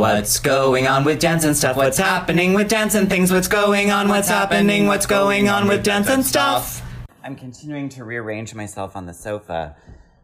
What's 0.00 0.38
going 0.38 0.88
on 0.88 1.04
with 1.04 1.20
dance 1.20 1.44
and 1.44 1.54
stuff? 1.54 1.76
What's 1.76 1.98
happening 1.98 2.54
with 2.54 2.70
dance 2.70 2.94
and 2.94 3.06
things? 3.06 3.30
What's 3.30 3.48
going 3.48 3.90
on? 3.90 4.08
What's 4.08 4.28
happening? 4.28 4.86
What's 4.86 5.04
going 5.04 5.50
on 5.50 5.68
with 5.68 5.84
dance 5.84 6.08
and 6.08 6.24
stuff? 6.24 6.80
I'm 7.22 7.36
continuing 7.36 7.90
to 7.90 8.04
rearrange 8.04 8.54
myself 8.54 8.96
on 8.96 9.04
the 9.04 9.12
sofa 9.12 9.76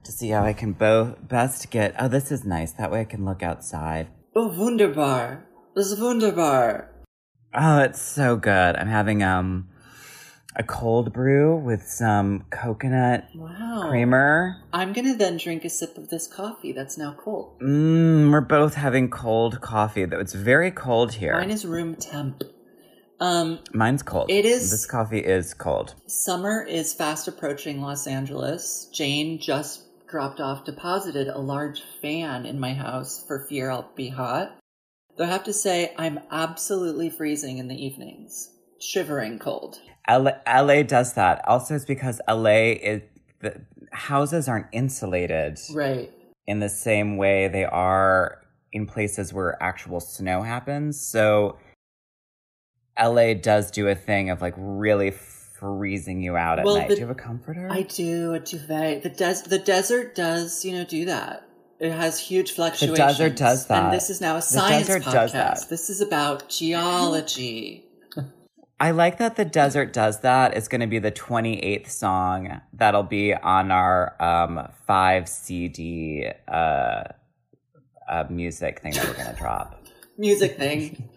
to 0.03 0.11
see 0.11 0.31
how 0.31 0.45
I 0.45 0.55
can 0.55 0.73
bo- 0.73 1.15
best 1.21 1.71
get. 1.71 1.95
Oh, 1.99 2.09
this 2.09 2.33
is 2.33 2.43
nice. 2.43 2.73
That 2.73 2.91
way 2.91 3.03
I 3.03 3.05
can 3.05 3.27
look 3.27 3.43
outside. 3.43 4.09
Oh, 4.35 4.49
wunderbar. 4.49 5.45
Das 5.77 5.93
ist 5.93 6.01
wunderbar. 6.01 6.89
Oh, 7.53 7.81
it's 7.81 8.01
so 8.01 8.37
good. 8.37 8.77
I'm 8.77 8.89
having 8.89 9.23
um 9.23 9.69
a 10.59 10.63
cold 10.63 11.13
brew 11.13 11.55
with 11.57 11.83
some 11.83 12.45
coconut 12.51 13.25
Wow. 13.35 13.87
creamer. 13.89 14.57
I'm 14.73 14.93
gonna 14.93 15.15
then 15.15 15.37
drink 15.37 15.65
a 15.65 15.69
sip 15.71 15.99
of 15.99 16.09
this 16.09 16.27
coffee 16.27 16.73
that's 16.73 16.97
now 16.97 17.15
cold. 17.19 17.59
Mmm, 17.61 18.31
we're 18.33 18.41
both 18.41 18.75
having 18.75 19.11
cold 19.11 19.61
coffee. 19.61 20.05
Though 20.07 20.19
it's 20.21 20.33
very 20.35 20.71
cold 20.71 21.13
here. 21.15 21.35
Mine 21.35 21.51
is 21.51 21.67
room 21.67 21.95
temp. 21.95 22.43
Um, 23.21 23.59
Mine's 23.73 24.03
cold. 24.03 24.31
It 24.31 24.45
is- 24.45 24.71
This 24.71 24.87
coffee 24.87 25.21
is 25.21 25.55
cold. 25.55 25.95
summer 26.07 26.63
is 26.63 26.93
fast 26.95 27.29
approaching 27.29 27.81
Los 27.81 28.07
Angeles. 28.07 28.89
Jane 28.93 29.39
just 29.41 29.83
dropped 30.09 30.41
off, 30.41 30.65
deposited 30.65 31.29
a 31.29 31.39
large 31.39 31.83
fan 32.01 32.47
in 32.47 32.61
my 32.61 32.73
house 32.75 33.25
for 33.27 33.47
fear 33.49 33.71
I'll 33.71 33.91
be 33.97 34.09
hot. 34.09 34.57
Though 35.17 35.25
I 35.25 35.29
have 35.29 35.45
to 35.45 35.53
say, 35.53 35.95
I'm 35.99 36.21
absolutely 36.31 37.09
freezing 37.11 37.59
in 37.59 37.69
the 37.69 37.75
evenings. 37.87 38.51
Shivering 38.81 39.39
cold. 39.39 39.79
LA, 40.09 40.33
LA 40.47 40.83
does 40.83 41.15
that. 41.15 41.47
Also, 41.49 41.75
it's 41.75 41.85
because 41.85 42.21
LA 42.29 42.73
is 42.81 43.03
the 43.41 43.61
houses 43.93 44.49
aren't 44.49 44.67
insulated 44.73 45.59
Right. 45.75 46.11
in 46.47 46.61
the 46.61 46.69
same 46.69 47.17
way 47.17 47.49
they 47.49 47.65
are 47.65 48.43
in 48.73 48.87
places 48.87 49.33
where 49.33 49.61
actual 49.63 50.01
snow 50.01 50.43
happens. 50.43 51.01
So 51.01 51.57
LA 52.99 53.35
does 53.35 53.71
do 53.71 53.89
a 53.89 53.95
thing 53.95 54.31
of 54.31 54.41
like 54.41 54.55
really 54.57 55.11
freezing 55.11 56.21
you 56.23 56.37
out 56.37 56.59
at 56.59 56.65
Well, 56.65 56.77
night. 56.79 56.89
the- 56.89 56.95
do 56.97 57.01
you 57.01 57.07
have 57.07 57.17
a 57.17 57.21
comforter? 57.21 57.69
I 57.71 57.83
do 57.83 58.35
a 58.35 58.41
duvet. 58.41 59.03
The 59.03 59.09
des- 59.11 59.49
the 59.49 59.59
desert 59.59 60.15
does, 60.15 60.65
you 60.65 60.73
know, 60.73 60.85
do 60.85 61.05
that. 61.07 61.43
It 61.79 61.93
has 61.93 62.19
huge 62.19 62.53
fluctuations. 62.53 62.91
The 62.99 63.05
desert 63.07 63.37
does 63.37 63.67
that. 63.67 63.85
And 63.85 63.93
this 63.93 64.09
is 64.09 64.21
now 64.21 64.37
a 64.37 64.43
science 64.43 64.87
desert 64.87 65.03
podcast. 65.03 65.13
does 65.13 65.33
that. 65.33 65.67
This 65.69 65.91
is 65.91 66.01
about 66.01 66.49
geology. 66.61 67.86
I 68.79 68.91
like 68.91 69.19
that 69.19 69.37
the 69.37 69.45
desert 69.45 69.93
does 69.93 70.21
that. 70.21 70.55
It's 70.55 70.69
going 70.69 70.83
to 70.83 70.87
be 70.87 70.99
the 70.99 71.13
28th 71.13 71.89
song 71.89 72.61
that'll 72.75 73.03
be 73.03 73.33
on 73.33 73.71
our 73.71 74.15
um, 74.23 74.69
five 74.87 75.29
CD 75.29 76.29
uh, 76.47 77.05
uh, 78.09 78.25
music 78.29 78.81
thing 78.81 78.93
that 78.93 79.07
we're 79.07 79.15
going 79.15 79.31
to 79.31 79.37
drop. 79.37 79.83
Music 80.19 80.57
thing. 80.57 81.11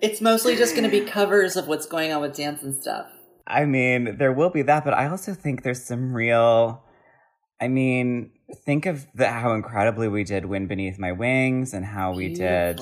it's 0.00 0.20
mostly 0.20 0.54
just 0.54 0.74
going 0.74 0.88
to 0.88 0.90
be 0.90 1.00
covers 1.04 1.56
of 1.56 1.66
what's 1.66 1.84
going 1.84 2.12
on 2.12 2.20
with 2.20 2.36
dance 2.36 2.62
and 2.62 2.80
stuff. 2.80 3.06
I 3.44 3.64
mean, 3.64 4.18
there 4.18 4.32
will 4.32 4.50
be 4.50 4.62
that, 4.62 4.84
but 4.84 4.94
I 4.94 5.08
also 5.08 5.34
think 5.34 5.64
there's 5.64 5.82
some 5.84 6.14
real. 6.14 6.84
I 7.60 7.66
mean, 7.66 8.30
think 8.64 8.86
of 8.86 9.08
the, 9.14 9.28
how 9.30 9.52
incredibly 9.52 10.06
we 10.06 10.22
did 10.22 10.46
"Wind 10.46 10.68
Beneath 10.68 10.96
My 10.96 11.10
Wings" 11.10 11.74
and 11.74 11.84
how 11.84 12.12
we 12.12 12.32
did 12.32 12.78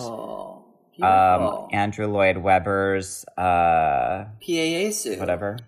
Beautiful. 1.00 1.64
um, 1.64 1.68
Andrew 1.72 2.06
Lloyd 2.06 2.38
Webber's 2.38 3.24
uh, 3.36 4.26
Pie 4.40 4.70
Jesu. 4.70 5.18
whatever. 5.18 5.58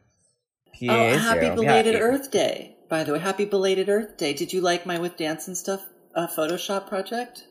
Oh, 0.88 1.18
happy 1.18 1.50
belated 1.50 1.94
Yeah, 1.94 2.00
Earth 2.00 2.30
Day. 2.30 2.76
By 2.88 3.04
the 3.04 3.12
way, 3.12 3.18
happy 3.18 3.44
belated 3.44 3.88
Earth 3.88 4.16
Day. 4.16 4.34
Did 4.34 4.52
you 4.52 4.60
like 4.60 4.84
my 4.84 4.98
with 4.98 5.16
dance 5.16 5.46
and 5.46 5.56
stuff 5.56 5.86
uh, 6.14 6.26
Photoshop 6.26 6.88
project? 6.88 7.44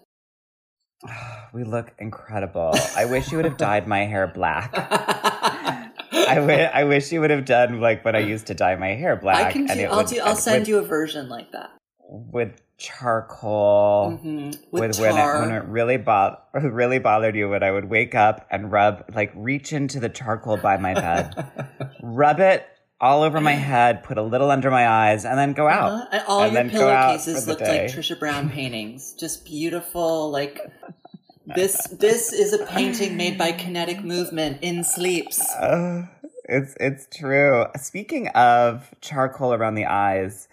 We 1.54 1.66
look 1.66 1.92
incredible. 2.00 2.74
I 2.96 3.04
wish 3.04 3.30
you 3.30 3.38
would 3.38 3.44
have 3.44 3.58
dyed 3.58 3.86
my 3.86 4.06
hair 4.06 4.26
black. 4.26 4.72
I 6.14 6.86
wish 6.86 7.12
you 7.12 7.20
would 7.20 7.30
have 7.30 7.44
done 7.44 7.82
like 7.82 8.06
when 8.06 8.16
I 8.16 8.20
used 8.20 8.48
to 8.48 8.54
dye 8.54 8.78
my 8.78 8.94
hair 8.94 9.18
black. 9.18 9.48
I 9.48 9.52
can 9.52 9.66
do. 9.66 9.84
I'll 9.84 10.06
do. 10.06 10.22
I'll 10.22 10.38
send 10.38 10.62
with, 10.62 10.70
you 10.70 10.78
a 10.78 10.82
version 10.82 11.28
like 11.28 11.52
that. 11.52 11.72
With 12.08 12.62
charcoal. 12.78 14.18
hmm 14.22 14.52
With, 14.72 14.72
With 14.72 15.00
when 15.00 15.18
it, 15.18 15.40
when 15.40 15.52
it 15.52 15.64
really 15.66 15.98
bo- 15.98 16.38
really 16.54 17.00
bothered 17.00 17.36
you, 17.36 17.50
when 17.50 17.64
I 17.64 17.72
would 17.72 17.86
wake 17.90 18.16
up 18.16 18.48
and 18.50 18.72
rub, 18.72 19.06
like 19.14 19.32
reach 19.36 19.72
into 19.74 20.00
the 20.00 20.10
charcoal 20.10 20.58
by 20.58 20.78
my 20.78 20.94
bed, 20.94 21.52
rub 22.02 22.40
it 22.40 22.66
all 23.00 23.24
over 23.24 23.42
my 23.42 23.54
head, 23.54 24.04
put 24.04 24.18
a 24.18 24.22
little 24.22 24.52
under 24.52 24.70
my 24.70 24.88
eyes, 24.88 25.26
and 25.26 25.38
then 25.38 25.54
go 25.54 25.68
out. 25.68 25.92
Uh-huh. 25.92 26.08
And 26.12 26.24
all 26.28 26.44
and 26.44 26.54
your 26.54 26.64
then 26.64 26.72
go 26.74 26.90
out 26.90 27.20
for 27.20 27.26
pillowcases 27.26 27.48
looked 27.48 27.62
like. 27.62 27.82
Trisha 27.92 28.18
Brown 28.18 28.50
paintings. 28.58 29.14
Just 29.14 29.46
beautiful, 29.46 30.30
like 30.30 30.60
this. 31.46 31.88
This 31.88 32.32
is 32.32 32.54
a 32.54 32.66
painting 32.66 33.18
made 33.18 33.38
by 33.38 33.52
kinetic 33.52 34.04
movement 34.04 34.60
in 34.62 34.84
sleeps. 34.84 35.42
Uh, 35.56 36.08
it's 36.46 36.76
it's 36.80 37.08
true. 37.16 37.66
Speaking 37.80 38.28
of 38.30 38.94
charcoal 39.02 39.54
around 39.54 39.76
the 39.76 39.86
eyes, 39.86 40.48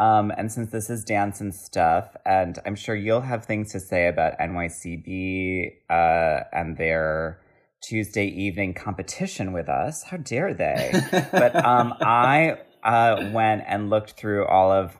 um, 0.00 0.32
and 0.38 0.50
since 0.50 0.70
this 0.70 0.88
is 0.88 1.04
dance 1.04 1.42
and 1.42 1.54
stuff, 1.54 2.16
and 2.24 2.58
I'm 2.64 2.74
sure 2.74 2.96
you'll 2.96 3.20
have 3.20 3.44
things 3.44 3.70
to 3.72 3.80
say 3.80 4.08
about 4.08 4.38
NYCB 4.38 5.72
uh, 5.90 6.44
and 6.54 6.78
their 6.78 7.38
Tuesday 7.82 8.24
evening 8.24 8.72
competition 8.72 9.52
with 9.52 9.68
us. 9.68 10.04
How 10.04 10.16
dare 10.16 10.54
they? 10.54 10.90
but 11.30 11.54
um, 11.66 11.92
I 12.00 12.60
uh, 12.82 13.28
went 13.30 13.64
and 13.66 13.90
looked 13.90 14.12
through 14.12 14.46
all 14.46 14.72
of. 14.72 14.98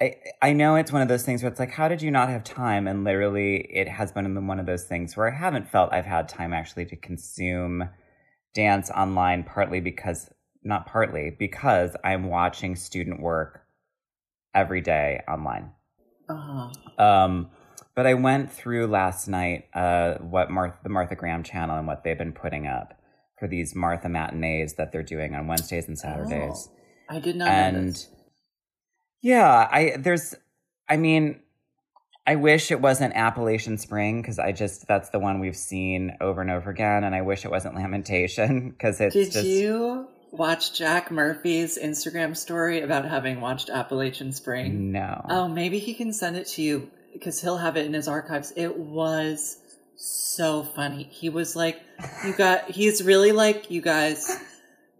I, 0.00 0.14
I 0.40 0.52
know 0.52 0.76
it's 0.76 0.92
one 0.92 1.02
of 1.02 1.08
those 1.08 1.24
things 1.24 1.42
where 1.42 1.50
it's 1.50 1.58
like, 1.58 1.72
how 1.72 1.88
did 1.88 2.00
you 2.00 2.12
not 2.12 2.28
have 2.28 2.44
time? 2.44 2.86
And 2.86 3.02
literally, 3.02 3.56
it 3.72 3.88
has 3.88 4.12
been 4.12 4.46
one 4.46 4.60
of 4.60 4.66
those 4.66 4.84
things 4.84 5.16
where 5.16 5.28
I 5.32 5.36
haven't 5.36 5.68
felt 5.68 5.92
I've 5.92 6.06
had 6.06 6.28
time 6.28 6.52
actually 6.52 6.86
to 6.86 6.96
consume 6.96 7.88
dance 8.54 8.88
online, 8.88 9.42
partly 9.42 9.80
because, 9.80 10.30
not 10.62 10.86
partly, 10.86 11.34
because 11.36 11.96
I'm 12.04 12.28
watching 12.28 12.76
student 12.76 13.20
work 13.20 13.61
every 14.54 14.80
day 14.80 15.22
online. 15.28 15.72
Uh-huh. 16.28 17.04
Um, 17.04 17.50
but 17.94 18.06
I 18.06 18.14
went 18.14 18.50
through 18.50 18.86
last 18.86 19.28
night 19.28 19.64
uh, 19.74 20.14
what 20.14 20.50
Martha, 20.50 20.78
the 20.82 20.88
Martha 20.88 21.14
Graham 21.14 21.42
channel 21.42 21.76
and 21.76 21.86
what 21.86 22.04
they've 22.04 22.16
been 22.16 22.32
putting 22.32 22.66
up 22.66 22.94
for 23.38 23.48
these 23.48 23.74
Martha 23.74 24.08
matinees 24.08 24.74
that 24.74 24.92
they're 24.92 25.02
doing 25.02 25.34
on 25.34 25.46
Wednesdays 25.46 25.88
and 25.88 25.98
Saturdays. 25.98 26.68
Oh, 26.70 27.16
I 27.16 27.18
did 27.18 27.36
not 27.36 27.48
and 27.48 28.06
yeah, 29.20 29.68
I 29.70 29.96
there's, 29.98 30.34
I 30.88 30.96
mean, 30.96 31.40
I 32.26 32.36
wish 32.36 32.70
it 32.70 32.80
wasn't 32.80 33.14
Appalachian 33.14 33.78
Spring 33.78 34.22
because 34.22 34.38
I 34.38 34.52
just 34.52 34.86
that's 34.86 35.10
the 35.10 35.18
one 35.18 35.40
we've 35.40 35.56
seen 35.56 36.16
over 36.20 36.40
and 36.40 36.50
over 36.50 36.70
again, 36.70 37.04
and 37.04 37.14
I 37.14 37.22
wish 37.22 37.44
it 37.44 37.50
wasn't 37.50 37.74
Lamentation 37.74 38.70
because 38.70 39.00
it's 39.00 39.14
Did 39.14 39.32
just 39.32 39.46
you 39.46 40.08
watch 40.32 40.72
Jack 40.76 41.10
Murphy's 41.10 41.78
Instagram 41.78 42.36
story 42.36 42.80
about 42.80 43.04
having 43.04 43.40
watched 43.40 43.70
Appalachian 43.70 44.32
Spring? 44.32 44.90
no. 44.90 45.24
Oh, 45.28 45.46
maybe 45.46 45.78
he 45.78 45.94
can 45.94 46.12
send 46.12 46.36
it 46.36 46.46
to 46.48 46.62
you 46.62 46.90
because 47.12 47.40
he'll 47.40 47.58
have 47.58 47.76
it 47.76 47.86
in 47.86 47.92
his 47.92 48.08
archives. 48.08 48.52
It 48.56 48.76
was 48.76 49.58
so 49.96 50.64
funny. 50.64 51.04
He 51.12 51.28
was 51.28 51.54
like, 51.54 51.80
"You 52.24 52.32
got." 52.36 52.70
He's 52.70 53.02
really 53.04 53.32
like, 53.32 53.70
"You 53.70 53.80
guys." 53.80 54.36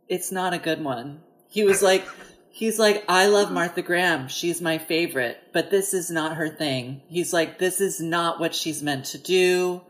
It's 0.08 0.30
not 0.30 0.52
a 0.52 0.58
good 0.58 0.84
one. 0.84 1.22
He 1.48 1.64
was 1.64 1.82
like, 1.82 2.06
he's 2.50 2.78
like, 2.78 3.02
"I 3.08 3.26
love 3.26 3.50
Martha 3.50 3.80
Graham. 3.82 4.28
She's 4.28 4.60
my 4.60 4.76
favorite, 4.76 5.38
but 5.52 5.70
this 5.70 5.94
is 5.94 6.10
not 6.10 6.36
her 6.36 6.50
thing." 6.50 7.00
He's 7.08 7.32
like, 7.32 7.58
"This 7.58 7.80
is 7.80 8.00
not 8.00 8.38
what 8.38 8.54
she's 8.54 8.82
meant 8.82 9.06
to 9.06 9.18
do. 9.18 9.80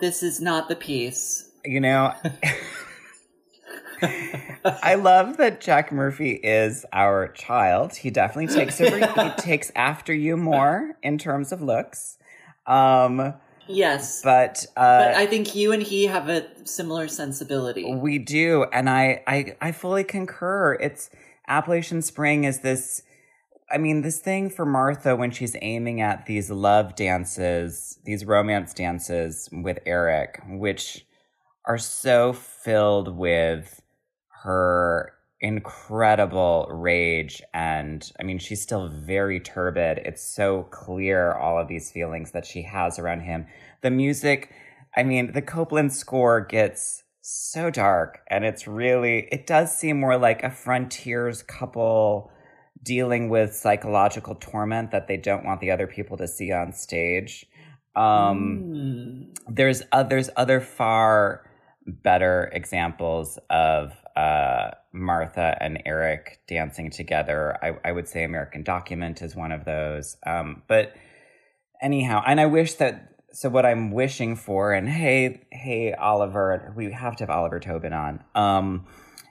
This 0.00 0.22
is 0.22 0.40
not 0.40 0.68
the 0.68 0.76
piece." 0.76 1.44
you 1.64 1.80
know 1.80 2.14
i 4.82 4.94
love 4.94 5.36
that 5.36 5.60
jack 5.60 5.92
murphy 5.92 6.32
is 6.32 6.84
our 6.92 7.28
child. 7.28 7.94
He 7.96 8.10
definitely 8.10 8.54
takes 8.54 8.80
over. 8.80 8.98
He 8.98 9.30
takes 9.38 9.70
after 9.74 10.14
you 10.14 10.36
more 10.36 10.96
in 11.02 11.18
terms 11.18 11.52
of 11.52 11.62
looks. 11.62 12.18
Um 12.66 13.34
Yes, 13.70 14.22
but 14.22 14.64
uh 14.76 14.98
but 14.98 15.14
I 15.14 15.26
think 15.26 15.54
you 15.54 15.72
and 15.72 15.82
he 15.82 16.06
have 16.06 16.28
a 16.28 16.46
similar 16.66 17.06
sensibility. 17.08 17.92
we 17.94 18.18
do. 18.18 18.64
And 18.72 18.88
I, 18.88 19.22
I 19.26 19.56
i 19.60 19.72
fully 19.72 20.04
concur. 20.04 20.74
It's 20.74 21.10
appalachian 21.48 22.02
spring 22.02 22.44
is 22.44 22.60
this 22.60 23.02
i 23.70 23.78
mean 23.78 24.02
this 24.02 24.20
thing 24.20 24.50
for 24.50 24.66
martha 24.66 25.16
when 25.16 25.30
she's 25.30 25.56
aiming 25.62 26.00
at 26.00 26.26
these 26.26 26.50
love 26.50 26.94
dances 26.94 27.98
these 28.04 28.24
romance 28.24 28.74
dances 28.74 29.48
with 29.50 29.78
eric 29.86 30.40
which 30.46 31.06
are 31.64 31.78
so 31.78 32.32
filled 32.32 33.16
with 33.16 33.82
her 34.42 35.12
incredible 35.40 36.66
rage 36.68 37.40
and 37.54 38.10
i 38.18 38.24
mean 38.24 38.38
she's 38.40 38.60
still 38.60 38.88
very 38.88 39.38
turbid. 39.38 39.98
It's 39.98 40.22
so 40.22 40.64
clear 40.70 41.32
all 41.32 41.60
of 41.60 41.68
these 41.68 41.92
feelings 41.92 42.32
that 42.32 42.44
she 42.44 42.62
has 42.62 42.98
around 42.98 43.20
him. 43.20 43.46
The 43.82 43.90
music 43.90 44.52
i 44.96 45.02
mean 45.02 45.32
the 45.32 45.42
Copland 45.42 45.92
score 45.92 46.40
gets 46.40 47.04
so 47.20 47.70
dark 47.70 48.20
and 48.30 48.44
it's 48.44 48.66
really 48.66 49.28
it 49.30 49.46
does 49.46 49.76
seem 49.76 50.00
more 50.00 50.16
like 50.16 50.42
a 50.42 50.50
frontiers 50.50 51.42
couple 51.42 52.30
dealing 52.82 53.28
with 53.28 53.54
psychological 53.54 54.34
torment 54.34 54.90
that 54.90 55.08
they 55.08 55.16
don't 55.16 55.44
want 55.44 55.60
the 55.60 55.70
other 55.70 55.86
people 55.86 56.16
to 56.16 56.26
see 56.28 56.50
on 56.52 56.72
stage. 56.72 57.44
Um, 57.96 58.64
Mm. 58.64 59.36
there's 59.48 59.82
uh, 59.92 60.04
there's 60.04 60.30
other 60.36 60.60
far 60.60 61.44
better 61.86 62.50
examples 62.52 63.38
of 63.50 63.92
uh, 64.18 64.72
Martha 64.92 65.56
and 65.60 65.80
Eric 65.86 66.40
dancing 66.48 66.90
together. 66.90 67.56
I, 67.62 67.76
I 67.84 67.92
would 67.92 68.08
say 68.08 68.24
American 68.24 68.64
Document 68.64 69.22
is 69.22 69.36
one 69.36 69.52
of 69.52 69.64
those. 69.64 70.16
Um, 70.26 70.62
but 70.66 70.92
anyhow, 71.80 72.22
and 72.26 72.40
I 72.40 72.46
wish 72.46 72.74
that. 72.74 73.14
So 73.30 73.48
what 73.48 73.64
I'm 73.64 73.92
wishing 73.92 74.34
for, 74.34 74.72
and 74.72 74.88
hey, 74.88 75.46
hey, 75.52 75.92
Oliver, 75.92 76.72
we 76.76 76.90
have 76.90 77.14
to 77.16 77.24
have 77.24 77.30
Oliver 77.30 77.60
Tobin 77.60 77.92
on, 77.92 78.24
um, 78.34 78.86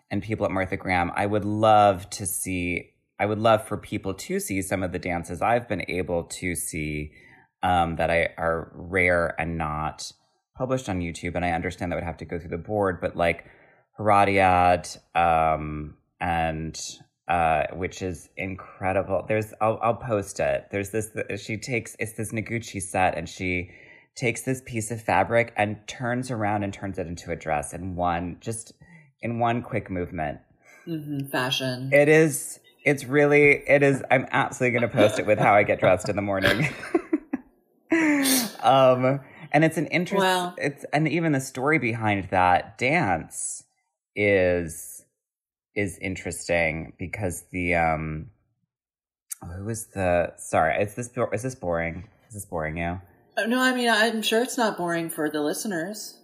and 0.10 0.24
people 0.24 0.46
at 0.46 0.52
Martha 0.52 0.78
Graham. 0.78 1.12
I 1.16 1.26
would 1.26 1.44
love 1.44 2.10
to 2.12 2.26
see. 2.26 2.92
I 3.20 3.26
would 3.26 3.40
love 3.40 3.68
for 3.68 3.76
people 3.76 4.14
to 4.14 4.40
see 4.40 4.62
some 4.62 4.84
of 4.84 4.94
the 4.94 5.00
dances 5.00 5.42
I've 5.42 5.68
been 5.68 5.84
able 5.90 6.26
to 6.26 6.56
see 6.56 7.12
um, 7.62 7.98
that 7.98 8.10
I 8.10 8.30
are 8.38 8.72
rare 8.74 9.36
and 9.38 9.58
not 9.58 10.12
published 10.56 10.88
on 10.88 11.02
YouTube. 11.02 11.36
And 11.36 11.44
I 11.44 11.52
understand 11.52 11.92
that 11.92 11.98
would 11.98 12.06
have 12.06 12.18
to 12.18 12.26
go 12.26 12.40
through 12.40 12.52
the 12.52 12.58
board, 12.58 13.02
but 13.02 13.18
like 13.18 13.46
Herodiade, 14.00 14.98
um, 15.16 15.96
and 16.20 16.80
uh, 17.28 17.64
which 17.74 18.02
is 18.02 18.30
incredible. 18.38 19.26
There's, 19.28 19.54
I'll, 19.60 19.80
I'll 19.82 19.96
post 19.96 20.40
it. 20.40 20.68
There's 20.72 20.92
this. 20.92 21.12
She 21.42 21.58
takes 21.58 21.96
it's 22.00 22.14
this 22.14 22.32
Noguchi 22.32 22.82
set, 22.82 23.18
and 23.18 23.28
she 23.28 23.72
takes 24.16 24.44
this 24.44 24.62
piece 24.66 24.92
of 24.92 25.02
fabric 25.02 25.54
and 25.58 25.78
turns 25.88 26.32
around 26.32 26.64
and 26.64 26.74
turns 26.74 26.98
it 26.98 27.08
into 27.08 27.32
a 27.32 27.36
dress 27.36 27.74
in 27.74 27.96
one 27.96 28.38
just 28.40 28.74
in 29.22 29.40
one 29.40 29.62
quick 29.62 29.90
movement. 29.90 30.40
hmm 30.86 31.26
Fashion. 31.32 31.90
It 31.92 32.08
is. 32.08 32.60
It's 32.86 33.04
really. 33.04 33.64
It 33.68 33.84
is. 33.84 34.04
I'm 34.10 34.28
absolutely 34.32 34.80
going 34.80 34.90
to 34.90 34.96
post 34.96 35.20
it 35.20 35.26
with 35.26 35.40
how 35.40 35.54
I 35.54 35.64
get 35.64 35.80
dressed 35.80 36.08
in 36.08 36.16
the 36.16 36.22
morning. 36.22 36.70
um, 38.62 39.20
and 39.52 39.66
it's 39.66 39.78
an 39.78 39.88
interest. 39.88 40.24
Wow. 40.24 40.54
It's 40.58 40.86
and 40.94 41.08
even 41.08 41.34
the 41.34 41.42
story 41.42 41.80
behind 41.80 42.30
that 42.30 42.78
dance 42.78 43.64
is 44.18 45.06
is 45.76 45.98
interesting 46.00 46.94
because 46.98 47.44
the 47.52 47.76
um, 47.76 48.32
who 49.56 49.64
was 49.66 49.88
the 49.88 50.34
sorry? 50.38 50.84
Is 50.84 50.96
this 50.96 51.10
is 51.32 51.44
this 51.44 51.56
boring? 51.56 52.10
Is 52.28 52.34
this 52.34 52.46
boring 52.46 52.78
you? 52.78 53.00
Uh, 53.38 53.46
no, 53.46 53.62
I 53.62 53.74
mean, 53.74 53.88
I'm 53.88 54.24
sure 54.24 54.42
it's 54.42 54.58
not 54.58 54.78
boring 54.78 55.10
for 55.10 55.30
the 55.30 55.42
listeners. 55.42 56.18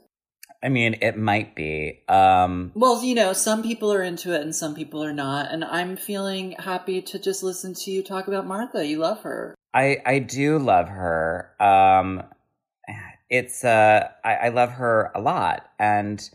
I 0.64 0.70
mean, 0.70 0.96
it 1.02 1.18
might 1.18 1.56
be. 1.56 2.02
Um, 2.08 2.72
Well, 2.74 3.04
you 3.04 3.16
know, 3.16 3.34
some 3.34 3.62
people 3.64 3.92
are 3.94 4.02
into 4.02 4.34
it 4.34 4.42
and 4.42 4.56
some 4.56 4.74
people 4.74 5.04
are 5.04 5.14
not. 5.14 5.52
And 5.52 5.64
I'm 5.64 5.98
feeling 5.98 6.54
happy 6.54 7.02
to 7.02 7.20
just 7.20 7.44
listen 7.44 7.74
to 7.74 7.92
you 7.92 8.02
talk 8.02 8.28
about 8.28 8.48
Martha. 8.48 8.86
You 8.86 8.98
love 9.00 9.22
her. 9.22 9.54
I 9.74 9.98
I 10.06 10.20
do 10.20 10.58
love 10.58 10.88
her. 10.88 11.52
Um, 11.60 12.24
it's 13.30 13.64
uh, 13.64 14.08
I, 14.24 14.36
I 14.36 14.50
love 14.50 14.72
her 14.72 15.12
a 15.14 15.22
lot, 15.22 15.66
and 15.80 16.30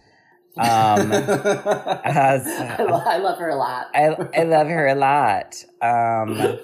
um, 0.56 1.12
as 1.12 2.46
I, 2.46 2.76
lo- 2.82 3.02
I 3.04 3.18
love 3.18 3.38
her 3.38 3.48
a 3.48 3.56
lot. 3.56 3.86
I 3.94 4.16
I 4.34 4.42
love 4.44 4.68
her 4.68 4.86
a 4.86 4.94
lot. 4.94 5.64
Um, 5.82 6.58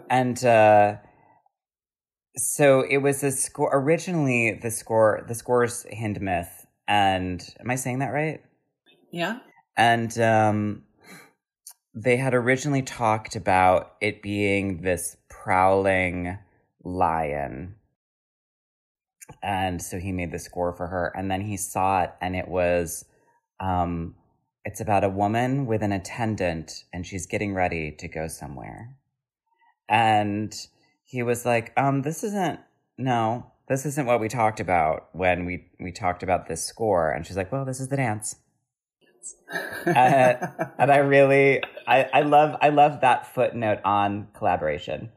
and 0.10 0.44
uh, 0.44 0.96
so 2.36 2.82
it 2.82 2.98
was 2.98 3.22
a 3.22 3.30
score. 3.30 3.70
Originally, 3.72 4.58
the 4.60 4.70
score 4.70 5.24
the 5.26 5.34
score's 5.34 5.86
Hindemith, 5.92 6.50
and 6.88 7.42
am 7.60 7.70
I 7.70 7.76
saying 7.76 8.00
that 8.00 8.12
right? 8.12 8.42
yeah. 9.12 9.38
And 9.76 10.18
um, 10.18 10.82
they 11.94 12.16
had 12.16 12.34
originally 12.34 12.82
talked 12.82 13.36
about 13.36 13.94
it 14.00 14.22
being 14.22 14.82
this 14.82 15.16
prowling 15.28 16.38
lion. 16.84 17.76
And 19.42 19.80
so 19.80 19.98
he 19.98 20.12
made 20.12 20.32
the 20.32 20.38
score 20.38 20.72
for 20.72 20.88
her. 20.88 21.12
And 21.16 21.30
then 21.30 21.40
he 21.42 21.56
saw 21.56 22.02
it, 22.02 22.12
and 22.20 22.36
it 22.36 22.48
was 22.48 23.04
um, 23.60 24.14
it's 24.64 24.80
about 24.80 25.04
a 25.04 25.08
woman 25.08 25.66
with 25.66 25.82
an 25.82 25.92
attendant, 25.92 26.84
and 26.92 27.06
she's 27.06 27.26
getting 27.26 27.54
ready 27.54 27.92
to 27.92 28.08
go 28.08 28.28
somewhere. 28.28 28.96
And 29.88 30.54
he 31.04 31.22
was 31.22 31.44
like, 31.44 31.72
um, 31.76 32.02
this 32.02 32.22
isn't, 32.22 32.60
no, 32.96 33.50
this 33.68 33.86
isn't 33.86 34.06
what 34.06 34.20
we 34.20 34.28
talked 34.28 34.60
about 34.60 35.08
when 35.12 35.44
we, 35.44 35.66
we 35.78 35.92
talked 35.92 36.22
about 36.22 36.46
this 36.46 36.64
score. 36.64 37.10
And 37.10 37.26
she's 37.26 37.36
like, 37.36 37.50
well, 37.50 37.64
this 37.64 37.80
is 37.80 37.88
the 37.88 37.96
dance 37.96 38.36
Uh, 39.86 40.46
and 40.78 40.90
I 40.90 40.98
really, 40.98 41.62
I, 41.86 42.04
I 42.12 42.20
love, 42.22 42.56
I 42.60 42.68
love 42.68 43.00
that 43.00 43.34
footnote 43.34 43.80
on 43.84 44.28
collaboration. 44.34 45.10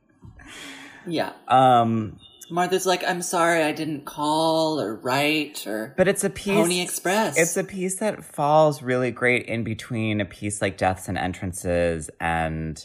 yeah. 1.06 1.32
um, 1.48 2.18
Martha's 2.50 2.86
like, 2.86 3.02
I'm 3.04 3.22
sorry 3.22 3.62
I 3.62 3.72
didn't 3.72 4.04
call 4.04 4.80
or 4.80 4.96
write 4.96 5.66
or 5.66 5.94
but 5.96 6.08
it's 6.08 6.24
a 6.24 6.30
piece. 6.30 6.54
Pony 6.54 6.80
Express. 6.80 7.38
It's 7.38 7.56
a 7.56 7.64
piece 7.64 7.96
that 7.96 8.24
falls 8.24 8.82
really 8.82 9.10
great 9.10 9.46
in 9.46 9.64
between 9.64 10.20
a 10.20 10.24
piece 10.24 10.60
like 10.60 10.76
Deaths 10.76 11.08
and 11.08 11.16
Entrances 11.16 12.10
and 12.20 12.84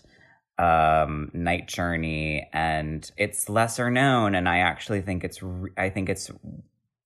um, 0.58 1.32
Night 1.34 1.68
Journey, 1.68 2.50
and 2.54 3.10
it's 3.18 3.50
lesser 3.50 3.90
known. 3.92 4.36
And 4.36 4.48
I 4.48 4.60
actually 4.60 5.02
think 5.02 5.24
it's, 5.24 5.44
re- 5.44 5.72
I 5.78 5.90
think 5.90 6.10
it's 6.10 6.32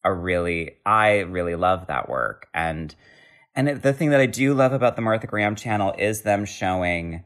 a 0.03 0.13
really, 0.13 0.77
I 0.85 1.19
really 1.19 1.55
love 1.55 1.87
that 1.87 2.09
work. 2.09 2.47
And 2.53 2.93
and 3.55 3.67
it, 3.67 3.81
the 3.81 3.93
thing 3.93 4.11
that 4.11 4.21
I 4.21 4.25
do 4.25 4.53
love 4.53 4.73
about 4.73 4.95
the 4.95 5.01
Martha 5.01 5.27
Graham 5.27 5.55
channel 5.55 5.93
is 5.97 6.21
them 6.21 6.45
showing, 6.45 7.23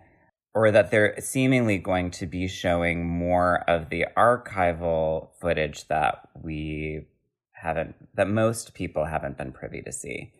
or 0.55 0.71
that 0.71 0.91
they're 0.91 1.19
seemingly 1.19 1.77
going 1.77 2.11
to 2.11 2.25
be 2.25 2.47
showing 2.47 3.07
more 3.07 3.63
of 3.69 3.89
the 3.89 4.05
archival 4.15 5.29
footage 5.41 5.87
that 5.87 6.27
we 6.41 7.07
haven't, 7.53 7.95
that 8.15 8.27
most 8.27 8.73
people 8.73 9.05
haven't 9.05 9.37
been 9.37 9.51
privy 9.51 9.81
to 9.81 9.91
see. 9.91 10.31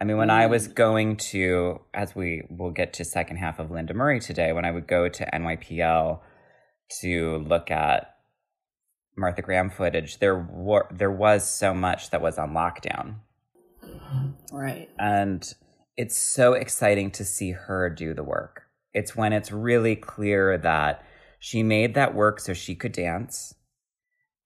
I 0.00 0.04
mean, 0.04 0.16
when 0.16 0.30
I 0.30 0.46
was 0.46 0.68
mm. 0.68 0.74
going 0.74 1.16
to, 1.16 1.80
as 1.92 2.14
we 2.16 2.44
will 2.48 2.70
get 2.70 2.94
to 2.94 3.04
second 3.04 3.36
half 3.36 3.58
of 3.58 3.70
Linda 3.70 3.92
Murray 3.92 4.18
today, 4.18 4.52
when 4.52 4.64
I 4.64 4.70
would 4.70 4.86
go 4.86 5.08
to 5.08 5.30
NYPL 5.30 6.20
to 7.02 7.36
look 7.46 7.70
at 7.70 8.14
Martha 9.16 9.42
Graham 9.42 9.68
footage, 9.68 10.18
there 10.18 10.38
were 10.38 10.88
there 10.90 11.10
was 11.10 11.46
so 11.46 11.74
much 11.74 12.10
that 12.10 12.22
was 12.22 12.38
on 12.38 12.52
lockdown. 12.52 13.16
right. 14.50 14.88
And 14.98 15.44
it's 15.96 16.16
so 16.16 16.54
exciting 16.54 17.10
to 17.12 17.24
see 17.24 17.50
her 17.50 17.90
do 17.90 18.14
the 18.14 18.24
work. 18.24 18.62
It's 18.92 19.16
when 19.16 19.32
it's 19.32 19.52
really 19.52 19.96
clear 19.96 20.58
that 20.58 21.04
she 21.38 21.62
made 21.62 21.94
that 21.94 22.14
work 22.14 22.40
so 22.40 22.52
she 22.52 22.74
could 22.74 22.92
dance. 22.92 23.54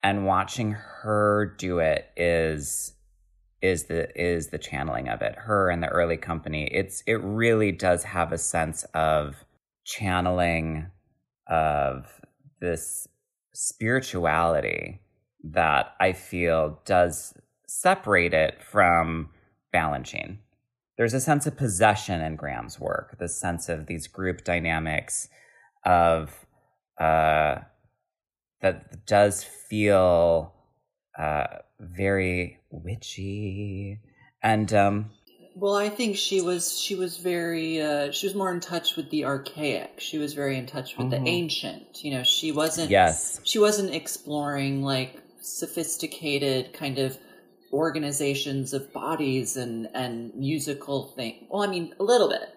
And 0.03 0.25
watching 0.25 0.71
her 0.71 1.55
do 1.57 1.79
it 1.79 2.07
is 2.15 2.93
is 3.61 3.85
the 3.85 4.09
is 4.21 4.49
the 4.49 4.59
channeling 4.59 5.09
of 5.09 5.21
it. 5.21 5.35
Her 5.35 5.69
and 5.69 5.81
the 5.81 5.87
early 5.87 6.17
company. 6.17 6.67
It's 6.71 7.01
it 7.07 7.21
really 7.23 7.71
does 7.71 8.03
have 8.03 8.31
a 8.31 8.37
sense 8.37 8.83
of 8.93 9.43
channeling 9.83 10.91
of 11.47 12.05
this 12.59 13.07
spirituality 13.53 15.01
that 15.43 15.95
I 15.99 16.13
feel 16.13 16.81
does 16.85 17.33
separate 17.67 18.33
it 18.33 18.61
from 18.63 19.29
Balanchine. 19.73 20.37
There's 20.97 21.13
a 21.13 21.19
sense 21.19 21.45
of 21.45 21.57
possession 21.57 22.21
in 22.21 22.35
Graham's 22.35 22.79
work, 22.79 23.17
the 23.19 23.27
sense 23.27 23.67
of 23.69 23.87
these 23.87 24.07
group 24.07 24.43
dynamics 24.43 25.27
of 25.85 26.45
uh, 26.99 27.55
that 28.61 29.05
does 29.05 29.43
feel 29.43 30.53
uh, 31.17 31.47
very 31.79 32.59
witchy 32.71 33.99
and 34.41 34.73
um, 34.73 35.11
Well, 35.55 35.75
I 35.75 35.89
think 35.89 36.15
she 36.17 36.39
was 36.41 36.79
she 36.79 36.95
was 36.95 37.17
very 37.17 37.81
uh, 37.81 38.11
she 38.11 38.27
was 38.27 38.35
more 38.35 38.51
in 38.53 38.59
touch 38.59 38.95
with 38.95 39.09
the 39.09 39.25
archaic. 39.25 39.99
She 39.99 40.17
was 40.17 40.33
very 40.33 40.57
in 40.57 40.65
touch 40.65 40.97
with 40.97 41.07
Mhm. 41.07 41.11
the 41.11 41.29
ancient. 41.29 42.03
You 42.03 42.11
know, 42.11 42.23
she 42.23 42.51
wasn't 42.51 42.89
yes, 42.91 43.39
she 43.43 43.59
wasn't 43.59 43.93
exploring 43.93 44.81
like 44.81 45.21
sophisticated 45.41 46.73
kind 46.73 46.97
of 46.99 47.17
organizations 47.75 48.73
of 48.73 48.91
bodies 48.93 49.57
and 49.57 49.89
and 49.93 50.33
musical 50.35 51.07
thing. 51.15 51.47
Well, 51.49 51.61
I 51.61 51.67
mean, 51.67 51.93
a 51.99 52.03
little 52.03 52.29
bit, 52.29 52.49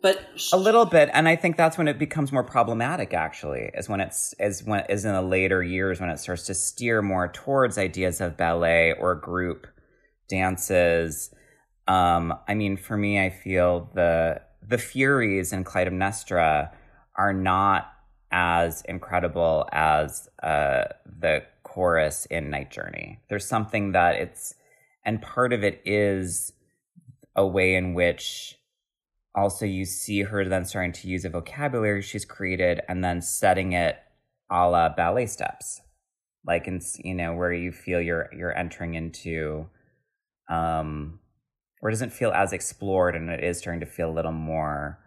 but 0.00 0.26
a 0.52 0.56
little 0.56 0.86
bit, 0.86 1.10
and 1.12 1.28
I 1.28 1.36
think 1.36 1.56
that's 1.56 1.76
when 1.76 1.86
it 1.86 1.98
becomes 1.98 2.32
more 2.32 2.42
problematic. 2.42 3.12
Actually, 3.12 3.70
is 3.74 3.88
when 3.88 4.00
it's 4.00 4.34
is 4.40 4.64
when 4.64 4.84
is 4.88 5.04
in 5.04 5.12
the 5.12 5.22
later 5.22 5.62
years 5.62 6.00
when 6.00 6.08
it 6.08 6.18
starts 6.18 6.46
to 6.46 6.54
steer 6.54 7.02
more 7.02 7.28
towards 7.28 7.76
ideas 7.76 8.20
of 8.20 8.36
ballet 8.36 8.94
or 8.98 9.14
group 9.14 9.66
dances. 10.28 11.30
Um, 11.86 12.34
I 12.48 12.54
mean, 12.54 12.76
for 12.76 12.96
me, 12.96 13.20
I 13.20 13.30
feel 13.30 13.90
the 13.94 14.40
the 14.66 14.78
Furies 14.78 15.52
in 15.52 15.64
Clytemnestra 15.64 16.70
are 17.16 17.32
not 17.32 17.92
as 18.30 18.82
incredible 18.82 19.68
as 19.72 20.28
uh, 20.42 20.84
the 21.06 21.42
chorus 21.78 22.26
in 22.26 22.50
Night 22.50 22.72
Journey. 22.72 23.20
There's 23.28 23.46
something 23.46 23.92
that 23.92 24.16
it's, 24.16 24.56
and 25.04 25.22
part 25.22 25.52
of 25.52 25.62
it 25.62 25.80
is 25.84 26.52
a 27.36 27.46
way 27.46 27.76
in 27.76 27.94
which 27.94 28.58
also 29.32 29.64
you 29.64 29.84
see 29.84 30.22
her 30.22 30.44
then 30.44 30.64
starting 30.64 30.90
to 30.90 31.06
use 31.06 31.24
a 31.24 31.28
vocabulary 31.30 32.02
she's 32.02 32.24
created 32.24 32.80
and 32.88 33.04
then 33.04 33.22
setting 33.22 33.74
it 33.74 33.96
a 34.50 34.68
la 34.68 34.88
ballet 34.88 35.26
steps. 35.26 35.80
like 36.44 36.66
in 36.66 36.80
you 37.04 37.14
know 37.14 37.32
where 37.32 37.52
you 37.52 37.70
feel 37.70 38.00
you're 38.00 38.28
you're 38.36 38.56
entering 38.56 38.94
into 38.94 39.68
um 40.50 41.20
or 41.80 41.90
doesn't 41.90 42.12
feel 42.12 42.32
as 42.32 42.52
explored 42.52 43.14
and 43.14 43.30
it 43.30 43.44
is 43.44 43.58
starting 43.58 43.80
to 43.80 43.86
feel 43.86 44.10
a 44.10 44.16
little 44.18 44.32
more 44.32 44.98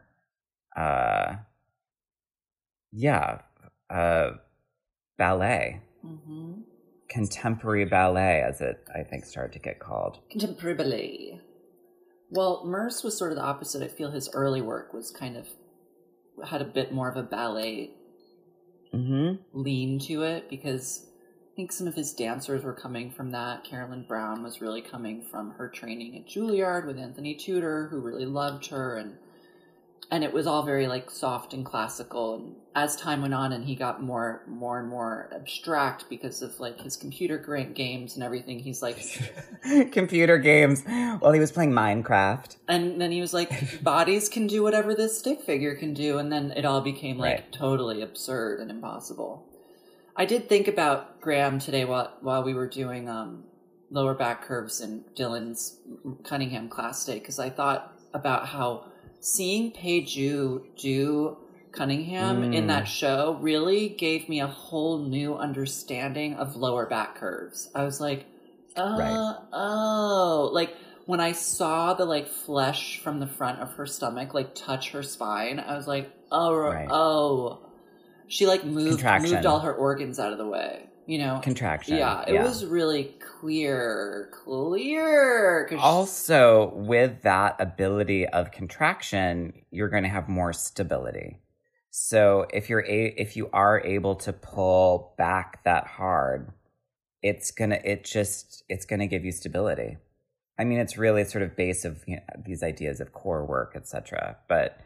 uh 0.78 1.36
yeah 2.94 3.40
uh 3.90 4.32
ballet 5.18 5.82
hmm 6.02 6.51
contemporary 7.12 7.86
ballet 7.86 8.42
as 8.42 8.62
it 8.62 8.88
i 8.96 9.04
think 9.04 9.26
started 9.26 9.52
to 9.52 9.60
get 9.60 9.80
called 9.80 10.20
Contemporary 10.32 10.76
ballet. 10.76 11.42
Well, 12.34 12.64
Merce 12.66 13.04
was 13.04 13.18
sort 13.18 13.34
of 13.34 13.38
the 13.38 13.44
opposite. 13.44 13.84
I 13.84 13.90
feel 13.90 14.10
his 14.10 14.30
early 14.34 14.62
work 14.62 14.94
was 14.94 15.12
kind 15.12 15.36
of 15.36 15.50
had 16.48 16.62
a 16.62 16.66
bit 16.66 16.94
more 16.94 17.10
of 17.10 17.18
a 17.18 17.24
ballet 17.24 17.92
mm-hmm 18.94 19.36
lean 19.54 20.00
to 20.00 20.24
it 20.24 20.50
because 20.50 21.06
I 21.52 21.56
think 21.56 21.74
some 21.74 21.88
of 21.88 21.96
his 21.96 22.14
dancers 22.14 22.64
were 22.64 22.74
coming 22.74 23.12
from 23.12 23.32
that. 23.32 23.66
Carolyn 23.66 24.06
Brown 24.08 24.42
was 24.42 24.62
really 24.62 24.82
coming 24.82 25.22
from 25.22 25.52
her 25.52 25.68
training 25.68 26.18
at 26.18 26.28
Juilliard 26.28 26.88
with 26.88 26.98
Anthony 26.98 27.36
Tudor, 27.36 27.90
who 27.92 28.00
really 28.00 28.26
loved 28.26 28.68
her, 28.68 28.96
and 28.96 29.18
and 30.12 30.26
it 30.26 30.34
was 30.34 30.46
all 30.46 30.64
very 30.64 30.88
like 30.88 31.10
soft 31.10 31.54
and 31.54 31.66
classical. 31.66 32.36
And 32.36 32.56
as 32.76 32.98
time 32.98 33.22
went 33.22 33.34
on, 33.34 33.54
and 33.54 33.64
he 33.64 33.76
got 33.76 34.04
more 34.04 34.44
more 34.46 34.80
and 34.80 34.90
more 34.90 35.30
abstract 35.34 36.10
because 36.10 36.42
of 36.42 36.60
like 36.60 36.82
his 36.82 36.98
computer 36.98 37.38
games 37.74 38.16
and 38.16 38.24
everything, 38.24 38.60
he's 38.60 38.82
like, 38.82 38.98
computer 39.92 40.38
games 40.38 40.84
while 41.20 41.32
he 41.32 41.40
was 41.40 41.52
playing 41.52 41.72
minecraft 41.72 42.58
and 42.68 43.00
then 43.00 43.12
he 43.12 43.22
was 43.22 43.34
like, 43.34 43.82
bodies 43.84 44.28
can 44.28 44.48
do 44.48 44.62
whatever 44.62 44.94
this 44.94 45.18
stick 45.18 45.42
figure 45.42 45.76
can 45.76 45.94
do, 45.94 46.18
and 46.18 46.32
then 46.32 46.52
it 46.52 46.66
all 46.66 46.82
became 46.82 47.18
like 47.18 47.32
Right. 47.32 47.52
totally 47.52 48.02
absurd 48.02 48.60
and 48.60 48.70
impossible. 48.70 49.48
I 50.16 50.26
did 50.26 50.50
think 50.50 50.68
about 50.68 51.22
Graham 51.22 51.58
today 51.60 51.86
while 51.86 52.18
while 52.20 52.44
we 52.44 52.54
were 52.54 52.68
doing 52.68 53.08
um, 53.08 53.46
lower 53.90 54.14
back 54.14 54.44
curves 54.44 54.82
in 54.82 55.06
Dylan's 55.16 55.80
Cunningham 56.26 56.68
class 56.68 57.06
today 57.06 57.20
because 57.20 57.40
I 57.40 57.50
thought 57.50 57.94
about 58.14 58.48
how 58.48 58.91
seeing 59.22 59.72
Peju 59.72 60.64
do 60.78 61.38
Cunningham 61.72 62.44
in 62.44 62.66
Mm. 62.66 62.68
that 62.68 62.84
show 62.88 63.38
really 63.40 63.88
gave 63.88 64.28
me 64.28 64.42
a 64.42 64.48
whole 64.48 64.98
new 64.98 65.36
understanding 65.36 66.34
of 66.34 66.58
lower 66.58 66.86
back 66.86 67.16
curves. 67.16 67.70
I 67.74 67.84
was 67.86 68.02
like, 68.02 68.26
oh, 68.76 68.98
Right. 69.00 69.38
oh, 69.54 70.50
like 70.52 70.76
when 71.06 71.20
I 71.22 71.32
saw 71.32 71.94
the 71.94 72.04
like 72.06 72.28
flesh 72.28 73.00
from 73.00 73.20
the 73.20 73.28
front 73.28 73.60
of 73.60 73.74
her 73.74 73.86
stomach 73.86 74.34
like 74.34 74.54
touch 74.54 74.92
her 74.92 75.04
spine, 75.04 75.60
I 75.60 75.76
was 75.78 75.88
like, 75.88 76.12
oh, 76.32 76.54
Right. 76.56 76.88
oh. 76.92 77.60
She 78.28 78.48
like 78.48 78.64
moved 78.66 79.04
moved 79.04 79.46
all 79.46 79.60
her 79.60 79.74
organs 79.74 80.20
out 80.20 80.32
of 80.32 80.38
the 80.38 80.48
way. 80.48 80.88
You 81.06 81.18
know, 81.18 81.40
contraction 81.44 81.98
yeah, 81.98 82.24
it 82.28 82.42
was 82.42 82.66
really 82.66 83.16
clear, 83.42 84.30
clear. 84.32 85.68
also 85.80 86.72
with 86.76 87.24
that 87.24 87.56
ability 87.60 88.28
of 88.28 88.52
contraction 88.52 89.54
you're 89.72 89.90
going 89.90 90.04
to 90.04 90.10
have 90.10 90.30
more 90.30 90.54
stability 90.54 91.40
so 91.90 92.46
if 92.54 92.70
you're 92.70 92.86
a 92.86 93.08
if 93.18 93.36
you 93.36 93.50
are 93.52 93.82
able 93.82 94.16
to 94.16 94.32
pull 94.32 95.14
back 95.18 95.64
that 95.64 95.88
hard 95.88 96.52
it's 97.24 97.52
gonna 97.52 97.80
it 97.84 98.06
just 98.06 98.64
it's 98.70 98.86
gonna 98.86 99.08
give 99.08 99.26
you 99.26 99.32
stability 99.32 99.98
i 100.60 100.64
mean 100.64 100.80
it's 100.80 100.98
really 100.98 101.24
sort 101.24 101.44
of 101.44 101.56
base 101.56 101.84
of 101.84 102.04
you 102.08 102.16
know, 102.16 102.22
these 102.46 102.64
ideas 102.64 103.00
of 103.02 103.12
core 103.12 103.46
work 103.46 103.74
etc 103.76 104.38
but 104.48 104.78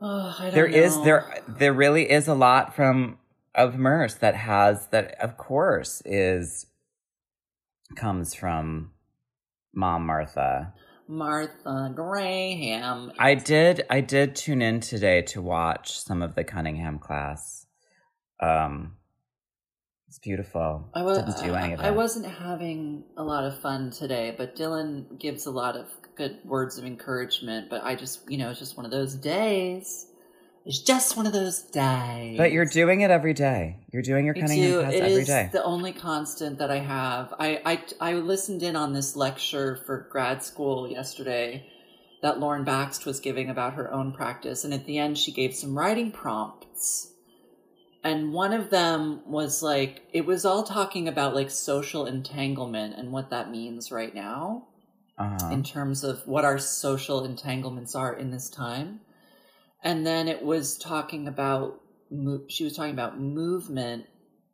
Oh, 0.00 0.50
there 0.52 0.66
is 0.66 0.96
know. 0.96 1.04
there 1.04 1.42
there 1.48 1.72
really 1.72 2.10
is 2.10 2.28
a 2.28 2.34
lot 2.34 2.76
from 2.76 3.18
of 3.54 3.76
Merce 3.78 4.14
that 4.16 4.34
has 4.34 4.88
that 4.88 5.18
of 5.20 5.38
course 5.38 6.02
is 6.04 6.66
comes 7.94 8.34
from 8.34 8.92
mom 9.74 10.06
Martha. 10.06 10.72
Martha 11.08 11.92
Graham. 11.94 13.12
I 13.18 13.34
did 13.34 13.84
I 13.88 14.00
did 14.00 14.34
tune 14.34 14.60
in 14.62 14.80
today 14.80 15.22
to 15.22 15.40
watch 15.40 16.00
some 16.00 16.22
of 16.22 16.34
the 16.34 16.44
Cunningham 16.44 16.98
class. 16.98 17.66
Um 18.42 18.96
it's 20.08 20.18
beautiful. 20.20 20.88
I 20.94 21.02
was 21.02 21.18
Didn't 21.18 21.44
do 21.44 21.54
any 21.54 21.74
of 21.74 21.80
it. 21.80 21.84
I 21.84 21.90
wasn't 21.90 22.26
having 22.26 23.04
a 23.16 23.22
lot 23.22 23.44
of 23.44 23.60
fun 23.60 23.90
today, 23.90 24.34
but 24.36 24.56
Dylan 24.56 25.18
gives 25.18 25.46
a 25.46 25.50
lot 25.50 25.76
of 25.76 25.88
good 26.16 26.38
words 26.44 26.78
of 26.78 26.84
encouragement. 26.84 27.68
But 27.68 27.82
I 27.82 27.96
just, 27.96 28.20
you 28.30 28.38
know, 28.38 28.50
it's 28.50 28.58
just 28.58 28.76
one 28.76 28.86
of 28.86 28.92
those 28.92 29.14
days. 29.14 30.06
It's 30.66 30.80
just 30.80 31.16
one 31.16 31.28
of 31.28 31.32
those 31.32 31.62
days. 31.62 32.36
But 32.36 32.50
you're 32.50 32.64
doing 32.64 33.02
it 33.02 33.10
every 33.12 33.34
day. 33.34 33.76
You're 33.92 34.02
doing 34.02 34.26
your 34.26 34.34
Cunningham 34.34 34.90
It 34.90 35.00
every 35.00 35.24
the 35.52 35.62
only 35.62 35.92
constant 35.92 36.58
that 36.58 36.72
I 36.72 36.78
have. 36.78 37.32
I, 37.38 37.60
I 37.64 38.10
I 38.10 38.14
listened 38.14 38.64
in 38.64 38.74
on 38.74 38.92
this 38.92 39.14
lecture 39.14 39.76
for 39.86 40.08
grad 40.10 40.42
school 40.42 40.88
yesterday 40.90 41.70
that 42.20 42.40
Lauren 42.40 42.64
Bakst 42.64 43.06
was 43.06 43.20
giving 43.20 43.48
about 43.48 43.74
her 43.74 43.92
own 43.92 44.10
practice, 44.12 44.64
and 44.64 44.74
at 44.74 44.86
the 44.86 44.98
end 44.98 45.18
she 45.18 45.30
gave 45.30 45.54
some 45.54 45.78
writing 45.78 46.10
prompts. 46.10 47.12
And 48.02 48.32
one 48.32 48.52
of 48.52 48.70
them 48.70 49.20
was 49.24 49.62
like 49.62 50.02
it 50.12 50.26
was 50.26 50.44
all 50.44 50.64
talking 50.64 51.06
about 51.06 51.32
like 51.32 51.50
social 51.50 52.06
entanglement 52.06 52.96
and 52.98 53.12
what 53.12 53.30
that 53.30 53.52
means 53.52 53.92
right 53.92 54.12
now 54.12 54.66
uh-huh. 55.16 55.50
in 55.52 55.62
terms 55.62 56.02
of 56.02 56.26
what 56.26 56.44
our 56.44 56.58
social 56.58 57.24
entanglements 57.24 57.94
are 57.94 58.12
in 58.12 58.32
this 58.32 58.50
time. 58.50 59.00
And 59.86 60.04
then 60.04 60.26
it 60.26 60.42
was 60.42 60.76
talking 60.76 61.28
about 61.28 61.80
she 62.48 62.64
was 62.64 62.74
talking 62.74 62.92
about 62.92 63.20
movement 63.20 64.06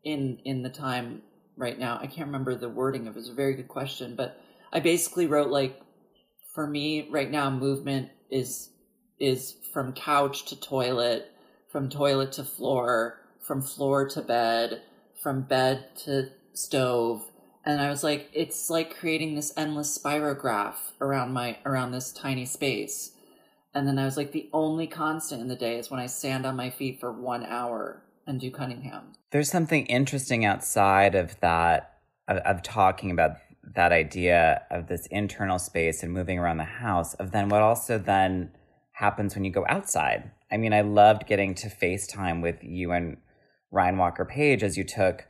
in 0.04 0.38
in 0.44 0.62
the 0.62 0.68
time 0.68 1.22
right 1.56 1.78
now. 1.78 1.98
I 1.98 2.06
can't 2.06 2.26
remember 2.26 2.54
the 2.54 2.68
wording. 2.68 3.08
Of 3.08 3.16
it 3.16 3.20
was 3.20 3.30
a 3.30 3.34
very 3.34 3.54
good 3.54 3.68
question, 3.68 4.14
but 4.14 4.38
I 4.74 4.80
basically 4.80 5.26
wrote 5.26 5.48
like 5.48 5.80
for 6.54 6.66
me 6.66 7.08
right 7.10 7.30
now 7.30 7.48
movement 7.48 8.10
is 8.30 8.74
is 9.18 9.54
from 9.72 9.94
couch 9.94 10.44
to 10.50 10.60
toilet, 10.60 11.30
from 11.70 11.88
toilet 11.88 12.32
to 12.32 12.44
floor, 12.44 13.22
from 13.40 13.62
floor 13.62 14.06
to 14.10 14.20
bed, 14.20 14.82
from 15.22 15.44
bed 15.44 15.96
to 16.04 16.28
stove. 16.52 17.24
And 17.64 17.80
I 17.80 17.88
was 17.88 18.04
like, 18.04 18.28
it's 18.34 18.68
like 18.68 18.98
creating 18.98 19.34
this 19.34 19.54
endless 19.56 19.98
spirograph 19.98 20.92
around 21.00 21.32
my 21.32 21.56
around 21.64 21.92
this 21.92 22.12
tiny 22.12 22.44
space. 22.44 23.12
And 23.75 23.87
then 23.87 23.99
I 23.99 24.05
was 24.05 24.17
like, 24.17 24.33
the 24.33 24.50
only 24.52 24.87
constant 24.87 25.41
in 25.41 25.49
the 25.49 25.57
day 25.57 25.79
is 25.79 25.91
when 25.91 26.00
I 26.00 26.07
stand 26.07 26.45
on 26.45 26.57
my 26.57 26.71
feet 26.71 27.00
for 27.00 27.11
one 27.11 27.45
hour 27.45 28.02
and 28.26 28.38
do 28.41 28.50
Cunningham. 28.50 29.12
there's 29.31 29.50
something 29.50 29.87
interesting 29.87 30.45
outside 30.45 31.14
of 31.14 31.38
that 31.41 31.99
of, 32.29 32.37
of 32.38 32.62
talking 32.62 33.11
about 33.11 33.33
that 33.75 33.93
idea 33.93 34.62
of 34.71 34.87
this 34.87 35.07
internal 35.07 35.59
space 35.59 36.02
and 36.02 36.12
moving 36.12 36.38
around 36.38 36.59
the 36.59 36.64
house 36.64 37.14
of 37.14 37.33
then 37.33 37.49
what 37.49 37.62
also 37.62 37.99
then 37.99 38.50
happens 38.93 39.35
when 39.35 39.45
you 39.45 39.50
go 39.50 39.64
outside 39.69 40.31
i 40.50 40.57
mean 40.57 40.73
i 40.73 40.81
loved 40.81 41.26
getting 41.26 41.55
to 41.55 41.69
facetime 41.69 42.43
with 42.43 42.62
you 42.62 42.93
and 42.93 43.17
ryan 43.71 43.97
walker 43.97 44.25
page 44.25 44.62
as 44.62 44.76
you 44.76 44.85
took 44.85 45.26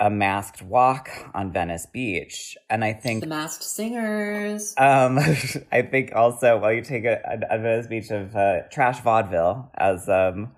a 0.00 0.10
masked 0.10 0.60
walk 0.62 1.08
on 1.34 1.52
venice 1.52 1.86
beach 1.92 2.56
and 2.68 2.84
i 2.84 2.92
think 2.92 3.20
The 3.22 3.28
Masked 3.28 3.62
Singers. 3.62 4.74
um, 4.76 5.18
I 5.72 5.82
think 5.82 6.12
also 6.14 6.58
while 6.58 6.72
you 6.72 6.82
take 6.82 7.04
a, 7.04 7.20
a, 7.24 7.56
a 7.56 7.58
Venice 7.58 7.86
Beach 7.86 8.10
of 8.10 8.34
uh, 8.34 8.62
trash 8.72 9.00
vaudeville, 9.00 9.70
as 9.76 10.08
um, 10.08 10.52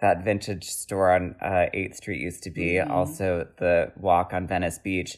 that 0.00 0.22
vintage 0.22 0.64
store 0.68 1.12
on 1.12 1.34
uh, 1.40 1.66
Eighth 1.72 1.96
Street 1.96 2.20
used 2.20 2.42
to 2.44 2.50
be, 2.50 2.74
Mhm. 2.74 2.90
also 2.90 3.48
the 3.58 3.92
walk 3.96 4.32
on 4.34 4.46
Venice 4.46 4.78
Beach, 4.78 5.16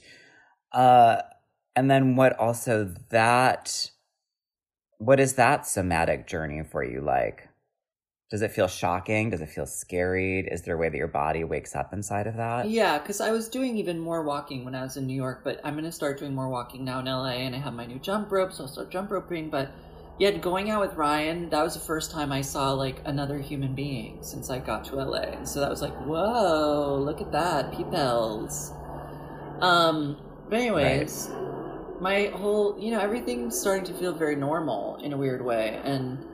uh, 0.72 1.22
and 1.74 1.90
then 1.90 2.14
what 2.16 2.38
also 2.38 2.84
that, 3.10 3.90
what 4.98 5.18
is 5.18 5.34
that 5.34 5.66
somatic 5.66 6.26
journey 6.28 6.62
for 6.62 6.84
you 6.84 7.00
like? 7.00 7.48
Does 8.30 8.42
it 8.42 8.52
feel 8.52 8.68
shocking? 8.68 9.30
Does 9.30 9.40
it 9.40 9.48
feel 9.48 9.66
scary? 9.66 10.46
Is 10.46 10.62
there 10.62 10.76
a 10.76 10.78
way 10.78 10.88
that 10.88 10.96
your 10.96 11.08
body 11.08 11.42
wakes 11.42 11.74
up 11.74 11.92
inside 11.92 12.28
of 12.28 12.36
that? 12.36 12.70
Yeah, 12.70 12.98
because 12.98 13.20
I 13.20 13.32
was 13.32 13.48
doing 13.48 13.76
even 13.76 13.98
more 13.98 14.22
walking 14.22 14.64
when 14.64 14.76
I 14.76 14.82
was 14.82 14.96
in 14.96 15.08
New 15.08 15.16
York, 15.16 15.40
but 15.42 15.60
I'm 15.64 15.74
going 15.74 15.84
to 15.84 15.90
start 15.90 16.20
doing 16.20 16.32
more 16.32 16.48
walking 16.48 16.84
now 16.84 17.00
in 17.00 17.06
LA, 17.06 17.30
and 17.30 17.56
I 17.56 17.58
have 17.58 17.74
my 17.74 17.86
new 17.86 17.98
jump 17.98 18.30
rope, 18.30 18.52
so 18.52 18.62
I'll 18.62 18.68
start 18.68 18.88
jump 18.88 19.10
roping. 19.10 19.50
But 19.50 19.72
yet, 20.20 20.40
going 20.40 20.70
out 20.70 20.80
with 20.80 20.94
Ryan, 20.94 21.50
that 21.50 21.60
was 21.60 21.74
the 21.74 21.80
first 21.80 22.12
time 22.12 22.30
I 22.30 22.40
saw 22.40 22.70
like 22.70 23.02
another 23.04 23.40
human 23.40 23.74
being 23.74 24.18
since 24.22 24.48
I 24.48 24.60
got 24.60 24.84
to 24.84 24.94
LA, 24.94 25.22
and 25.22 25.48
so 25.48 25.58
that 25.58 25.68
was 25.68 25.82
like, 25.82 25.96
whoa, 26.06 27.02
look 27.04 27.20
at 27.20 27.32
that, 27.32 27.72
peoples. 27.72 28.72
Um, 29.60 30.16
but 30.48 30.60
anyways, 30.60 31.30
my 32.00 32.26
whole, 32.26 32.78
you 32.78 32.92
know, 32.92 33.00
everything's 33.00 33.58
starting 33.58 33.84
to 33.86 33.94
feel 33.94 34.12
very 34.12 34.36
normal 34.36 34.98
in 35.02 35.12
a 35.12 35.16
weird 35.16 35.44
way, 35.44 35.80
and 35.82 36.24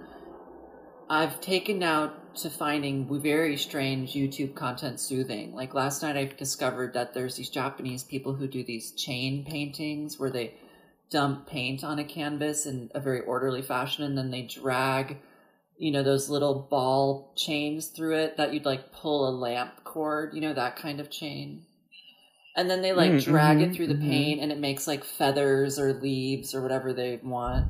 I've 1.08 1.40
taken 1.40 1.78
now 1.78 2.14
to 2.36 2.50
finding 2.50 3.20
very 3.20 3.56
strange 3.56 4.12
YouTube 4.12 4.54
content 4.54 5.00
soothing. 5.00 5.54
Like 5.54 5.75
last 5.75 6.02
night, 6.02 6.16
I 6.16 6.25
discovered 6.26 6.94
that 6.94 7.14
there's 7.14 7.36
these 7.36 7.48
Japanese 7.50 8.02
people 8.04 8.34
who 8.34 8.46
do 8.48 8.62
these 8.64 8.92
chain 8.92 9.44
paintings 9.44 10.18
where 10.18 10.30
they 10.30 10.54
dump 11.10 11.46
paint 11.46 11.84
on 11.84 11.98
a 11.98 12.04
canvas 12.04 12.66
in 12.66 12.90
a 12.94 13.00
very 13.00 13.20
orderly 13.20 13.62
fashion 13.62 14.04
and 14.04 14.18
then 14.18 14.30
they 14.30 14.42
drag, 14.42 15.18
you 15.78 15.92
know, 15.92 16.02
those 16.02 16.28
little 16.28 16.66
ball 16.70 17.32
chains 17.36 17.88
through 17.88 18.16
it 18.16 18.36
that 18.36 18.52
you'd 18.52 18.64
like 18.64 18.92
pull 18.92 19.28
a 19.28 19.30
lamp 19.30 19.84
cord, 19.84 20.34
you 20.34 20.40
know, 20.40 20.54
that 20.54 20.76
kind 20.76 21.00
of 21.00 21.10
chain. 21.10 21.66
and 22.56 22.70
then 22.70 22.82
they 22.82 22.92
like 22.92 23.18
Mm, 23.18 23.18
drag 23.18 23.60
it 23.60 23.72
through 23.75 23.86
the 23.86 23.94
mhm. 23.94 24.00
paint 24.06 24.40
and 24.40 24.50
it 24.52 24.58
makes 24.58 24.86
like 24.86 25.04
feathers 25.04 25.78
or 25.78 25.92
leaves 25.94 26.54
or 26.54 26.62
whatever 26.62 26.92
they 26.92 27.18
want. 27.22 27.66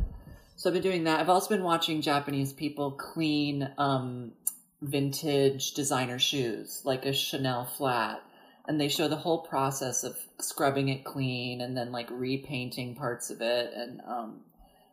So 0.57 0.71
I've 0.71 0.75
been 0.75 0.83
doing 0.83 1.05
that. 1.05 1.21
I've 1.21 1.29
also 1.29 1.51
been 1.51 1.63
watching 1.63 2.01
Japanese 2.01 2.53
people 2.53 2.91
clean 2.91 3.71
um, 3.77 4.33
vintage 4.81 5.73
designer 5.73 6.19
shoes, 6.19 6.81
like 6.85 7.05
a 7.05 7.13
Chanel 7.13 7.67
flat. 7.67 8.23
And 8.67 8.81
they 8.81 8.89
show 8.89 9.07
the 9.07 9.17
whole 9.17 9.43
process 9.43 10.03
of 10.03 10.17
scrubbing 10.41 10.89
it 10.89 11.05
clean 11.05 11.61
and 11.61 11.77
then 11.77 11.93
like 11.93 12.09
repainting 12.11 12.97
parts 12.97 13.31
of 13.31 13.41
it. 13.41 13.73
And 13.77 14.01
um, 14.09 14.41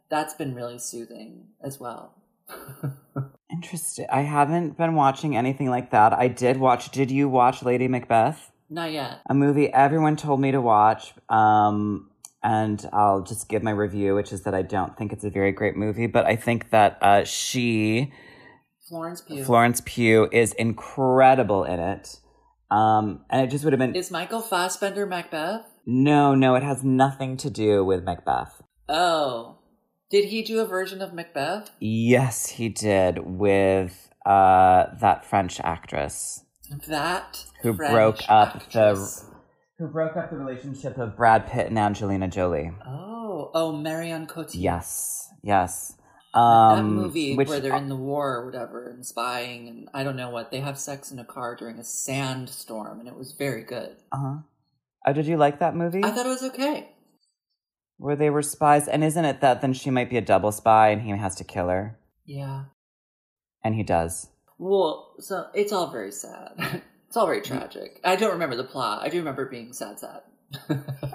that's 0.09 0.33
been 0.33 0.53
really 0.53 0.77
soothing 0.77 1.45
as 1.61 1.79
well. 1.79 2.13
Interesting. 3.51 4.05
I 4.11 4.21
haven't 4.21 4.77
been 4.77 4.95
watching 4.95 5.35
anything 5.35 5.69
like 5.69 5.91
that. 5.91 6.13
I 6.13 6.27
did 6.27 6.57
watch. 6.57 6.91
Did 6.91 7.09
you 7.09 7.29
watch 7.29 7.63
Lady 7.63 7.87
Macbeth? 7.87 8.51
Not 8.69 8.91
yet. 8.91 9.21
A 9.27 9.33
movie 9.33 9.71
everyone 9.71 10.17
told 10.17 10.41
me 10.41 10.51
to 10.51 10.61
watch. 10.61 11.13
Um, 11.29 12.09
and 12.43 12.87
I'll 12.93 13.21
just 13.21 13.47
give 13.49 13.63
my 13.63 13.71
review, 13.71 14.15
which 14.15 14.31
is 14.33 14.43
that 14.43 14.53
I 14.53 14.61
don't 14.61 14.97
think 14.97 15.13
it's 15.13 15.23
a 15.23 15.29
very 15.29 15.51
great 15.51 15.75
movie, 15.75 16.07
but 16.07 16.25
I 16.25 16.35
think 16.35 16.69
that 16.71 16.97
uh, 17.01 17.23
she, 17.23 18.11
Florence 18.89 19.21
Pugh. 19.21 19.43
Florence 19.43 19.81
Pugh, 19.85 20.27
is 20.31 20.53
incredible 20.53 21.63
in 21.63 21.79
it. 21.79 22.19
Um, 22.69 23.21
and 23.29 23.41
it 23.45 23.51
just 23.51 23.63
would 23.63 23.73
have 23.73 23.79
been 23.79 23.95
Is 23.95 24.09
Michael 24.11 24.41
Fassbender 24.41 25.05
Macbeth? 25.05 25.61
no, 25.85 26.33
no. 26.33 26.55
It 26.55 26.63
has 26.63 26.83
nothing 26.83 27.37
to 27.37 27.49
do 27.49 27.83
with 27.85 28.03
Macbeth. 28.03 28.61
Oh. 28.89 29.59
Did 30.09 30.25
he 30.25 30.43
do 30.43 30.59
a 30.59 30.65
version 30.65 31.01
of 31.01 31.13
Macbeth? 31.13 31.71
Yes, 31.79 32.47
he 32.47 32.69
did 32.69 33.19
with 33.19 34.09
uh, 34.25 34.85
that 35.01 35.25
French 35.25 35.59
actress 35.61 36.43
That 36.87 37.45
Who 37.61 37.73
French 37.75 37.91
broke 37.93 38.21
up 38.29 38.53
the- 38.53 38.79
actress. 38.79 39.25
Who 39.79 39.87
broke 39.87 40.15
up 40.15 40.29
the 40.29 40.37
relationship 40.37 40.97
of 40.97 41.15
Brad 41.17 41.47
Pitt 41.47 41.67
and 41.67 41.79
Angelina 41.79 42.27
Jolie. 42.27 42.71
Oh, 42.85 43.51
oh, 43.53 43.71
Marion 43.73 44.27
Cotillard. 44.27 44.55
Yes, 44.61 45.29
yes. 45.41 45.97
that 46.33 46.39
Um, 46.39 46.95
movie 46.95 47.35
which- 47.35 47.47
where 47.49 47.59
they're 47.59 47.75
in 47.75 47.89
the 47.89 47.95
war 47.95 48.35
or 48.37 48.45
whatever 48.45 48.87
and 48.89 49.05
spying 49.05 49.67
and 49.67 49.89
I 49.93 50.03
don't 50.03 50.15
know 50.15 50.29
what. 50.31 50.49
They 50.51 50.61
have 50.61 50.79
sex 50.79 51.11
in 51.11 51.19
a 51.19 51.25
car 51.25 51.55
during 51.55 51.77
a 51.79 51.83
sandstorm 51.83 52.99
and 52.99 53.07
it 53.07 53.15
was 53.15 53.33
very 53.33 53.63
good. 53.63 53.97
Uh-huh. 54.11 54.37
Oh, 55.05 55.13
did 55.13 55.27
you 55.27 55.37
like 55.37 55.59
that 55.59 55.75
movie? 55.75 56.03
I 56.03 56.11
thought 56.11 56.25
it 56.25 56.29
was 56.29 56.43
okay. 56.43 56.89
Where 57.97 58.15
they 58.15 58.29
were 58.31 58.41
spies, 58.41 58.87
and 58.87 59.03
isn't 59.03 59.25
it 59.25 59.41
that 59.41 59.61
then 59.61 59.73
she 59.73 59.89
might 59.91 60.09
be 60.09 60.17
a 60.17 60.21
double 60.21 60.51
spy 60.51 60.89
and 60.89 61.01
he 61.01 61.11
has 61.11 61.35
to 61.35 61.43
kill 61.43 61.67
her, 61.69 61.99
Yeah. 62.25 62.65
and 63.63 63.75
he 63.75 63.83
does. 63.83 64.29
Well, 64.57 65.13
so 65.19 65.45
it's 65.53 65.71
all 65.71 65.91
very 65.91 66.11
sad. 66.11 66.81
it's 67.13 67.17
all 67.19 67.27
very 67.27 67.41
tragic. 67.41 67.99
I 68.03 68.15
don't 68.15 68.31
remember 68.31 68.55
the 68.55 68.63
plot. 68.63 69.03
I 69.03 69.09
do 69.09 69.19
remember 69.19 69.43
it 69.43 69.51
being 69.51 69.71
sad, 69.71 69.99
sad. 69.99 70.21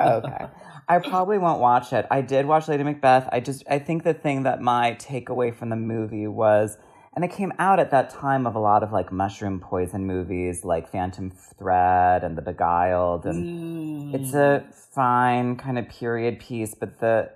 okay. 0.00 0.47
I 0.88 1.00
probably 1.00 1.38
won't 1.38 1.61
watch 1.61 1.93
it. 1.93 2.07
I 2.09 2.21
did 2.21 2.47
watch 2.47 2.69
Lady 2.69 2.85
Macbeth. 2.85 3.28
I 3.33 3.40
just 3.40 3.64
I 3.69 3.81
think 3.81 4.05
the 4.05 4.14
thing 4.14 4.45
that 4.45 4.61
my 4.62 4.95
takeaway 5.00 5.52
from 5.52 5.71
the 5.71 5.76
movie 5.76 6.28
was 6.28 6.78
and 7.17 7.25
it 7.25 7.33
came 7.33 7.52
out 7.59 7.81
at 7.81 7.90
that 7.90 8.11
time 8.11 8.47
of 8.47 8.55
a 8.55 8.61
lot 8.61 8.85
of 8.85 8.93
like 8.93 9.11
mushroom 9.11 9.59
poison 9.59 10.07
movies 10.07 10.64
like 10.64 10.88
Phantom 10.88 11.33
Thread 11.59 12.23
and 12.23 12.38
The 12.38 12.43
Beguiled 12.43 13.26
and 13.26 14.12
Mm. 14.12 14.14
it's 14.14 14.35
a 14.35 14.64
fine 14.95 15.57
kind 15.57 15.81
of 15.81 15.88
period 15.88 16.38
piece, 16.38 16.76
but 16.76 17.00
the 17.00 17.33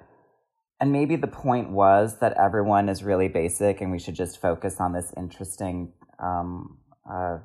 and 0.80 0.92
maybe 0.92 1.16
the 1.16 1.26
point 1.26 1.70
was 1.70 2.20
that 2.20 2.34
everyone 2.34 2.88
is 2.88 3.02
really 3.02 3.26
basic 3.26 3.80
and 3.80 3.90
we 3.90 3.98
should 3.98 4.14
just 4.14 4.40
focus 4.40 4.80
on 4.80 4.92
this 4.92 5.12
interesting 5.16 5.92
um 6.20 6.78
uh 7.12 7.38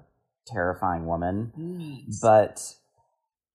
terrifying 0.47 1.05
woman 1.05 1.51
Mm. 1.57 2.21
but 2.21 2.75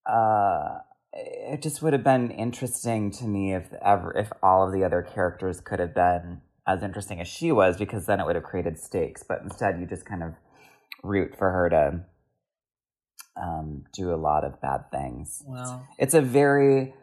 uh, 0.07 0.79
it 1.13 1.63
just 1.63 1.83
would 1.83 1.93
have 1.93 2.05
been 2.05 2.31
interesting 2.31 3.11
to 3.13 3.25
me 3.25 3.55
if 3.55 3.73
ever 3.83 4.17
if 4.17 4.33
all 4.43 4.67
of 4.67 4.73
the 4.73 4.83
other 4.85 5.03
characters 5.03 5.61
could 5.61 5.79
have 5.79 5.95
been 5.95 6.41
as 6.67 6.83
interesting 6.83 7.21
as 7.21 7.27
she 7.29 7.51
was, 7.53 7.77
because 7.77 8.07
then 8.07 8.21
it 8.21 8.25
would 8.27 8.37
have 8.37 8.45
created 8.45 8.79
stakes. 8.79 9.23
But 9.27 9.43
instead, 9.43 9.81
you 9.81 9.87
just 9.87 10.07
kind 10.07 10.23
of 10.23 10.35
root 11.03 11.35
for 11.37 11.51
her 11.51 11.69
to 11.69 12.05
um, 13.41 13.85
do 13.93 14.13
a 14.15 14.17
lot 14.17 14.45
of 14.45 14.61
bad 14.61 14.91
things. 14.93 15.43
Well, 15.47 15.87
It's 15.99 16.15
a 16.15 16.21
very 16.23 16.95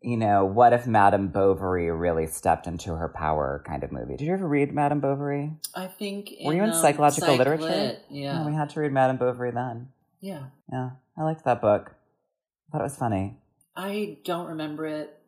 you 0.00 0.16
know, 0.16 0.44
what 0.44 0.72
if 0.72 0.86
Madame 0.86 1.28
Bovary 1.28 1.90
really 1.90 2.26
stepped 2.26 2.66
into 2.66 2.94
her 2.94 3.08
power 3.08 3.62
kind 3.66 3.84
of 3.84 3.92
movie? 3.92 4.16
Did 4.16 4.26
you 4.26 4.32
ever 4.32 4.46
read 4.46 4.72
Madame 4.72 5.00
Bovary? 5.00 5.52
I 5.74 5.86
think. 5.86 6.32
In, 6.32 6.46
Were 6.46 6.54
you 6.54 6.62
in 6.62 6.70
um, 6.70 6.74
psychological 6.80 7.28
Psych 7.28 7.38
literature? 7.38 7.64
Lit, 7.64 8.04
Yeah. 8.10 8.42
Oh, 8.42 8.46
we 8.46 8.54
had 8.54 8.70
to 8.70 8.80
read 8.80 8.92
Madame 8.92 9.16
Bovary 9.16 9.50
then. 9.50 9.88
yeah. 10.20 10.44
Yeah, 10.70 10.90
I 11.16 11.22
liked 11.22 11.44
that 11.44 11.60
book. 11.60 11.92
I 11.92 12.72
thought 12.72 12.80
it 12.80 12.84
was 12.84 12.96
funny. 12.96 13.36
I 13.76 14.18
don't 14.24 14.48
remember 14.48 14.86
it. 14.86 15.18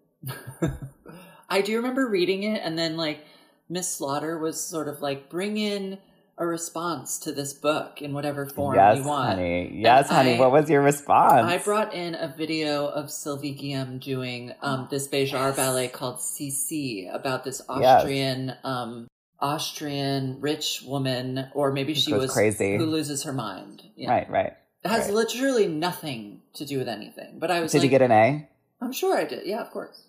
I 1.49 1.61
do 1.61 1.77
remember 1.77 2.09
reading 2.09 2.43
it, 2.45 2.63
and 2.65 2.79
then 2.79 2.97
like 2.97 3.25
Miss 3.69 3.95
Slaughter 3.95 4.39
was 4.39 4.61
sort 4.61 4.89
of 4.89 5.03
like, 5.03 5.29
bring 5.29 5.57
in 5.57 5.99
a 6.37 6.47
response 6.47 7.19
to 7.21 7.33
this 7.33 7.53
book 7.53 8.03
in 8.03 8.13
whatever 8.13 8.45
form 8.47 8.75
yes, 8.75 8.99
you 8.99 9.05
want. 9.05 9.31
honey. 9.39 9.71
Yes, 9.81 10.09
honey. 10.11 10.35
I- 10.35 10.39
what 10.41 10.51
was 10.51 10.69
your 10.69 10.83
response? 10.83 11.47
I 11.47 11.59
brought 11.59 11.95
in 11.95 12.15
a 12.15 12.35
video 12.37 12.87
of 12.87 13.11
Sylvie 13.11 13.55
Guillem 13.55 14.01
doing 14.01 14.53
um, 14.63 14.89
this 14.91 15.07
Béjart 15.09 15.33
Yes. 15.33 15.57
ballet 15.57 15.89
called 15.89 16.17
Sissi 16.17 17.13
about 17.15 17.45
this 17.45 17.61
Yes. 17.69 17.79
Austrian 18.03 18.55
um, 18.65 19.07
Austrian 19.41 20.41
rich 20.41 20.83
woman, 20.87 21.49
or 21.55 21.71
maybe 21.73 21.95
she 21.95 22.11
goes 22.11 22.23
was 22.23 22.33
crazy. 22.33 22.77
who 22.77 22.87
loses 22.87 23.23
her 23.25 23.33
mind. 23.33 23.83
Yeah. 23.95 24.11
Right, 24.11 24.31
right. 24.31 24.53
It 24.85 24.89
has 24.89 25.07
right. 25.07 25.15
literally 25.15 25.67
nothing 25.69 26.41
to 26.55 26.65
do 26.65 26.79
with 26.79 26.89
anything. 26.89 27.39
But 27.39 27.51
I 27.51 27.61
was 27.61 27.73
Did 27.73 27.79
like, 27.79 27.85
you 27.85 27.91
get 27.91 28.03
an 28.03 28.13
A? 28.13 28.49
I'm 28.81 28.93
sure 28.93 29.17
I 29.17 29.25
did. 29.25 29.47
Yeah, 29.47 29.61
of 29.61 29.71
course. 29.71 30.03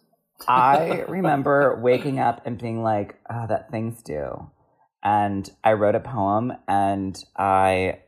I 0.48 1.02
remember 1.08 1.80
waking 1.82 2.20
up 2.20 2.46
and 2.46 2.58
being 2.58 2.82
like, 2.84 3.16
oh, 3.30 3.46
that 3.48 3.72
thing's 3.72 4.02
due. 4.02 4.50
And 5.06 5.48
I 5.64 5.74
wrote 5.74 5.94
a 5.94 6.00
poem 6.00 6.52
and 6.68 7.24
I 7.38 8.00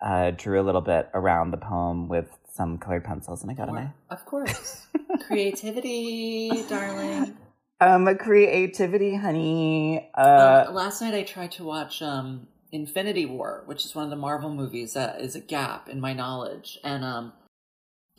uh, 0.00 0.30
drew 0.30 0.60
a 0.60 0.62
little 0.62 0.80
bit 0.80 1.10
around 1.12 1.50
the 1.50 1.56
poem 1.56 2.08
with 2.08 2.30
some 2.54 2.78
colored 2.78 3.04
pencils 3.04 3.42
and 3.42 3.50
I 3.50 3.54
got 3.54 3.68
an 3.68 3.76
A. 3.76 3.94
Of 4.08 4.24
course. 4.24 4.86
Creativity, 5.26 6.64
darling. 6.68 7.36
Um, 7.80 8.16
creativity, 8.18 9.16
honey. 9.16 10.10
Uh, 10.14 10.66
um, 10.68 10.74
last 10.74 11.00
night 11.00 11.14
I 11.14 11.24
tried 11.24 11.52
to 11.52 11.64
watch 11.64 12.02
um, 12.02 12.46
Infinity 12.70 13.26
War, 13.26 13.64
which 13.66 13.84
is 13.84 13.94
one 13.94 14.04
of 14.04 14.10
the 14.10 14.16
Marvel 14.16 14.50
movies 14.50 14.94
that 14.94 15.20
is 15.20 15.34
a 15.34 15.40
gap 15.40 15.88
in 15.88 16.00
my 16.00 16.12
knowledge. 16.12 16.78
And 16.84 17.04
um, 17.04 17.32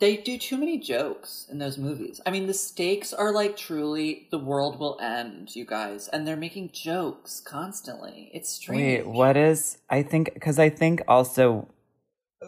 they 0.00 0.16
do 0.16 0.38
too 0.38 0.56
many 0.56 0.78
jokes 0.78 1.46
in 1.50 1.58
those 1.58 1.78
movies. 1.78 2.20
I 2.26 2.30
mean, 2.30 2.46
the 2.46 2.54
stakes 2.54 3.12
are 3.12 3.32
like 3.32 3.56
truly 3.56 4.26
the 4.30 4.38
world 4.38 4.80
will 4.80 4.98
end, 5.00 5.54
you 5.54 5.64
guys. 5.64 6.08
And 6.08 6.26
they're 6.26 6.36
making 6.36 6.70
jokes 6.72 7.40
constantly. 7.40 8.30
It's 8.34 8.50
strange. 8.50 9.04
Wait, 9.04 9.06
what 9.06 9.36
is? 9.36 9.78
I 9.88 10.02
think 10.02 10.32
because 10.34 10.58
I 10.58 10.70
think 10.70 11.02
also 11.06 11.68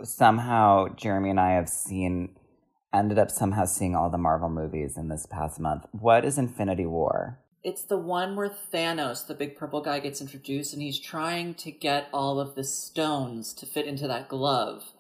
somehow 0.03 0.89
Jeremy 0.97 1.31
and 1.31 1.41
I 1.41 1.53
have 1.53 1.69
seen 1.69 2.37
ended 2.93 3.19
up 3.19 3.31
somehow 3.31 3.67
seeing 3.67 3.95
all 3.95 4.11
the 4.11 4.19
Marvel 4.19 4.49
movies 4.49 4.97
in 4.97 5.09
this 5.09 5.27
past 5.27 5.61
month. 5.61 5.85
What 5.93 6.25
is 6.25 6.39
Infinity 6.39 6.87
War? 6.87 7.39
It's 7.63 7.85
the 7.85 7.99
one 7.99 8.35
where 8.35 8.51
Thanos, 8.51 9.27
the 9.27 9.35
big 9.35 9.57
purple 9.57 9.81
guy, 9.83 10.01
gets 10.01 10.21
introduced 10.21 10.73
and 10.73 10.83
he's 10.83 10.99
trying 10.99 11.55
to 11.55 11.71
get 11.71 12.09
all 12.13 12.41
of 12.41 12.55
the 12.55 12.65
stones 12.65 13.53
to 13.55 13.67
fit 13.67 13.87
into 13.87 14.09
that 14.09 14.29
glove. 14.29 14.93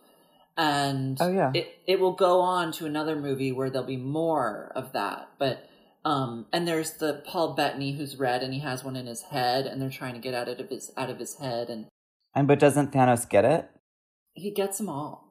And 0.62 1.18
Oh, 1.20 1.28
yeah. 1.32 1.50
it, 1.54 1.78
it 1.86 1.98
will 2.00 2.12
go 2.12 2.40
on 2.40 2.70
to 2.72 2.86
another 2.86 3.16
movie 3.16 3.50
where 3.52 3.68
there'll 3.68 3.86
be 3.86 3.96
more 3.96 4.70
of 4.76 4.92
that. 4.92 5.28
But 5.38 5.68
um 6.04 6.46
and 6.52 6.66
there's 6.66 6.92
the 6.94 7.22
Paul 7.26 7.54
Bettany 7.54 7.92
who's 7.96 8.16
red 8.16 8.42
and 8.42 8.52
he 8.52 8.60
has 8.60 8.82
one 8.84 8.96
in 8.96 9.06
his 9.06 9.22
head 9.22 9.66
and 9.66 9.80
they're 9.80 9.90
trying 9.90 10.14
to 10.14 10.20
get 10.20 10.34
out 10.34 10.48
of 10.48 10.68
his 10.68 10.92
out 10.96 11.10
of 11.10 11.18
his 11.18 11.36
head 11.36 11.68
and 11.70 11.86
And 12.34 12.46
but 12.48 12.58
doesn't 12.58 12.92
Thanos 12.92 13.28
get 13.28 13.44
it? 13.44 13.68
he 14.34 14.50
gets 14.50 14.78
them 14.78 14.88
all. 14.88 15.28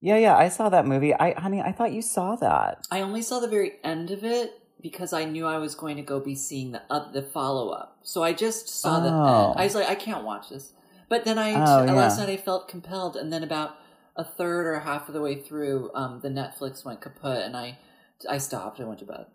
Yeah, 0.00 0.16
yeah, 0.16 0.36
I 0.36 0.48
saw 0.48 0.68
that 0.68 0.86
movie. 0.86 1.14
I 1.14 1.32
honey, 1.40 1.62
I 1.62 1.72
thought 1.72 1.92
you 1.92 2.02
saw 2.02 2.36
that. 2.36 2.86
I 2.90 3.00
only 3.00 3.22
saw 3.22 3.40
the 3.40 3.48
very 3.48 3.72
end 3.82 4.10
of 4.10 4.22
it 4.24 4.60
because 4.82 5.12
I 5.14 5.24
knew 5.24 5.46
I 5.46 5.56
was 5.58 5.74
going 5.74 5.96
to 5.96 6.02
go 6.02 6.20
be 6.20 6.34
seeing 6.34 6.72
the 6.72 6.82
uh, 6.90 7.10
the 7.12 7.22
follow 7.22 7.70
up. 7.70 7.98
So 8.02 8.22
I 8.22 8.32
just 8.34 8.68
saw 8.68 9.00
the 9.00 9.08
Oh. 9.10 9.50
end. 9.50 9.54
I 9.60 9.64
was 9.64 9.74
like, 9.74 9.88
I 9.88 9.94
can't 9.94 10.24
watch 10.24 10.50
this. 10.50 10.72
But 11.08 11.24
then 11.24 11.38
I 11.38 11.52
Oh, 11.54 11.84
last 11.94 12.18
yeah. 12.18 12.26
night 12.26 12.32
I 12.32 12.36
felt 12.36 12.68
compelled, 12.68 13.16
and 13.16 13.32
then 13.32 13.42
about 13.42 13.76
a 14.16 14.24
third 14.24 14.66
or 14.66 14.80
half 14.80 15.08
of 15.08 15.14
the 15.14 15.20
way 15.20 15.40
through, 15.40 15.90
um, 15.94 16.20
the 16.20 16.28
Netflix 16.28 16.84
went 16.84 17.00
kaput, 17.00 17.44
and 17.44 17.56
I 17.56 17.78
I 18.28 18.38
stopped. 18.38 18.80
I 18.80 18.84
went 18.84 19.00
to 19.00 19.06
bed. 19.06 19.26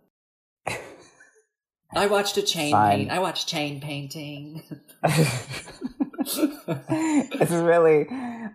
I 1.96 2.06
watched 2.06 2.38
a 2.38 2.42
chain 2.42 2.76
paint. 2.76 3.12
I 3.12 3.20
watched 3.20 3.48
chain 3.48 3.82
painting. 3.82 4.64
it's 5.04 6.40
really 7.52 8.08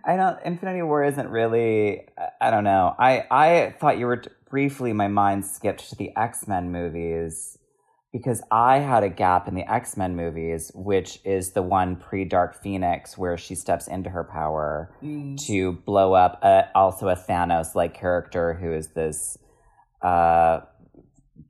I 0.05 0.15
don't 0.15 0.37
Infinity 0.45 0.83
War 0.83 1.03
isn't 1.03 1.29
really 1.29 2.07
I- 2.39 2.51
don't 2.51 2.63
know. 2.63 2.95
I 2.97 3.25
I 3.29 3.75
thought 3.79 3.97
you 3.97 4.05
were 4.05 4.23
briefly 4.49 4.93
my 4.93 5.09
mind 5.09 5.45
skipped 5.45 5.89
to 5.89 5.95
the 5.95 6.15
X-Men 6.15 6.71
movies 6.71 7.57
because 8.15 8.41
I 8.49 8.77
had 8.77 9.03
a 9.03 9.09
gap 9.09 9.49
in 9.49 9.55
the 9.55 9.69
X 9.69 9.97
Men 9.97 10.15
movies, 10.15 10.71
which 10.73 11.19
is 11.25 11.51
the 11.51 11.61
one 11.61 11.97
pre 11.97 12.23
Dark 12.23 12.55
Phoenix 12.63 13.17
where 13.17 13.35
she 13.37 13.55
steps 13.55 13.87
into 13.89 14.09
her 14.09 14.23
power 14.23 14.89
Mm. 15.03 15.37
to 15.47 15.73
blow 15.73 16.13
up 16.13 16.41
a, 16.41 16.69
also 16.73 17.09
a 17.09 17.15
Thanos 17.17 17.75
like 17.75 17.93
character 17.93 18.53
who 18.53 18.71
is 18.71 18.87
this 18.93 19.37
uh, 20.01 20.61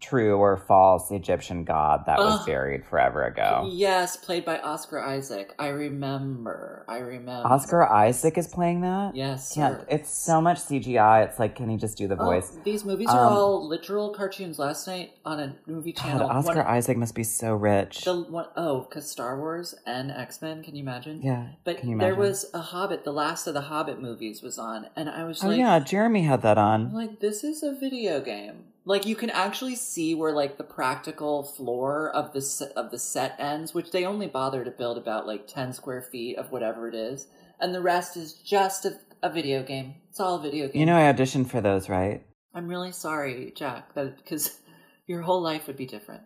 true 0.01 0.35
or 0.37 0.57
false 0.57 1.09
Egyptian 1.11 1.63
god 1.63 2.03
that 2.05 2.19
was 2.19 2.39
Ugh. 2.41 2.45
buried 2.45 2.85
forever 2.85 3.23
ago. 3.25 3.69
Yes, 3.71 4.17
played 4.17 4.43
by 4.45 4.59
Oscar 4.59 4.99
Isaac. 4.99 5.53
I 5.57 5.67
remember. 5.67 6.85
I 6.87 6.97
remember. 6.97 7.47
Oscar 7.47 7.83
Isaac 7.83 8.37
is 8.37 8.47
playing 8.47 8.81
that? 8.81 9.15
Yes, 9.15 9.55
Yeah, 9.57 9.77
it's 9.87 10.09
so 10.09 10.41
much 10.41 10.57
CGI. 10.59 11.23
It's 11.25 11.39
like, 11.39 11.55
can 11.55 11.69
he 11.69 11.77
just 11.77 11.97
do 11.97 12.07
the 12.07 12.17
Oh, 12.19 12.25
voice? 12.25 12.57
these 12.63 12.83
movies 12.85 13.09
are 13.09 13.25
Um, 13.25 13.33
all 13.33 13.67
literal 13.67 14.09
cartoons. 14.11 14.59
Last 14.59 14.87
night 14.87 15.13
on 15.25 15.39
a 15.39 15.55
movie 15.65 15.93
God, 15.93 16.01
channel, 16.03 16.29
Oscar 16.29 16.57
one- 16.57 16.67
Isaac 16.67 16.97
must 16.97 17.15
be 17.15 17.23
so 17.23 17.53
rich. 17.55 18.03
the 18.03 18.21
one 18.21 18.47
oh, 18.55 18.81
because 18.81 19.09
Star 19.09 19.39
Wars 19.39 19.75
and 19.85 20.11
X 20.11 20.41
Men. 20.41 20.63
Can 20.63 20.75
you 20.75 20.81
imagine? 20.83 21.21
yeah. 21.21 21.47
But 21.63 21.83
you 21.83 21.97
there 21.97 22.15
was 22.15 22.45
a 22.53 22.59
Hobbit. 22.59 23.03
The 23.03 23.13
last 23.13 23.47
of 23.47 23.53
the 23.53 23.61
Hobbit 23.61 24.01
movies 24.01 24.41
was 24.41 24.57
on, 24.59 24.87
and 24.95 25.09
I 25.09 25.23
was 25.23 25.37
just 25.37 25.45
Oh 25.45 25.49
like, 25.49 25.57
yeah, 25.59 25.79
Jeremy 25.79 26.23
had 26.23 26.41
that 26.41 26.57
I'm 26.57 26.87
on. 26.87 26.93
like, 26.93 27.19
this 27.19 27.43
is 27.43 27.63
a 27.63 27.73
video 27.73 28.19
game. 28.19 28.65
Like 28.87 29.07
you 29.07 29.15
can 29.15 29.31
actually 29.31 29.75
see 29.75 30.13
where 30.13 30.31
like 30.31 30.57
the 30.57 30.63
practical 30.63 31.43
floor 31.43 32.11
of 32.11 32.33
the 32.33 32.41
se- 32.41 32.71
of 32.75 32.91
the 32.91 32.99
set 32.99 33.35
ends, 33.39 33.73
which 33.73 33.91
they 33.91 34.05
only 34.05 34.27
bother 34.27 34.63
to 34.63 34.69
build 34.69 34.97
about 34.97 35.25
like 35.25 35.47
ten 35.47 35.73
square 35.73 36.03
feet 36.03 36.37
of 36.37 36.51
whatever 36.51 36.87
it 36.87 36.93
is, 36.93 37.27
and 37.59 37.73
the 37.73 37.81
rest 37.81 38.15
is 38.15 38.33
just 38.33 38.85
a, 38.85 38.99
a 39.23 39.29
video 39.31 39.63
game. 39.63 39.95
It's 40.09 40.19
all 40.19 40.35
a 40.35 40.41
video 40.41 40.67
game. 40.67 40.79
You 40.81 40.85
know, 40.85 40.97
I 40.97 41.11
auditioned 41.11 41.49
for 41.49 41.61
those, 41.61 41.89
right? 41.89 42.23
I'm 42.53 42.67
really 42.67 42.91
sorry, 42.91 43.51
Jack, 43.55 43.95
that 43.95 44.17
because 44.17 44.59
your 45.07 45.23
whole 45.23 45.41
life 45.41 45.65
would 45.65 45.77
be 45.77 45.87
different. 45.87 46.21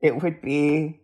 It 0.00 0.22
would 0.22 0.40
be. 0.40 1.00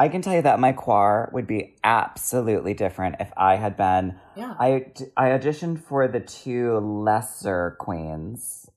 I 0.00 0.08
can 0.08 0.22
tell 0.22 0.34
you 0.34 0.42
that 0.42 0.60
my 0.60 0.70
choir 0.70 1.28
would 1.32 1.48
be 1.48 1.74
absolutely 1.82 2.72
different 2.72 3.16
if 3.18 3.32
I 3.36 3.56
had 3.56 3.76
been. 3.76 4.14
Yeah. 4.36 4.54
I 4.56 4.92
I 5.16 5.30
auditioned 5.30 5.82
for 5.82 6.06
the 6.06 6.20
two 6.20 6.78
lesser 6.78 7.76
queens, 7.80 8.70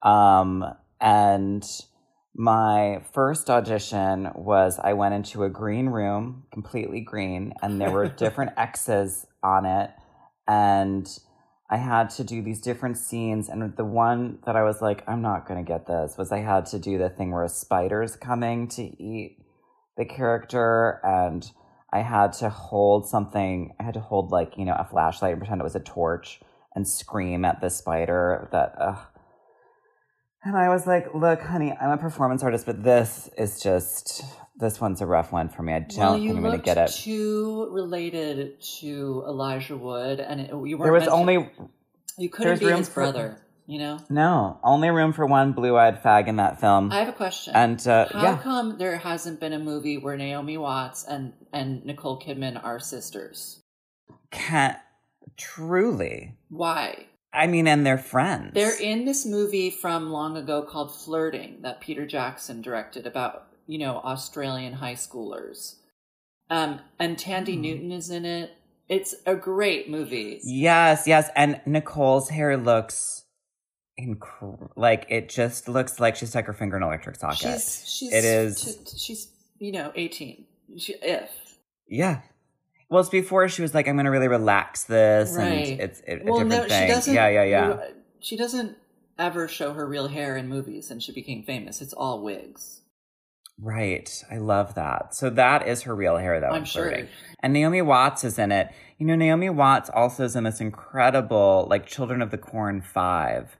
um, 0.00 0.64
and 1.00 1.64
my 2.38 3.02
first 3.14 3.48
audition 3.48 4.30
was 4.34 4.78
I 4.78 4.92
went 4.92 5.14
into 5.14 5.44
a 5.44 5.48
green 5.48 5.86
room, 5.86 6.44
completely 6.52 7.00
green, 7.00 7.54
and 7.62 7.80
there 7.80 7.90
were 7.90 8.08
different 8.24 8.52
X's 8.58 9.26
on 9.42 9.64
it, 9.64 9.90
and 10.46 11.08
I 11.70 11.78
had 11.78 12.10
to 12.10 12.24
do 12.24 12.42
these 12.42 12.60
different 12.60 12.98
scenes. 12.98 13.48
And 13.48 13.74
the 13.76 13.86
one 13.86 14.38
that 14.44 14.54
I 14.54 14.62
was 14.64 14.82
like, 14.82 15.02
I'm 15.08 15.22
not 15.22 15.48
gonna 15.48 15.62
get 15.62 15.86
this, 15.86 16.16
was 16.18 16.30
I 16.30 16.40
had 16.40 16.66
to 16.66 16.78
do 16.78 16.98
the 16.98 17.08
thing 17.08 17.30
where 17.30 17.42
a 17.42 17.48
spider's 17.48 18.16
coming 18.16 18.68
to 18.68 18.82
eat 18.82 19.38
the 19.96 20.04
character, 20.04 21.00
and 21.02 21.50
I 21.90 22.00
had 22.00 22.34
to 22.34 22.50
hold 22.50 23.08
something. 23.08 23.74
I 23.80 23.82
had 23.82 23.94
to 23.94 24.00
hold 24.00 24.30
like 24.30 24.58
you 24.58 24.66
know 24.66 24.76
a 24.78 24.84
flashlight 24.84 25.32
and 25.32 25.40
pretend 25.40 25.62
it 25.62 25.64
was 25.64 25.74
a 25.74 25.80
torch 25.80 26.40
and 26.74 26.86
scream 26.86 27.46
at 27.46 27.62
the 27.62 27.70
spider. 27.70 28.48
That. 28.52 28.74
Ugh. 28.78 28.98
And 30.46 30.56
I 30.56 30.68
was 30.68 30.86
like, 30.86 31.12
look, 31.12 31.42
honey, 31.42 31.72
I'm 31.72 31.90
a 31.90 31.98
performance 31.98 32.44
artist, 32.44 32.66
but 32.66 32.80
this 32.80 33.28
is 33.36 33.60
just, 33.60 34.22
this 34.54 34.80
one's 34.80 35.00
a 35.00 35.06
rough 35.06 35.32
one 35.32 35.48
for 35.48 35.64
me. 35.64 35.72
I 35.72 35.80
don't 35.80 35.98
well, 35.98 36.14
think 36.14 36.30
I'm 36.30 36.40
going 36.40 36.56
to 36.56 36.64
get 36.64 36.78
it. 36.78 36.92
too 36.92 37.68
related 37.72 38.60
to 38.78 39.24
Elijah 39.26 39.76
Wood, 39.76 40.20
and 40.20 40.40
it, 40.40 40.50
you 40.50 40.54
weren't. 40.78 40.82
There 40.84 40.92
was 40.92 41.08
only, 41.08 41.50
you 42.16 42.28
couldn't 42.28 42.60
be 42.60 42.66
his 42.70 42.88
for- 42.88 42.94
brother. 43.00 43.42
You 43.68 43.80
know. 43.80 43.98
no, 44.08 44.60
only 44.62 44.90
room 44.90 45.12
for 45.12 45.26
one 45.26 45.50
blue 45.50 45.76
eyed 45.76 46.00
fag 46.00 46.28
in 46.28 46.36
that 46.36 46.60
film. 46.60 46.92
I 46.92 47.00
have 47.00 47.08
a 47.08 47.12
question. 47.12 47.56
and 47.56 47.84
uh, 47.88 48.06
How 48.12 48.22
yeah, 48.22 48.38
come 48.38 48.78
there 48.78 48.96
hasn't 48.98 49.40
been 49.40 49.52
a 49.52 49.58
movie 49.58 49.98
where 49.98 50.16
Naomi 50.16 50.56
Watts 50.56 51.02
and 51.02 51.32
and 51.52 51.84
Nicole 51.84 52.20
Kidman 52.20 52.62
are 52.62 52.78
sisters? 52.78 53.64
can't, 54.30 54.78
truly. 55.36 56.36
Why? 56.48 57.06
I 57.36 57.46
mean, 57.46 57.68
and 57.68 57.84
they're 57.86 57.98
friends. 57.98 58.52
They're 58.54 58.80
in 58.80 59.04
this 59.04 59.26
movie 59.26 59.70
from 59.70 60.10
long 60.10 60.36
ago 60.36 60.62
called 60.62 60.94
Flirting 60.94 61.58
that 61.62 61.80
Peter 61.80 62.06
Jackson 62.06 62.62
directed 62.62 63.06
about, 63.06 63.46
you 63.66 63.78
know, 63.78 63.98
Australian 63.98 64.72
high 64.74 64.94
schoolers. 64.94 65.76
Um, 66.50 66.80
and 66.98 67.18
Tandy 67.18 67.54
Hmm. 67.56 67.60
Newton 67.62 67.92
is 67.92 68.10
in 68.10 68.24
it. 68.24 68.52
It's 68.88 69.14
a 69.26 69.34
great 69.34 69.90
movie. 69.90 70.40
Yes, 70.44 71.06
yes. 71.06 71.28
And 71.36 71.60
Nicole's 71.66 72.28
hair 72.30 72.56
looks 72.56 73.24
incredible. 73.96 74.70
Like, 74.76 75.06
it 75.08 75.28
just 75.28 75.68
looks 75.68 75.98
like 76.00 76.16
she 76.16 76.26
stuck 76.26 76.46
her 76.46 76.52
finger 76.52 76.76
in 76.76 76.82
an 76.82 76.88
electric 76.88 77.16
socket. 77.16 77.38
She's 77.38 77.82
she's 77.88 78.12
It 78.12 78.24
is- 78.24 78.76
t- 78.84 78.98
she's 78.98 79.28
you 79.58 79.72
know 79.72 79.90
eighteen. 79.94 80.46
She, 80.76 80.94
if 81.02 81.30
Yeah. 81.88 82.20
Well, 82.88 83.00
it's 83.00 83.10
before 83.10 83.48
she 83.48 83.62
was 83.62 83.74
like, 83.74 83.88
I'm 83.88 83.96
going 83.96 84.04
to 84.04 84.10
really 84.10 84.28
relax 84.28 84.84
this. 84.84 85.34
Right. 85.36 85.44
And 85.72 85.80
it's 85.80 86.00
it, 86.00 86.22
a 86.22 86.24
different 86.24 86.48
no, 86.48 86.64
thing. 86.64 86.88
she 86.88 86.94
doesn't. 86.94 87.14
yeah, 87.14 87.28
yeah, 87.28 87.44
yeah. 87.44 87.78
She 88.20 88.36
doesn't 88.36 88.76
ever 89.18 89.48
show 89.48 89.72
her 89.72 89.86
real 89.86 90.08
hair 90.08 90.36
in 90.36 90.48
movies, 90.48 90.90
and 90.90 91.02
she 91.02 91.12
became 91.12 91.42
famous. 91.42 91.80
It's 91.82 91.92
all 91.92 92.22
wigs. 92.22 92.82
Right. 93.58 94.22
I 94.30 94.36
love 94.36 94.74
that. 94.74 95.14
So 95.14 95.30
that 95.30 95.66
is 95.66 95.82
her 95.82 95.94
real 95.94 96.16
hair, 96.16 96.40
though. 96.40 96.48
I'm 96.48 96.56
in 96.56 96.64
sure. 96.64 97.08
And 97.40 97.52
Naomi 97.52 97.82
Watts 97.82 98.22
is 98.22 98.38
in 98.38 98.52
it. 98.52 98.68
You 98.98 99.06
know, 99.06 99.16
Naomi 99.16 99.50
Watts 99.50 99.90
also 99.90 100.24
is 100.24 100.36
in 100.36 100.44
this 100.44 100.60
incredible, 100.60 101.66
like, 101.68 101.86
Children 101.86 102.22
of 102.22 102.30
the 102.30 102.38
Corn 102.38 102.82
5. 102.82 103.56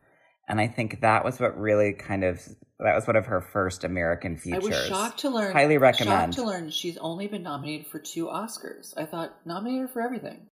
And 0.48 0.60
I 0.60 0.68
think 0.68 1.00
that 1.00 1.24
was 1.24 1.40
what 1.40 1.58
really 1.58 1.92
kind 1.92 2.22
of, 2.22 2.40
that 2.78 2.94
was 2.94 3.06
one 3.06 3.16
of 3.16 3.26
her 3.26 3.40
first 3.40 3.82
American 3.82 4.36
features. 4.36 4.64
I 4.64 4.68
was 4.68 4.86
shocked 4.86 5.20
to 5.20 5.30
learn. 5.30 5.52
Highly 5.52 5.78
recommend. 5.78 6.34
Shocked 6.34 6.44
to 6.44 6.44
learn 6.44 6.70
she's 6.70 6.96
only 6.98 7.26
been 7.26 7.42
nominated 7.42 7.86
for 7.86 7.98
two 7.98 8.26
Oscars. 8.26 8.94
I 8.96 9.06
thought 9.06 9.34
nominated 9.44 9.90
for 9.90 10.00
everything. 10.00 10.46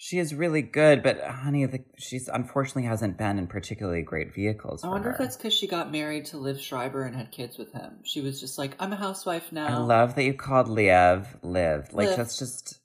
She 0.00 0.20
is 0.20 0.32
really 0.32 0.62
good, 0.62 1.02
but 1.02 1.20
honey, 1.20 1.66
the, 1.66 1.80
she's 1.98 2.28
unfortunately 2.28 2.84
hasn't 2.84 3.18
been 3.18 3.36
in 3.36 3.48
particularly 3.48 4.02
great 4.02 4.32
vehicles. 4.32 4.84
I 4.84 4.88
wonder 4.88 5.10
if 5.10 5.18
that's 5.18 5.36
because 5.36 5.52
she 5.52 5.66
got 5.66 5.90
married 5.90 6.26
to 6.26 6.36
Liv 6.36 6.60
Schreiber 6.60 7.02
and 7.02 7.16
had 7.16 7.32
kids 7.32 7.58
with 7.58 7.72
him. 7.72 7.98
She 8.04 8.20
was 8.20 8.40
just 8.40 8.58
like, 8.58 8.76
I'm 8.78 8.92
a 8.92 8.96
housewife 8.96 9.50
now. 9.50 9.66
I 9.66 9.76
love 9.78 10.14
that 10.14 10.22
you 10.22 10.34
called 10.34 10.68
Liev 10.68 11.26
Liv. 11.42 11.92
Like 11.92 12.10
Liv. 12.10 12.16
that's 12.16 12.38
just 12.38 12.78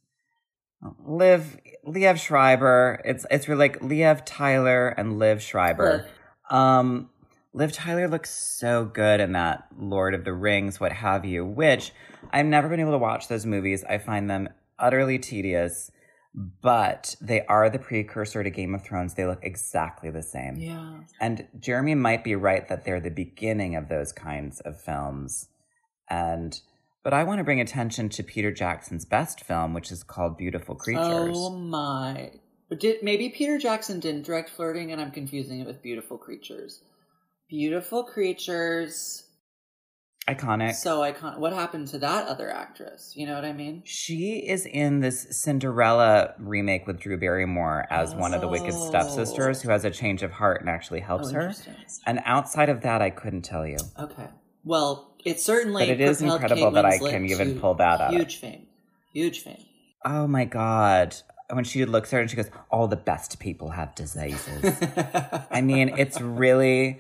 Liv 1.06 1.58
Liev 1.88 2.18
Schreiber. 2.18 3.02
It's 3.06 3.26
it's 3.30 3.48
really 3.48 3.60
like 3.60 3.80
Liev 3.80 4.24
Tyler 4.26 4.90
and 4.90 5.20
Liv 5.20 5.42
Schreiber. 5.42 5.92
Liv. 5.92 6.58
Um 6.58 7.10
Liv 7.54 7.72
Tyler 7.72 8.08
looks 8.08 8.32
so 8.32 8.86
good 8.86 9.20
in 9.20 9.34
that 9.34 9.68
Lord 9.78 10.16
of 10.16 10.24
the 10.24 10.34
Rings, 10.34 10.80
what 10.80 10.92
have 10.92 11.24
you, 11.24 11.46
which 11.46 11.92
I've 12.32 12.48
never 12.48 12.68
been 12.68 12.80
able 12.80 12.94
to 12.94 12.98
watch 12.98 13.28
those 13.28 13.46
movies. 13.46 13.84
I 13.84 14.00
find 14.00 14.28
them 14.28 14.50
utterly 14.80 15.20
tedious, 15.20 15.92
but 16.34 17.16
they 17.22 17.46
are 17.46 17.70
the 17.70 17.78
precursor 17.78 18.44
to 18.44 18.50
Game 18.50 18.74
of 18.74 18.84
Thrones. 18.84 19.14
They 19.14 19.28
look 19.28 19.44
exactly 19.44 20.10
the 20.10 20.24
same. 20.24 20.58
Yeah. 20.58 21.02
And 21.22 21.48
Jeremy 21.60 21.94
might 21.94 22.24
be 22.24 22.36
right 22.36 22.68
that 22.70 22.86
they're 22.86 23.00
the 23.00 23.12
beginning 23.12 23.76
of 23.76 23.88
those 23.88 24.12
kinds 24.12 24.60
of 24.62 24.82
films. 24.82 25.48
And 26.10 26.60
but 27.04 27.14
I 27.14 27.24
want 27.24 27.40
to 27.40 27.44
bring 27.44 27.60
attention 27.60 28.10
to 28.10 28.24
Peter 28.24 28.52
Jackson's 28.52 29.06
best 29.06 29.42
film, 29.42 29.74
which 29.74 29.92
is 29.92 30.04
called 30.04 30.38
Beautiful 30.38 30.76
Creatures. 30.76 31.36
Oh 31.36 31.50
my. 31.52 32.32
Did 32.80 33.04
maybe 33.04 33.30
Peter 33.30 33.58
Jackson 33.60 34.00
didn't 34.00 34.24
direct 34.24 34.50
Flirting, 34.50 34.92
and 34.92 35.00
I'm 35.00 35.12
confusing 35.12 35.60
it 35.60 35.68
with 35.68 35.84
Beautiful 35.84 36.18
Creatures. 36.18 36.82
Beautiful 37.50 38.04
Creatures. 38.04 39.24
Iconic. 40.28 40.76
So 40.76 41.04
icon. 41.04 41.42
What 41.42 41.52
happened 41.52 41.90
to 41.90 42.00
that 42.00 42.28
other 42.28 42.50
actress? 42.50 43.12
You 43.16 43.28
know 43.28 43.36
what 43.36 43.44
I 43.44 43.52
mean? 43.52 43.82
she 43.86 44.38
is 44.38 44.66
in 44.66 45.02
this 45.02 45.28
Cinderella 45.32 46.34
remake 46.40 46.88
with 46.88 47.00
Drew 47.00 47.20
Barrymore 47.20 47.86
as 47.90 48.16
one 48.16 48.34
of 48.34 48.40
the 48.40 48.48
wicked 48.48 48.74
Oh. 48.74 48.88
stepsisters 48.88 49.62
who 49.62 49.70
oh. 49.70 49.74
has 49.74 49.84
a 49.84 49.92
change 49.92 50.24
of 50.24 50.32
heart 50.32 50.62
and 50.62 50.70
actually 50.70 51.02
helps 51.02 51.32
oh, 51.32 51.34
her. 51.34 51.54
And 52.06 52.22
outside 52.24 52.70
of 52.70 52.82
that, 52.82 53.02
I 53.02 53.10
couldn't 53.10 53.42
tell 53.42 53.68
you. 53.68 53.78
Okay. 54.00 54.30
Well, 54.64 55.13
it 55.26 55.40
certainly. 55.40 55.84
But 55.84 55.90
it 55.90 56.02
is 56.02 56.22
incredible 56.22 56.72
that 56.72 56.86
I 56.86 56.98
can 56.98 57.26
even 57.26 57.60
pull 57.60 57.76
that 57.76 58.02
out. 58.02 58.14
Huge 58.14 58.38
fame. 58.38 58.68
Huge 59.14 59.40
fame. 59.42 59.64
Oh 60.06 60.28
my 60.28 60.46
God. 60.46 61.16
When 61.52 61.64
she 61.64 61.86
looks 61.86 62.12
at 62.14 62.18
her 62.18 62.22
and 62.22 62.30
she 62.30 62.36
goes, 62.36 62.50
All 62.72 62.88
the 62.88 62.96
best 62.96 63.40
people 63.40 63.70
have 63.70 63.94
diseases. 63.96 64.78
I 65.52 65.62
mean, 65.62 65.96
it's 65.98 66.20
really 66.20 67.00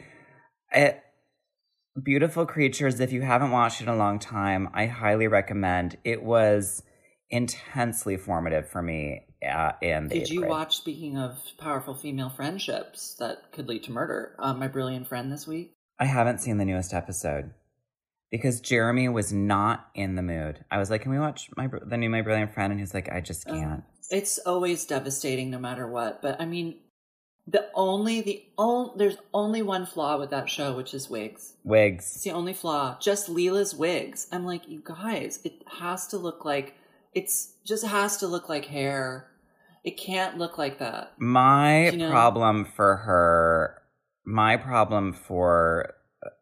it, 0.72 1.02
beautiful 2.02 2.46
creatures. 2.46 3.00
If 3.00 3.12
you 3.12 3.22
haven't 3.22 3.52
watched 3.52 3.82
it 3.82 3.86
in 3.86 3.90
a 3.90 3.98
long 3.98 4.20
time, 4.20 4.70
I 4.74 4.86
highly 4.86 5.28
recommend. 5.28 5.98
It 6.04 6.24
was 6.24 6.84
intensely 7.30 8.18
formative 8.18 8.70
for 8.70 8.82
me 8.82 9.26
uh, 9.50 9.72
in 9.82 10.08
Did 10.08 10.30
you 10.30 10.42
grade. 10.42 10.52
watch? 10.52 10.78
Speaking 10.78 11.18
of 11.18 11.40
powerful 11.58 11.96
female 11.96 12.30
friendships 12.30 13.16
that 13.20 13.52
could 13.52 13.68
lead 13.68 13.84
to 13.84 13.92
murder, 13.92 14.36
uh, 14.40 14.54
my 14.54 14.68
brilliant 14.68 15.08
friend 15.08 15.32
this 15.32 15.48
week. 15.48 15.74
I 16.00 16.06
haven't 16.06 16.42
seen 16.42 16.58
the 16.58 16.66
newest 16.66 16.94
episode 16.94 17.52
because 18.34 18.60
Jeremy 18.62 19.08
was 19.10 19.32
not 19.32 19.89
in 19.93 20.15
the 20.15 20.24
mood. 20.24 20.65
I 20.72 20.80
was 20.80 20.89
like, 20.89 21.04
"Can 21.04 21.12
we 21.12 21.19
watch 21.19 21.52
my 21.56 21.69
the 21.86 21.98
new 21.98 22.10
My 22.10 22.24
Brilliant 22.24 22.52
Friend?" 22.52 22.72
And 22.72 22.80
he's 22.80 22.93
like, 22.93 23.08
"I 23.12 23.22
just 23.22 23.46
can't." 23.46 23.84
It's 24.10 24.39
always 24.39 24.86
devastating, 24.86 25.52
no 25.52 25.60
matter 25.60 25.88
what. 25.88 26.22
But 26.24 26.41
I 26.41 26.46
mean, 26.46 26.80
The 27.46 27.69
only 27.76 28.22
the 28.22 28.41
only 28.58 28.93
there's 28.98 29.17
only 29.34 29.62
one 29.62 29.86
flaw 29.86 30.17
with 30.17 30.32
that 30.32 30.50
show, 30.50 30.76
which 30.76 30.93
is 30.96 31.10
wigs. 31.10 31.54
Wigs. 31.63 32.06
It's 32.15 32.24
the 32.24 32.32
only 32.32 32.54
flaw. 32.54 32.98
Just 33.00 33.30
Lila's 33.30 33.76
wigs. 33.76 34.28
I'm 34.32 34.46
like, 34.46 34.67
you 34.67 34.82
guys, 34.84 35.39
it 35.43 35.62
has 35.80 36.08
to 36.08 36.17
look 36.17 36.43
like 36.46 36.74
it's 37.13 37.54
just 37.65 37.86
has 37.86 38.17
to 38.17 38.28
look 38.28 38.50
like 38.50 38.65
hair. 38.65 39.28
It 39.84 39.98
can't 39.98 40.38
look 40.39 40.58
like 40.58 40.80
that. 40.80 41.12
My 41.19 41.89
You 41.89 41.98
know- 41.98 42.10
problem 42.10 42.65
for 42.65 42.96
her, 42.96 43.82
my 44.26 44.58
problem 44.58 45.13
for 45.13 45.93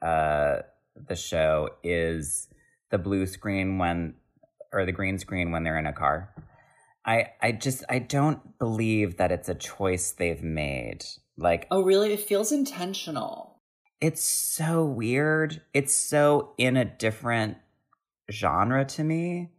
uh, 0.02 0.58
the 1.08 1.16
show 1.16 1.70
is 1.84 2.48
the 2.90 2.98
blue 2.98 3.26
screen 3.26 3.78
when, 3.78 4.16
or 4.74 4.86
the 4.86 4.92
green 4.92 5.18
screen 5.18 5.52
when 5.52 5.64
they're 5.64 5.78
in 5.80 5.86
a 5.88 5.94
car. 5.94 6.34
I, 7.06 7.32
I 7.42 7.52
just, 7.54 7.84
I 7.90 8.00
don't 8.00 8.60
believe 8.60 9.18
that 9.18 9.32
it's 9.32 9.50
a 9.50 9.56
choice 9.56 10.12
they've 10.12 10.44
made. 10.44 11.04
Like, 11.38 11.68
Oh, 11.72 11.82
really? 11.82 12.14
It 12.14 12.20
feels 12.20 12.52
intentional. 12.52 13.60
it's 14.00 14.22
so 14.24 14.86
weird. 14.86 15.62
It's 15.74 15.94
so 15.94 16.54
in 16.58 16.78
a 16.78 16.86
different 16.86 17.58
genre 18.32 18.86
to 18.86 19.04
me 19.04 19.52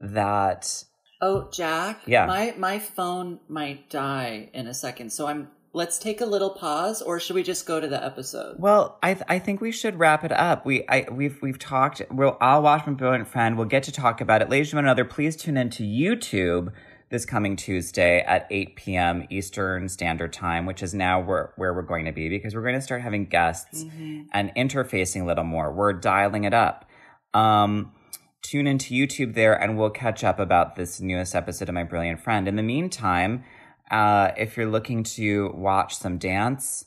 that 0.00 0.84
Oh, 1.22 1.48
Jack. 1.50 2.02
Yeah. 2.06 2.26
My 2.26 2.54
my 2.58 2.78
phone 2.78 3.40
might 3.48 3.88
die 3.88 4.50
in 4.52 4.66
a 4.66 4.74
second, 4.74 5.10
so 5.12 5.26
I'm. 5.26 5.48
Let's 5.76 5.98
take 5.98 6.22
a 6.22 6.24
little 6.24 6.48
pause, 6.48 7.02
or 7.02 7.20
should 7.20 7.36
we 7.36 7.42
just 7.42 7.66
go 7.66 7.80
to 7.80 7.86
the 7.86 8.02
episode? 8.02 8.56
Well, 8.58 8.98
I 9.02 9.12
th- 9.12 9.26
I 9.28 9.38
think 9.38 9.60
we 9.60 9.70
should 9.70 9.98
wrap 9.98 10.24
it 10.24 10.32
up. 10.32 10.64
We 10.64 10.88
I 10.88 11.04
we've 11.10 11.36
we've 11.42 11.58
talked. 11.58 12.00
We'll 12.10 12.38
I'll 12.40 12.62
watch 12.62 12.86
my 12.86 12.94
brilliant 12.94 13.28
friend. 13.28 13.58
We'll 13.58 13.66
get 13.66 13.82
to 13.82 13.92
talk 13.92 14.22
about 14.22 14.40
it 14.40 14.48
later. 14.48 14.74
One 14.74 14.86
another. 14.86 15.04
Please 15.04 15.36
tune 15.36 15.58
into 15.58 15.82
YouTube 15.82 16.72
this 17.10 17.26
coming 17.26 17.56
Tuesday 17.56 18.20
at 18.20 18.46
8 18.50 18.76
p.m. 18.76 19.26
Eastern 19.28 19.90
Standard 19.90 20.32
Time, 20.32 20.64
which 20.64 20.82
is 20.82 20.94
now 20.94 21.20
where 21.20 21.52
where 21.56 21.74
we're 21.74 21.82
going 21.82 22.06
to 22.06 22.12
be 22.12 22.30
because 22.30 22.54
we're 22.54 22.62
going 22.62 22.74
to 22.74 22.80
start 22.80 23.02
having 23.02 23.26
guests 23.26 23.84
and 24.32 24.54
interfacing 24.56 25.24
a 25.24 25.26
little 25.26 25.44
more. 25.44 25.70
We're 25.70 25.92
dialing 25.92 26.44
it 26.44 26.54
up. 26.54 26.88
Um, 27.34 27.92
tune 28.40 28.66
into 28.66 28.94
YouTube 28.94 29.34
there, 29.34 29.52
and 29.52 29.76
we'll 29.76 29.90
catch 29.90 30.24
up 30.24 30.38
about 30.38 30.76
this 30.76 31.02
newest 31.02 31.34
episode 31.34 31.68
of 31.68 31.74
My 31.74 31.84
Brilliant 31.84 32.20
Friend. 32.20 32.48
In 32.48 32.56
the 32.56 32.62
meantime, 32.62 33.44
uh, 33.90 34.32
if 34.36 34.56
you're 34.56 34.70
looking 34.70 35.02
to 35.02 35.52
watch 35.54 35.96
some 35.96 36.18
dance, 36.18 36.86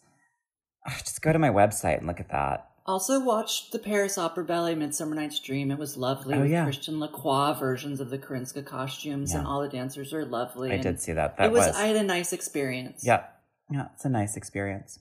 ah, 0.87 0.97
just 0.99 1.21
go 1.21 1.31
to 1.33 1.39
my 1.39 1.49
website 1.49 1.97
and 1.97 2.07
look 2.07 2.19
at 2.19 2.29
that. 2.29 2.65
Also, 2.85 3.19
watched 3.23 3.71
the 3.71 3.77
Paris 3.77 4.17
Opera 4.17 4.43
Ballet 4.43 4.73
Midsummer 4.73 5.13
Night's 5.15 5.39
Dream. 5.39 5.69
It 5.69 5.77
was 5.77 5.95
lovely 5.95 6.35
Oh, 6.35 6.41
with 6.41 6.51
yeah. 6.51 6.63
Christian 6.63 6.99
Lacroix 6.99 7.53
versions 7.53 7.99
of 7.99 8.09
the 8.09 8.17
Karinska 8.17 8.65
costumes, 8.65 9.33
and 9.35 9.45
all 9.45 9.61
the 9.61 9.69
dancers 9.69 10.11
are 10.11 10.25
lovely. 10.25 10.71
I 10.71 10.77
did 10.77 10.99
see 10.99 11.13
that. 11.13 11.37
That 11.37 11.45
it 11.47 11.51
was, 11.51 11.67
was, 11.67 11.75
I 11.75 11.85
had 11.85 11.97
a 11.97 12.03
nice 12.03 12.33
experience. 12.33 13.03
yeah, 13.05 13.25
yeah. 13.69 13.89
It's 13.93 14.05
a 14.05 14.09
nice 14.09 14.35
experience. 14.35 14.99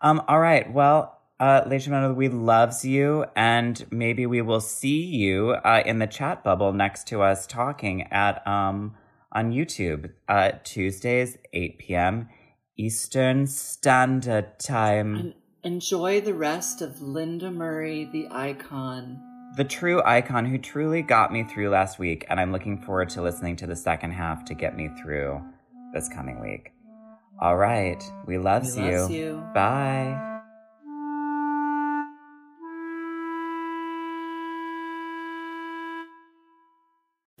Um, 0.00 0.22
all 0.28 0.38
right. 0.38 0.72
Well, 0.72 1.18
uh, 1.40 1.62
ladies 1.66 1.86
and 1.86 1.94
gentlemen, 1.94 2.16
we 2.16 2.28
loves 2.28 2.84
you, 2.84 3.24
and 3.34 3.84
maybe 3.90 4.26
we 4.26 4.40
will 4.40 4.60
see 4.60 5.02
you 5.02 5.50
uh, 5.64 5.82
in 5.84 5.98
the 5.98 6.06
chat 6.06 6.44
bubble 6.44 6.72
next 6.72 7.08
to 7.08 7.22
us 7.22 7.48
talking 7.48 8.02
at 8.12 8.46
um 8.46 8.94
on 9.34 9.52
YouTube 9.52 10.10
uh, 10.28 10.52
Tuesdays 10.64 11.36
8 11.52 11.78
p.m. 11.78 12.28
Eastern 12.76 13.46
Standard 13.46 14.58
Time. 14.58 15.14
And 15.16 15.34
enjoy 15.62 16.20
the 16.20 16.34
rest 16.34 16.82
of 16.82 17.00
Linda 17.00 17.50
Murray, 17.50 18.08
the 18.12 18.28
icon. 18.30 19.18
the 19.56 19.64
true 19.64 20.02
icon 20.04 20.44
who 20.44 20.58
truly 20.58 21.00
got 21.02 21.32
me 21.32 21.44
through 21.44 21.70
last 21.70 21.98
week, 21.98 22.24
and 22.28 22.40
I'm 22.40 22.50
looking 22.52 22.80
forward 22.82 23.08
to 23.10 23.22
listening 23.22 23.56
to 23.56 23.66
the 23.66 23.76
second 23.76 24.10
half 24.12 24.44
to 24.46 24.54
get 24.54 24.76
me 24.76 24.88
through 25.00 25.40
this 25.92 26.08
coming 26.08 26.40
week. 26.40 26.72
All 27.40 27.56
right, 27.56 28.02
we 28.26 28.38
loves, 28.38 28.76
We 28.76 28.84
you. 28.86 29.08
you. 29.08 29.44
Bye. 29.54 30.33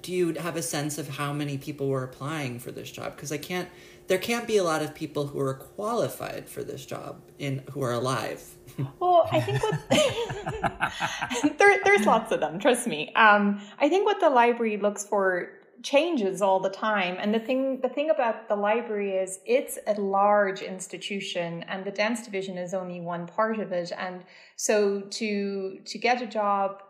Do 0.04 0.12
you 0.12 0.34
have 0.34 0.54
a 0.54 0.60
sense 0.60 0.98
of 0.98 1.08
how 1.08 1.32
many 1.32 1.56
people 1.56 1.88
were 1.88 2.04
applying 2.04 2.58
for 2.58 2.70
this 2.70 2.90
job? 2.90 3.16
Because 3.16 3.32
I 3.32 3.38
can't. 3.38 3.70
There 4.06 4.18
can't 4.18 4.46
be 4.46 4.58
a 4.58 4.62
lot 4.62 4.82
of 4.82 4.94
people 4.94 5.28
who 5.28 5.40
are 5.40 5.54
qualified 5.54 6.46
for 6.46 6.62
this 6.62 6.84
job 6.84 7.22
in 7.38 7.62
who 7.70 7.82
are 7.82 7.92
alive. 7.92 8.42
Well, 8.98 9.28
I 9.30 9.40
think 9.40 9.62
what 9.62 9.80
there, 11.58 11.78
there's 11.84 12.04
lots 12.04 12.32
of 12.32 12.40
them. 12.40 12.58
Trust 12.58 12.88
me. 12.88 13.14
Um, 13.14 13.60
I 13.78 13.88
think 13.88 14.04
what 14.04 14.18
the 14.18 14.28
library 14.28 14.78
looks 14.78 15.06
for 15.06 15.50
changes 15.82 16.42
all 16.42 16.58
the 16.58 16.70
time, 16.70 17.16
and 17.20 17.32
the 17.32 17.38
thing 17.38 17.80
the 17.80 17.88
thing 17.88 18.10
about 18.10 18.48
the 18.48 18.56
library 18.56 19.12
is 19.12 19.38
it's 19.46 19.78
a 19.86 19.94
large 20.00 20.60
institution, 20.60 21.62
and 21.68 21.84
the 21.84 21.92
dance 21.92 22.24
division 22.24 22.58
is 22.58 22.74
only 22.74 23.00
one 23.00 23.26
part 23.26 23.58
of 23.58 23.72
it. 23.72 23.92
And 23.96 24.24
so 24.56 25.00
to 25.18 25.78
to 25.78 25.98
get 25.98 26.20
a 26.20 26.26
job 26.26 26.82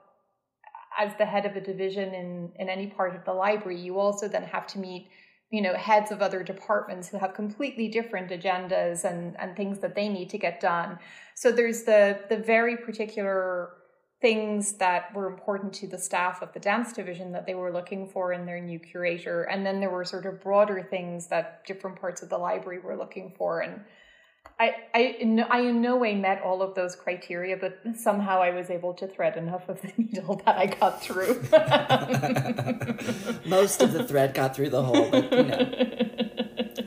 as 0.99 1.13
the 1.19 1.27
head 1.27 1.47
of 1.47 1.57
a 1.57 1.61
division 1.61 2.15
in 2.15 2.53
in 2.57 2.69
any 2.69 2.87
part 2.87 3.15
of 3.15 3.25
the 3.25 3.33
library, 3.33 3.81
you 3.81 3.99
also 3.99 4.29
then 4.29 4.45
have 4.45 4.67
to 4.69 4.79
meet 4.79 5.09
you 5.51 5.63
know 5.63 5.75
heads 5.75 6.11
of 6.11 6.23
other 6.23 6.43
departments 6.43 7.09
who 7.09 7.19
have 7.19 7.35
completely 7.35 7.89
different 7.89 8.31
agendas 8.31 9.05
and 9.05 9.39
and 9.39 9.57
things 9.57 9.79
that 9.81 9.95
they 9.95 10.09
need 10.09 10.31
to 10.31 10.39
get 10.39 10.61
done. 10.61 10.99
So 11.35 11.53
there's 11.53 11.85
the 11.85 12.21
the 12.29 12.39
very 12.39 12.77
particular 12.77 13.71
things 14.25 14.73
that 14.79 15.15
were 15.15 15.27
important 15.27 15.71
to 15.71 15.87
the 15.87 15.99
staff 15.99 16.41
of 16.41 16.51
the 16.55 16.59
dance 16.59 16.95
division 16.95 17.31
that 17.33 17.45
they 17.45 17.55
were 17.55 17.71
looking 17.71 18.09
for 18.09 18.33
in 18.33 18.47
their 18.47 18.59
new 18.59 18.79
curator. 18.79 19.43
And 19.43 19.67
then 19.67 19.81
there 19.81 19.91
were 19.91 20.03
sort 20.05 20.25
of 20.25 20.41
broader 20.41 20.83
things 20.83 21.27
that 21.27 21.67
different 21.67 22.01
parts 22.01 22.23
of 22.23 22.31
the 22.31 22.39
library 22.39 22.79
were 22.79 22.97
looking 22.97 23.35
for. 23.37 23.61
And 23.61 23.85
I, 24.59 24.75
I, 24.95 25.01
in 25.21 25.35
no- 25.37 25.47
I 25.51 25.61
in 25.61 25.81
no 25.83 25.97
way 25.97 26.15
met 26.15 26.41
all 26.43 26.63
of 26.63 26.75
those 26.75 26.95
criteria, 26.95 27.57
but 27.57 27.81
somehow 27.97 28.41
I 28.41 28.51
was 28.51 28.71
able 28.71 28.95
to 28.95 29.07
thread 29.09 29.37
enough 29.37 29.69
of 29.69 29.81
the 29.83 29.93
needle 29.97 30.41
that 30.47 30.57
I 30.57 30.67
got 30.67 31.03
through. 31.03 31.43
Most 33.47 33.83
of 33.83 33.93
the 33.93 34.05
thread 34.05 34.33
got 34.35 34.55
through 34.55 34.71
the 34.71 34.83
hole, 34.83 35.11
but 35.11 35.33
you 35.33 35.43
know. 35.43 35.71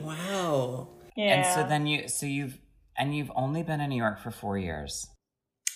Wow. 0.00 0.88
Yeah. 1.16 1.34
And 1.34 1.46
so 1.54 1.66
then 1.68 1.86
you, 1.86 2.08
so 2.08 2.24
you've, 2.24 2.58
and 2.96 3.14
you've 3.16 3.30
only 3.34 3.62
been 3.62 3.80
in 3.80 3.90
New 3.90 3.96
York 3.96 4.20
for 4.20 4.30
four 4.30 4.56
years. 4.56 5.06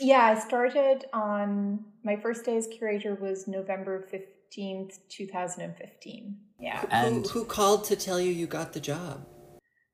Yeah, 0.00 0.34
I 0.36 0.38
started 0.38 1.04
on 1.12 1.84
my 2.02 2.16
first 2.16 2.44
day 2.46 2.56
as 2.56 2.66
curator 2.66 3.14
was 3.14 3.46
November 3.46 4.06
15th, 4.12 4.98
2015. 5.08 6.36
Yeah. 6.58 6.84
And- 6.90 7.26
who, 7.26 7.40
who 7.40 7.44
called 7.44 7.84
to 7.84 7.96
tell 7.96 8.18
you 8.20 8.32
you 8.32 8.46
got 8.46 8.72
the 8.72 8.80
job? 8.80 9.26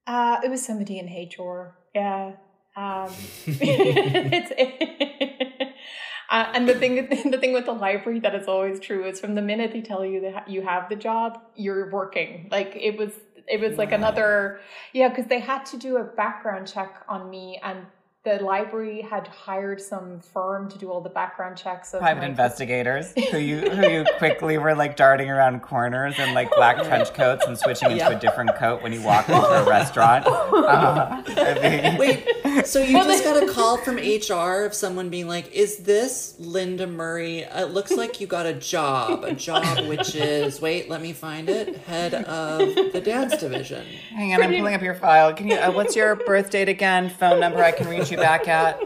Uh, 0.07 0.39
it 0.45 0.51
was 0.51 0.65
somebody 0.65 0.99
in 0.99 1.07
HR. 1.07 1.77
Yeah. 1.95 2.33
Um, 2.77 3.11
it's, 3.47 4.53
uh, 6.31 6.53
and 6.55 6.69
the 6.69 6.75
thing, 6.75 7.09
the 7.31 7.39
thing 7.39 7.53
with 7.53 7.67
the 7.67 7.73
library 7.73 8.21
that 8.21 8.35
is 8.35 8.47
always 8.47 8.79
true 8.81 9.05
is 9.05 9.21
from 9.21 9.35
the 9.35 9.43
minute 9.43 9.73
they 9.73 9.81
tell 9.83 10.05
you 10.05 10.21
that 10.21 10.49
you 10.49 10.63
have 10.63 10.89
the 10.89 10.97
job, 10.97 11.41
you're 11.57 11.91
working. 11.91 12.49
Like 12.51 12.77
it 12.77 12.97
was, 12.99 13.13
it 13.47 13.61
was 13.61 13.79
like 13.79 13.91
Wow. 13.91 13.97
another, 13.97 14.61
yeah, 14.93 15.09
because 15.09 15.27
they 15.27 15.41
had 15.41 15.65
to 15.67 15.77
do 15.77 15.97
a 15.97 16.05
background 16.05 16.69
check 16.69 17.03
on 17.09 17.31
me, 17.31 17.59
and 17.63 17.87
the 18.37 18.45
library 18.45 19.01
had 19.01 19.27
hired 19.29 19.81
some 19.81 20.21
firm 20.21 20.69
to 20.71 20.79
do 20.79 20.91
all 20.91 21.01
the 21.01 21.09
background 21.09 21.57
checks 21.57 21.95
of 21.95 22.01
Private 22.01 22.21
my- 22.21 22.27
investigators 22.27 23.13
who 23.31 23.39
you, 23.39 23.61
who 23.71 23.89
you 23.89 24.05
quickly 24.19 24.59
were 24.59 24.75
like 24.75 24.97
darting 24.97 25.31
around 25.31 25.61
corners 25.63 26.19
in 26.19 26.35
like 26.35 26.51
black 26.55 26.83
trench 26.85 27.13
coats 27.15 27.47
and 27.47 27.57
switching 27.59 27.91
into 27.91 28.09
a 28.09 28.19
different 28.19 28.55
coat 28.57 28.83
when 28.83 28.93
you 28.93 29.01
walk 29.03 29.29
into 29.29 29.41
a 29.41 29.65
restaurant. 29.65 30.27
Uh, 30.69 31.23
I 31.27 31.55
mean- 31.63 31.99
Wait, 31.99 32.27
so 32.65 32.81
you 32.83 32.93
just 33.05 33.25
got 33.25 33.43
a 33.43 33.47
call 33.53 33.77
from 33.79 33.97
HR 33.97 34.65
of 34.65 34.75
someone 34.75 35.09
being 35.11 35.29
like, 35.29 35.53
"Is 35.53 35.79
this 35.79 36.35
Linda 36.39 36.87
Murray? 36.87 37.45
Uh, 37.45 37.67
It 37.67 37.71
looks 37.73 37.91
like 37.93 38.21
you 38.21 38.27
got 38.27 38.47
a 38.47 38.53
job, 38.55 39.25
a 39.25 39.33
job 39.35 39.87
which 39.89 40.15
is 40.15 40.61
wait, 40.61 40.89
let 40.89 41.01
me 41.03 41.13
find 41.13 41.49
it, 41.49 41.77
head 41.79 42.15
of 42.15 42.59
the 42.93 43.01
dance 43.01 43.37
division." 43.37 43.85
Hang 44.11 44.35
on, 44.35 44.43
I'm 44.43 44.51
pulling 44.51 44.75
up 44.75 44.83
your 44.83 44.95
file. 44.95 45.33
Can 45.35 45.49
you? 45.49 45.57
Uh, 45.57 45.71
what's 45.73 45.95
your 45.97 46.15
birth 46.17 46.51
date 46.51 46.69
again? 46.69 47.09
Phone 47.11 47.41
number 47.41 47.63
I 47.63 47.73
can 47.73 47.89
reach 47.89 48.11
you 48.11 48.17
back 48.17 48.49
at. 48.49 48.81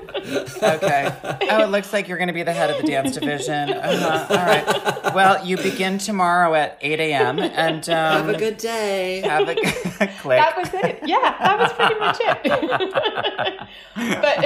Okay. 0.62 1.12
Oh, 1.50 1.64
it 1.64 1.70
looks 1.70 1.92
like 1.92 2.08
you're 2.08 2.18
going 2.18 2.28
to 2.28 2.32
be 2.34 2.42
the 2.42 2.52
head 2.52 2.70
of 2.70 2.80
the 2.80 2.86
dance 2.86 3.14
division. 3.16 3.70
Uh-huh. 3.70 4.26
All 4.30 4.36
right. 4.36 5.14
Well, 5.14 5.44
you 5.44 5.56
begin 5.56 5.98
tomorrow 5.98 6.54
at 6.54 6.78
8 6.80 7.00
a.m. 7.00 7.38
and 7.40 7.88
um, 7.88 8.26
Have 8.26 8.28
a 8.28 8.38
good 8.38 8.56
day. 8.56 9.20
have 9.22 9.48
a 9.48 9.54
good 10.00 10.10
click. 10.20 10.38
that 10.38 10.56
was 10.56 10.70
it. 10.74 11.00
Yeah, 11.04 11.36
that 11.38 11.58
was 11.58 11.72
pretty 11.72 11.98
much 11.98 12.18
it. 12.20 13.61
but 13.96 14.38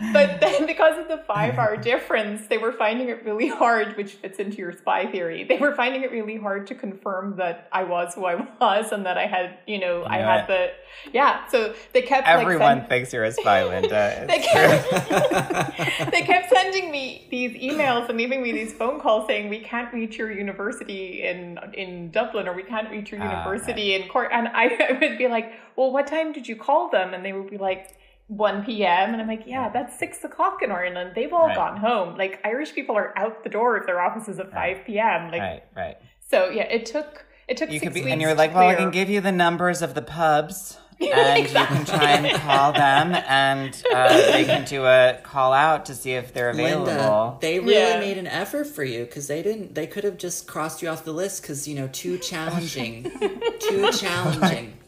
but 0.12 0.40
then 0.40 0.66
because 0.66 0.98
of 0.98 1.08
the 1.08 1.18
five 1.26 1.58
hour 1.58 1.76
difference, 1.76 2.46
they 2.48 2.56
were 2.58 2.72
finding 2.72 3.10
it 3.10 3.22
really 3.24 3.48
hard, 3.48 3.96
which 3.98 4.12
fits 4.12 4.38
into 4.38 4.56
your 4.56 4.72
spy 4.72 5.06
theory. 5.06 5.44
They 5.44 5.58
were 5.58 5.74
finding 5.74 6.02
it 6.02 6.10
really 6.10 6.36
hard 6.36 6.66
to 6.68 6.74
confirm 6.74 7.36
that 7.36 7.68
I 7.70 7.84
was 7.84 8.14
who 8.14 8.24
I 8.24 8.36
was 8.60 8.92
and 8.92 9.04
that 9.04 9.18
I 9.18 9.26
had, 9.26 9.58
you 9.66 9.78
know, 9.78 10.04
I 10.04 10.18
had 10.18 10.46
the 10.46 10.70
yeah. 11.12 11.46
So 11.48 11.74
they 11.92 12.02
kept 12.02 12.26
everyone 12.26 12.60
like, 12.60 12.78
send- 12.78 12.88
thinks 12.88 13.12
you're 13.12 13.24
a 13.24 13.32
spy, 13.32 13.64
Linda. 13.64 14.24
they 14.28 14.38
kept, 14.38 16.10
they 16.10 16.22
kept 16.22 16.50
sending 16.50 16.90
me 16.90 17.26
these 17.30 17.52
emails 17.52 18.08
and 18.08 18.16
leaving 18.16 18.42
me 18.42 18.52
these 18.52 18.72
phone 18.72 19.00
calls 19.00 19.26
saying 19.26 19.50
we 19.50 19.60
can't 19.60 19.92
reach 19.92 20.16
your 20.16 20.32
university 20.32 21.22
in 21.22 21.58
in 21.74 22.10
Dublin 22.10 22.48
or 22.48 22.54
we 22.54 22.62
can't 22.62 22.90
reach 22.90 23.12
your 23.12 23.20
Ah, 23.22 23.28
university 23.30 23.94
in 23.94 24.08
Cork. 24.08 24.30
And 24.32 24.48
I, 24.48 24.64
I 24.88 24.98
would 24.98 25.18
be 25.18 25.28
like, 25.28 25.52
well, 25.76 25.92
what 25.92 26.06
time 26.06 26.32
did 26.32 26.48
you 26.48 26.56
call 26.56 26.88
them? 26.90 27.12
And 27.12 27.22
they 27.22 27.34
would 27.34 27.50
be 27.50 27.58
like. 27.58 27.96
1 28.30 28.64
p.m. 28.64 29.12
and 29.12 29.20
I'm 29.20 29.26
like, 29.26 29.42
yeah, 29.46 29.68
that's 29.70 29.98
six 29.98 30.22
o'clock 30.22 30.62
in 30.62 30.70
Ireland. 30.70 31.12
They've 31.16 31.32
all 31.32 31.48
Right. 31.48 31.56
gone 31.56 31.76
home. 31.78 32.16
Like 32.16 32.40
Irish 32.44 32.72
people 32.74 32.96
are 32.96 33.12
out 33.18 33.42
the 33.42 33.50
door 33.50 33.76
of 33.76 33.86
their 33.86 34.00
offices 34.00 34.38
at 34.38 34.52
Right. 34.52 34.76
5 34.78 34.86
p.m. 34.86 35.30
Like 35.32 35.40
right, 35.40 35.62
right. 35.76 35.96
so, 36.28 36.48
yeah, 36.48 36.62
it 36.62 36.86
took 36.86 37.26
it 37.48 37.56
took 37.56 37.68
You 37.70 37.80
six 37.80 37.84
could 37.88 37.94
be, 37.94 38.02
weeks 38.02 38.12
and 38.12 38.20
you're 38.22 38.34
like, 38.34 38.54
well, 38.54 38.68
I 38.68 38.76
can 38.76 38.92
give 38.92 39.10
you 39.10 39.20
the 39.20 39.32
numbers 39.32 39.82
of 39.82 39.94
the 39.94 40.02
pubs, 40.02 40.78
and 41.00 41.48
you 41.48 41.64
can 41.66 41.84
try 41.84 42.12
and 42.12 42.40
call 42.40 42.72
them, 42.72 43.12
and 43.26 43.82
uh, 43.92 44.30
they 44.30 44.44
can 44.44 44.64
do 44.64 44.84
a 44.84 45.18
call 45.24 45.52
out 45.52 45.86
to 45.86 45.94
see 45.96 46.12
if 46.12 46.32
they're 46.32 46.50
available. 46.50 46.84
Linda, 46.92 47.38
they 47.40 47.58
really 47.58 47.74
Yeah. 47.94 47.98
made 47.98 48.18
an 48.18 48.28
effort 48.28 48.68
for 48.68 48.84
you 48.84 49.04
because 49.06 49.26
they 49.26 49.42
didn't. 49.42 49.74
They 49.74 49.88
could 49.88 50.04
have 50.04 50.18
just 50.18 50.46
crossed 50.46 50.80
you 50.82 50.88
off 50.88 51.04
the 51.04 51.12
list 51.12 51.42
because 51.42 51.66
you 51.66 51.74
know 51.74 51.88
too 51.88 52.18
challenging, 52.30 53.10
too 53.58 53.90
challenging. 53.90 54.74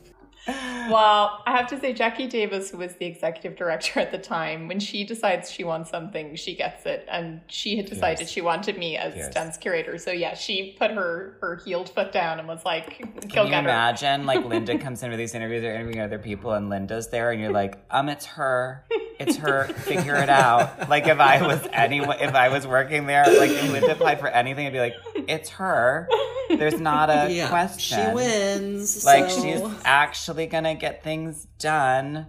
Well, 0.46 1.42
I 1.46 1.52
have 1.57 1.68
to 1.68 1.78
say, 1.78 1.92
Jackie 1.92 2.26
Davis, 2.26 2.70
who 2.70 2.78
was 2.78 2.94
the 2.96 3.07
executive 3.07 3.57
director 3.57 4.00
at 4.00 4.11
the 4.11 4.18
time, 4.18 4.66
when 4.68 4.81
she 4.81 5.05
decides 5.05 5.50
she 5.50 5.62
wants 5.64 5.90
something, 5.90 6.35
she 6.35 6.55
gets 6.57 6.85
it. 6.87 7.07
And 7.11 7.40
she 7.46 7.76
had 7.76 7.87
decided 7.87 8.20
Yes. 8.20 8.31
she 8.31 8.40
wanted 8.40 8.76
me 8.76 8.96
as 8.96 9.14
Yes. 9.14 9.33
dance 9.33 9.57
curator. 9.57 9.98
So, 9.98 10.11
yeah, 10.11 10.35
she 10.35 10.74
put 10.78 10.90
her, 10.90 11.37
her 11.40 11.61
heeled 11.64 11.88
foot 11.90 12.11
down 12.12 12.38
and 12.40 12.48
was 12.48 12.64
like, 12.64 12.98
Can 13.28 13.46
you 13.46 13.55
imagine, 13.55 14.26
like, 14.26 14.44
Linda 14.52 14.76
comes 14.78 15.02
in 15.02 15.11
with 15.11 15.18
these 15.18 15.35
interviews, 15.35 15.62
they're 15.62 15.74
interviewing 15.74 16.00
other 16.00 16.18
people, 16.18 16.52
and 16.52 16.68
Linda's 16.68 17.09
there, 17.09 17.31
and 17.31 17.40
you're 17.40 17.52
like, 17.52 17.78
um, 17.90 18.09
it's 18.09 18.26
her. 18.26 18.85
It's 19.20 19.37
her. 19.37 19.64
Figure 19.68 20.16
it 20.16 20.28
out. 20.28 20.88
Like, 20.88 21.07
if 21.07 21.20
I 21.20 21.46
was 21.46 21.61
anyone, 21.72 22.16
if 22.20 22.35
I 22.35 22.48
was 22.48 22.66
working 22.66 23.07
there, 23.07 23.24
like, 23.38 23.50
if 23.52 23.70
Linda 23.70 23.92
applied 23.92 24.18
for 24.18 24.26
anything, 24.26 24.66
I'd 24.66 24.72
be 24.72 24.81
like, 24.81 24.94
it's 25.28 25.50
her. 25.50 26.09
There's 26.48 26.81
not 26.81 27.09
a 27.09 27.28
Yeah, 27.33 27.48
question. 27.48 28.09
she 28.11 28.14
wins. 28.14 29.05
Like, 29.07 29.31
so- 29.31 29.42
she's 29.42 29.61
actually 29.85 30.32
gonna 30.47 30.75
get 30.75 31.03
things 31.03 31.47
done. 31.59 32.27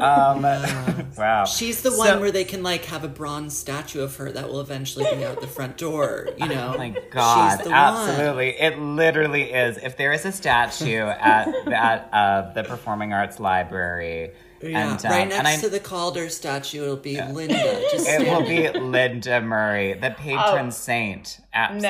Um, 0.00 0.42
wow. 1.16 1.44
She's 1.44 1.82
the 1.82 1.90
So- 1.92 1.98
one 1.98 2.20
where 2.20 2.32
they 2.32 2.44
can 2.44 2.62
like 2.64 2.84
have 2.86 3.04
a 3.04 3.08
bronze 3.08 3.56
statue 3.56 4.02
of 4.02 4.16
her 4.16 4.32
that 4.32 4.48
will 4.48 4.60
eventually 4.60 5.06
be 5.14 5.24
out 5.24 5.40
the 5.40 5.46
front 5.46 5.76
door. 5.76 6.28
You 6.36 6.48
know, 6.48 6.72
Oh 6.74 6.78
my 6.78 6.90
God, 7.10 7.58
She's 7.58 7.66
the 7.66 7.72
absolutely. 7.72 8.48
It 8.58 8.78
literally 8.78 9.52
is. 9.52 9.76
If 9.78 9.96
there 9.96 10.12
is 10.12 10.24
a 10.24 10.32
statue 10.32 11.02
at 11.02 11.48
at 11.68 12.08
uh, 12.12 12.52
the 12.54 12.64
Performing 12.64 13.12
Arts 13.12 13.38
Library, 13.38 14.28
One. 14.30 14.34
Yeah, 14.60 14.92
and 14.92 15.06
um, 15.06 15.12
right 15.12 15.28
next 15.28 15.38
and 15.38 15.46
I, 15.48 15.56
to 15.58 15.68
the 15.68 15.78
Calder 15.80 16.28
statue, 16.28 16.82
it'll 16.82 16.96
be 16.96 17.20
Linda. 17.20 17.82
Just 17.92 18.08
it 18.08 18.26
will 18.26 18.42
be 18.46 18.68
Linda 18.78 19.40
Murray, 19.40 19.94
the 19.94 20.10
patron 20.10 20.66
Oh. 20.66 20.70
saint. 20.70 21.38
Abs- 21.52 21.82
No, 21.82 21.88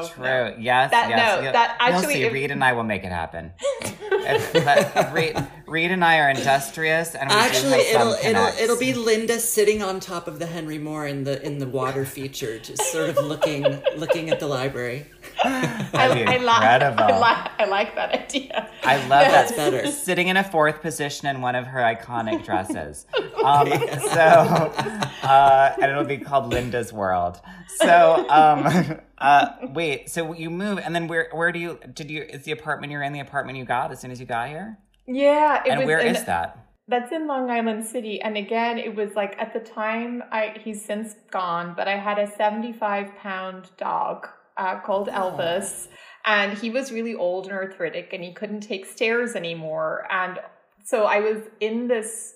it's, 0.00 0.06
it's 0.08 0.14
true. 0.14 0.24
no. 0.24 0.54
Yes, 0.58 0.90
That- 0.90 1.08
yes. 1.08 1.18
no, 1.36 1.42
you'll- 1.42 1.52
that 1.52 1.76
actually- 1.80 2.14
see. 2.14 2.22
if- 2.24 2.32
Reed 2.32 2.50
and 2.50 2.62
I 2.62 2.72
will 2.72 2.82
make 2.84 3.04
it 3.04 3.12
happen. 3.12 3.52
If- 3.80 4.52
but 4.52 5.12
Reed, 5.12 5.36
Reed 5.66 5.90
and 5.90 6.04
I 6.04 6.18
are 6.20 6.30
industrious, 6.30 7.14
and 7.14 7.28
we 7.30 7.36
Actually, 7.36 7.84
have 7.84 8.00
it'll 8.00 8.12
it'll 8.12 8.62
it'll 8.62 8.78
be 8.78 8.94
Linda 8.94 9.38
sitting 9.40 9.82
on 9.82 10.00
top 10.00 10.28
of 10.28 10.38
the 10.38 10.46
Henry 10.46 10.78
Moore 10.78 11.06
in 11.06 11.24
the 11.24 11.42
in 11.44 11.58
the 11.58 11.66
water 11.66 12.04
feature, 12.04 12.58
just 12.58 12.82
sort 12.92 13.08
of 13.10 13.16
looking 13.18 13.62
looking 13.96 14.30
at 14.30 14.40
the 14.40 14.46
library. 14.46 15.06
I, 15.42 15.88
I, 15.94 16.08
li- 16.14 16.20
incredible. 16.22 17.02
I, 17.04 17.18
li- 17.42 17.50
I 17.58 17.64
like 17.68 17.94
that 17.96 18.12
idea. 18.12 18.68
I 18.84 18.96
love 18.98 19.08
That's 19.08 19.50
that. 19.56 19.72
better. 19.72 19.90
Sitting 19.90 20.28
in 20.28 20.36
a 20.36 20.44
fourth 20.44 20.80
position 20.80 21.26
in 21.28 21.40
one 21.40 21.54
of 21.56 21.66
her 21.66 21.84
iconic 21.94 22.44
dresses. 22.48 23.06
Um, 23.44 23.68
so, 23.68 24.20
uh, 25.22 25.74
and 25.80 25.90
it'll 25.90 26.04
be 26.04 26.18
called 26.18 26.52
Linda's 26.52 26.92
World. 26.92 27.40
So, 27.78 28.26
um, 28.28 29.00
uh, 29.18 29.46
wait. 29.62 30.10
So 30.10 30.32
you 30.34 30.50
move, 30.50 30.78
and 30.78 30.94
then 30.94 31.08
where? 31.08 31.28
Where 31.32 31.52
do 31.52 31.58
you? 31.58 31.78
Did 31.92 32.10
you? 32.10 32.22
Is 32.22 32.44
the 32.44 32.52
apartment 32.52 32.92
you're 32.92 33.02
in 33.02 33.12
the 33.12 33.20
apartment 33.20 33.58
you 33.58 33.64
got 33.64 33.92
as 33.92 34.00
soon 34.00 34.10
as 34.10 34.20
you 34.20 34.26
got 34.26 34.48
here? 34.48 34.78
Yeah. 35.06 35.62
It 35.64 35.70
And 35.70 35.84
where 35.86 35.98
in- 35.98 36.14
is 36.14 36.24
that? 36.24 36.58
That's 36.86 37.12
in 37.12 37.26
Long 37.26 37.50
Island 37.50 37.84
City. 37.86 38.20
And 38.20 38.36
again, 38.36 38.78
it 38.78 38.94
was 38.94 39.14
like 39.14 39.36
at 39.38 39.54
the 39.54 39.60
time, 39.60 40.22
I 40.30 40.54
he's 40.62 40.84
since 40.84 41.14
gone, 41.30 41.72
but 41.74 41.88
I 41.88 41.96
had 41.96 42.18
a 42.18 42.30
75 42.30 43.16
pound 43.16 43.70
dog 43.78 44.28
uh, 44.58 44.80
called 44.80 45.08
Elvis. 45.08 45.88
And 46.26 46.56
he 46.56 46.70
was 46.70 46.92
really 46.92 47.14
old 47.14 47.46
and 47.46 47.54
arthritic 47.54 48.12
and 48.12 48.22
he 48.22 48.32
couldn't 48.32 48.60
take 48.60 48.86
stairs 48.86 49.34
anymore. 49.34 50.06
And 50.10 50.38
so 50.84 51.04
I 51.04 51.20
was 51.20 51.38
in 51.60 51.88
this, 51.88 52.34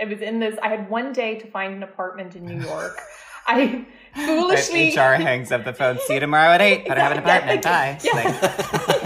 I 0.00 0.04
was 0.04 0.20
in 0.20 0.40
this, 0.40 0.58
I 0.62 0.68
had 0.68 0.90
one 0.90 1.12
day 1.12 1.36
to 1.38 1.46
find 1.46 1.74
an 1.74 1.82
apartment 1.82 2.36
in 2.36 2.44
New 2.44 2.60
York. 2.62 3.00
I 3.46 3.84
foolishly. 4.14 4.94
HR 4.96 5.14
hangs 5.20 5.52
up 5.52 5.64
the 5.64 5.74
phone. 5.74 5.98
See 6.06 6.14
you 6.14 6.20
tomorrow 6.20 6.52
at 6.52 6.62
eight. 6.62 6.86
Better 6.88 7.00
have 7.00 7.12
an 7.12 7.18
Yeah, 7.26 7.36
apartment. 7.36 7.62
Bye. 7.62 7.98
yeah. 8.02 8.12
Like, 8.14 9.02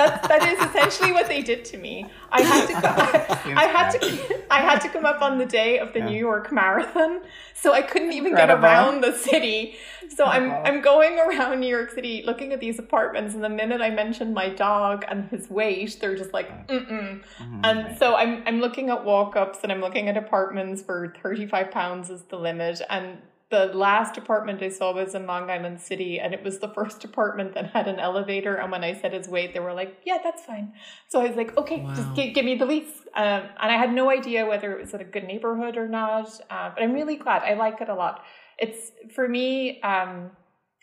that 0.00 0.22
that 0.28 0.42
is 0.52 0.58
essentially 0.68 1.12
what 1.12 1.26
they 1.28 1.42
did 1.42 1.64
to 1.66 1.76
me. 1.76 2.06
I 2.30 2.40
had 2.42 2.66
to 2.66 2.72
go, 2.74 2.88
I 3.64 3.64
had 3.76 3.90
to 3.96 4.44
I 4.50 4.60
had 4.60 4.78
to 4.80 4.88
come 4.88 5.04
up 5.04 5.20
on 5.22 5.38
the 5.38 5.46
day 5.46 5.78
of 5.78 5.92
the 5.92 6.00
Yeah. 6.00 6.08
New 6.10 6.18
York 6.18 6.50
Marathon, 6.52 7.20
so 7.54 7.72
I 7.72 7.82
couldn't 7.82 8.12
even 8.12 8.32
Incredible. 8.32 8.62
get 8.62 8.68
around 8.72 9.00
the 9.02 9.12
city. 9.12 9.76
So 10.16 10.24
I'm 10.24 10.50
I'm 10.66 10.80
going 10.80 11.18
around 11.18 11.60
New 11.60 11.68
York 11.68 11.90
City 11.90 12.22
looking 12.26 12.52
at 12.52 12.60
these 12.60 12.78
apartments, 12.78 13.34
and 13.34 13.42
the 13.44 13.48
minute 13.48 13.80
I 13.80 13.90
mention 13.90 14.34
my 14.34 14.48
dog 14.48 15.04
and 15.08 15.28
his 15.28 15.48
weight, 15.50 15.98
they're 16.00 16.16
just 16.16 16.32
like 16.32 16.48
mm 16.68 16.86
mm. 16.90 17.20
And 17.62 17.96
so 17.98 18.16
I'm 18.16 18.42
I'm 18.46 18.60
looking 18.60 18.90
at 18.90 19.04
walk 19.04 19.36
ups 19.36 19.58
and 19.62 19.70
I'm 19.72 19.80
looking 19.80 20.08
at 20.08 20.16
apartments 20.16 20.82
where 20.86 21.14
35 21.22 21.70
pounds 21.70 22.10
is 22.10 22.22
the 22.22 22.36
limit. 22.36 22.80
And 22.88 23.18
the 23.50 23.66
last 23.66 24.16
apartment 24.16 24.62
I 24.62 24.68
saw 24.68 24.94
was 24.94 25.14
in 25.14 25.26
Long 25.26 25.50
Island 25.50 25.80
City, 25.80 26.20
and 26.20 26.32
it 26.32 26.42
was 26.44 26.58
the 26.60 26.68
first 26.68 27.04
apartment 27.04 27.54
that 27.54 27.70
had 27.70 27.88
an 27.88 27.98
elevator. 27.98 28.54
And 28.54 28.70
when 28.70 28.84
I 28.84 28.94
said 28.94 29.12
his 29.12 29.28
weight, 29.28 29.52
they 29.52 29.60
were 29.60 29.74
like, 29.74 29.98
"Yeah, 30.04 30.18
that's 30.22 30.44
fine." 30.44 30.72
So 31.08 31.20
I 31.20 31.26
was 31.26 31.36
like, 31.36 31.56
"Okay, 31.56 31.82
Wow. 31.82 31.94
just 31.94 32.14
give, 32.14 32.34
give 32.34 32.44
me 32.44 32.54
the 32.54 32.66
lease." 32.66 33.00
Um, 33.14 33.42
and 33.60 33.72
I 33.72 33.76
had 33.76 33.92
no 33.92 34.08
idea 34.10 34.46
whether 34.46 34.72
it 34.72 34.80
was 34.80 34.94
in 34.94 35.00
a 35.00 35.04
good 35.04 35.24
neighborhood 35.24 35.76
or 35.76 35.88
not. 35.88 36.28
Uh, 36.48 36.70
but 36.74 36.82
I'm 36.82 36.92
really 36.92 37.16
glad. 37.16 37.42
I 37.42 37.54
like 37.54 37.80
it 37.80 37.88
a 37.88 37.94
lot. 37.94 38.24
It's 38.58 38.92
for 39.14 39.28
me. 39.28 39.80
Um, 39.82 40.30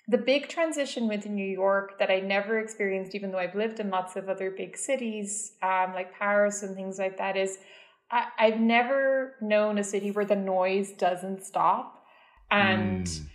the 0.09 0.17
big 0.17 0.47
transition 0.47 1.07
within 1.09 1.35
New 1.35 1.45
York 1.45 1.99
that 1.99 2.09
I 2.09 2.21
never 2.21 2.59
experienced, 2.59 3.13
even 3.13 3.29
though 3.31 3.39
I've 3.39 3.55
lived 3.55 3.81
in 3.81 3.89
lots 3.89 4.15
of 4.15 4.29
other 4.29 4.51
big 4.51 4.77
cities, 4.77 5.51
um, 5.61 5.93
like 5.93 6.17
Paris 6.17 6.63
and 6.63 6.75
things 6.75 6.97
like 6.97 7.17
that, 7.17 7.35
is 7.35 7.57
I, 8.09 8.27
I've 8.39 8.59
never 8.59 9.35
known 9.41 9.77
a 9.77 9.83
city 9.83 10.11
where 10.11 10.23
the 10.23 10.35
noise 10.35 10.91
doesn't 10.93 11.43
stop. 11.43 11.96
And 12.51 13.05
Mm. 13.05 13.29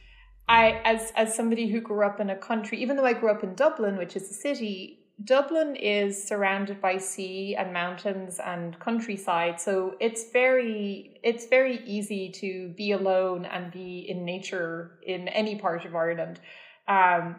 I, 0.48 0.81
as 0.85 1.12
as 1.16 1.35
somebody 1.35 1.68
who 1.68 1.81
grew 1.81 2.05
up 2.05 2.20
in 2.20 2.31
a 2.31 2.37
country, 2.37 2.79
even 2.83 2.96
though 2.96 3.07
I 3.07 3.12
grew 3.12 3.31
up 3.31 3.42
in 3.42 3.55
Dublin, 3.55 3.96
which 3.96 4.16
is 4.16 4.31
a 4.31 4.35
city, 4.35 4.98
Dublin 5.25 5.77
is 5.77 6.22
surrounded 6.22 6.81
by 6.81 6.98
sea 6.98 7.55
and 7.55 7.72
mountains 7.72 8.40
and 8.44 8.79
countryside, 8.81 9.61
so 9.61 9.94
it's 10.01 10.31
very 10.33 11.20
it's 11.22 11.46
very 11.46 11.83
easy 11.87 12.31
to 12.31 12.68
be 12.77 12.92
alone 12.92 13.44
and 13.44 13.70
be 13.70 14.07
in 14.09 14.25
nature 14.25 14.98
in 15.07 15.29
any 15.29 15.57
part 15.57 15.85
of 15.85 15.94
Ireland. 15.94 16.40
Um, 16.88 17.37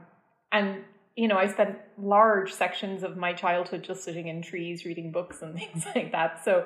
and 0.52 0.84
you 1.16 1.28
know, 1.28 1.38
I 1.38 1.48
spent 1.48 1.78
large 1.98 2.52
sections 2.52 3.04
of 3.04 3.18
my 3.18 3.34
childhood 3.34 3.84
just 3.84 4.04
sitting 4.04 4.28
in 4.28 4.42
trees, 4.42 4.86
reading 4.86 5.12
books 5.12 5.42
and 5.42 5.56
things 5.60 5.86
like 5.94 6.12
that. 6.14 6.44
So 6.44 6.66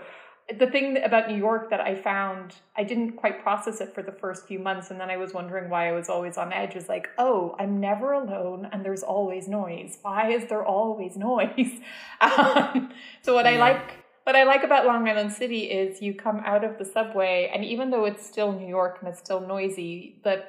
the 0.57 0.67
thing 0.67 0.97
about 1.03 1.27
New 1.29 1.36
York 1.36 1.69
that 1.71 1.81
I 1.81 1.93
found, 1.95 2.55
I 2.77 2.83
didn't 2.86 3.13
quite 3.17 3.43
process 3.43 3.81
it 3.81 3.93
for 3.93 4.01
the 4.01 4.13
first 4.13 4.47
few 4.47 4.60
months. 4.60 4.91
And 4.91 4.99
then 4.99 5.10
I 5.10 5.17
was 5.17 5.33
wondering 5.33 5.69
why 5.69 5.89
I 5.89 5.91
was 5.91 6.07
always 6.07 6.38
on 6.38 6.53
edge 6.53 6.73
was 6.73 6.88
like, 6.88 7.10
oh, 7.17 7.55
I'm 7.60 7.79
never 7.81 8.13
alone 8.13 8.69
and 8.71 8.83
there's 8.86 9.03
always 9.03 9.47
noise. 9.49 9.97
Why 10.01 10.31
is 10.31 10.47
there 10.47 10.65
always 10.65 11.17
noise? 11.29 11.81
Um, 12.21 12.91
so 13.21 13.33
what 13.36 13.45
I 13.45 13.57
like, 13.57 13.97
what 14.23 14.36
I 14.38 14.43
like 14.45 14.63
about 14.63 14.86
Long 14.86 15.07
Island 15.07 15.33
City 15.33 15.63
is 15.65 16.01
you 16.01 16.13
come 16.13 16.41
out 16.45 16.63
of 16.63 16.77
the 16.77 16.86
subway 16.86 17.51
and 17.53 17.65
even 17.65 17.89
though 17.91 18.05
it's 18.05 18.25
still 18.25 18.53
New 18.53 18.67
York 18.67 18.99
and 19.01 19.10
it's 19.10 19.19
still 19.19 19.41
noisy, 19.41 20.21
the 20.23 20.45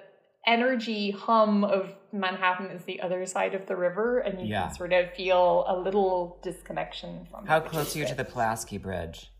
energy 0.46 1.11
hum 1.11 1.64
of 1.64 1.92
Manhattan 2.12 2.66
is 2.70 2.84
the 2.84 3.00
other 3.00 3.26
side 3.26 3.54
of 3.54 3.66
the 3.66 3.74
river 3.76 4.20
and 4.20 4.40
you 4.40 4.46
Yeah. 4.46 4.66
can 4.68 4.74
sort 4.76 4.92
of 4.92 5.12
feel 5.14 5.64
a 5.66 5.76
little 5.76 6.38
disconnection 6.42 7.26
from 7.30 7.46
How 7.46 7.58
close 7.61 7.96
are 7.96 7.98
you 7.98 8.06
to 8.06 8.14
the 8.14 8.24
Pulaski 8.24 8.78
Bridge? 8.78 9.30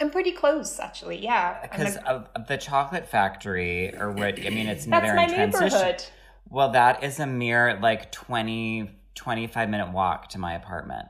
I'm 0.00 0.10
pretty 0.10 0.32
close, 0.32 0.78
actually. 0.80 1.22
Yeah, 1.22 1.60
Because 1.62 1.96
of 1.98 2.28
the 2.48 2.56
chocolate 2.56 3.06
factory, 3.08 3.94
or 3.96 4.10
what? 4.10 4.38
I 4.44 4.50
mean, 4.50 4.66
it's 4.66 4.86
that's 4.86 5.06
my 5.14 5.26
transition. 5.26 5.68
neighborhood. 5.68 6.04
Well, 6.48 6.70
that 6.72 7.02
is 7.04 7.20
a 7.20 7.26
mere 7.26 7.78
like 7.80 8.12
20, 8.12 8.90
25 9.14 9.68
minute 9.70 9.92
walk 9.92 10.28
to 10.30 10.38
my 10.38 10.54
apartment. 10.54 11.06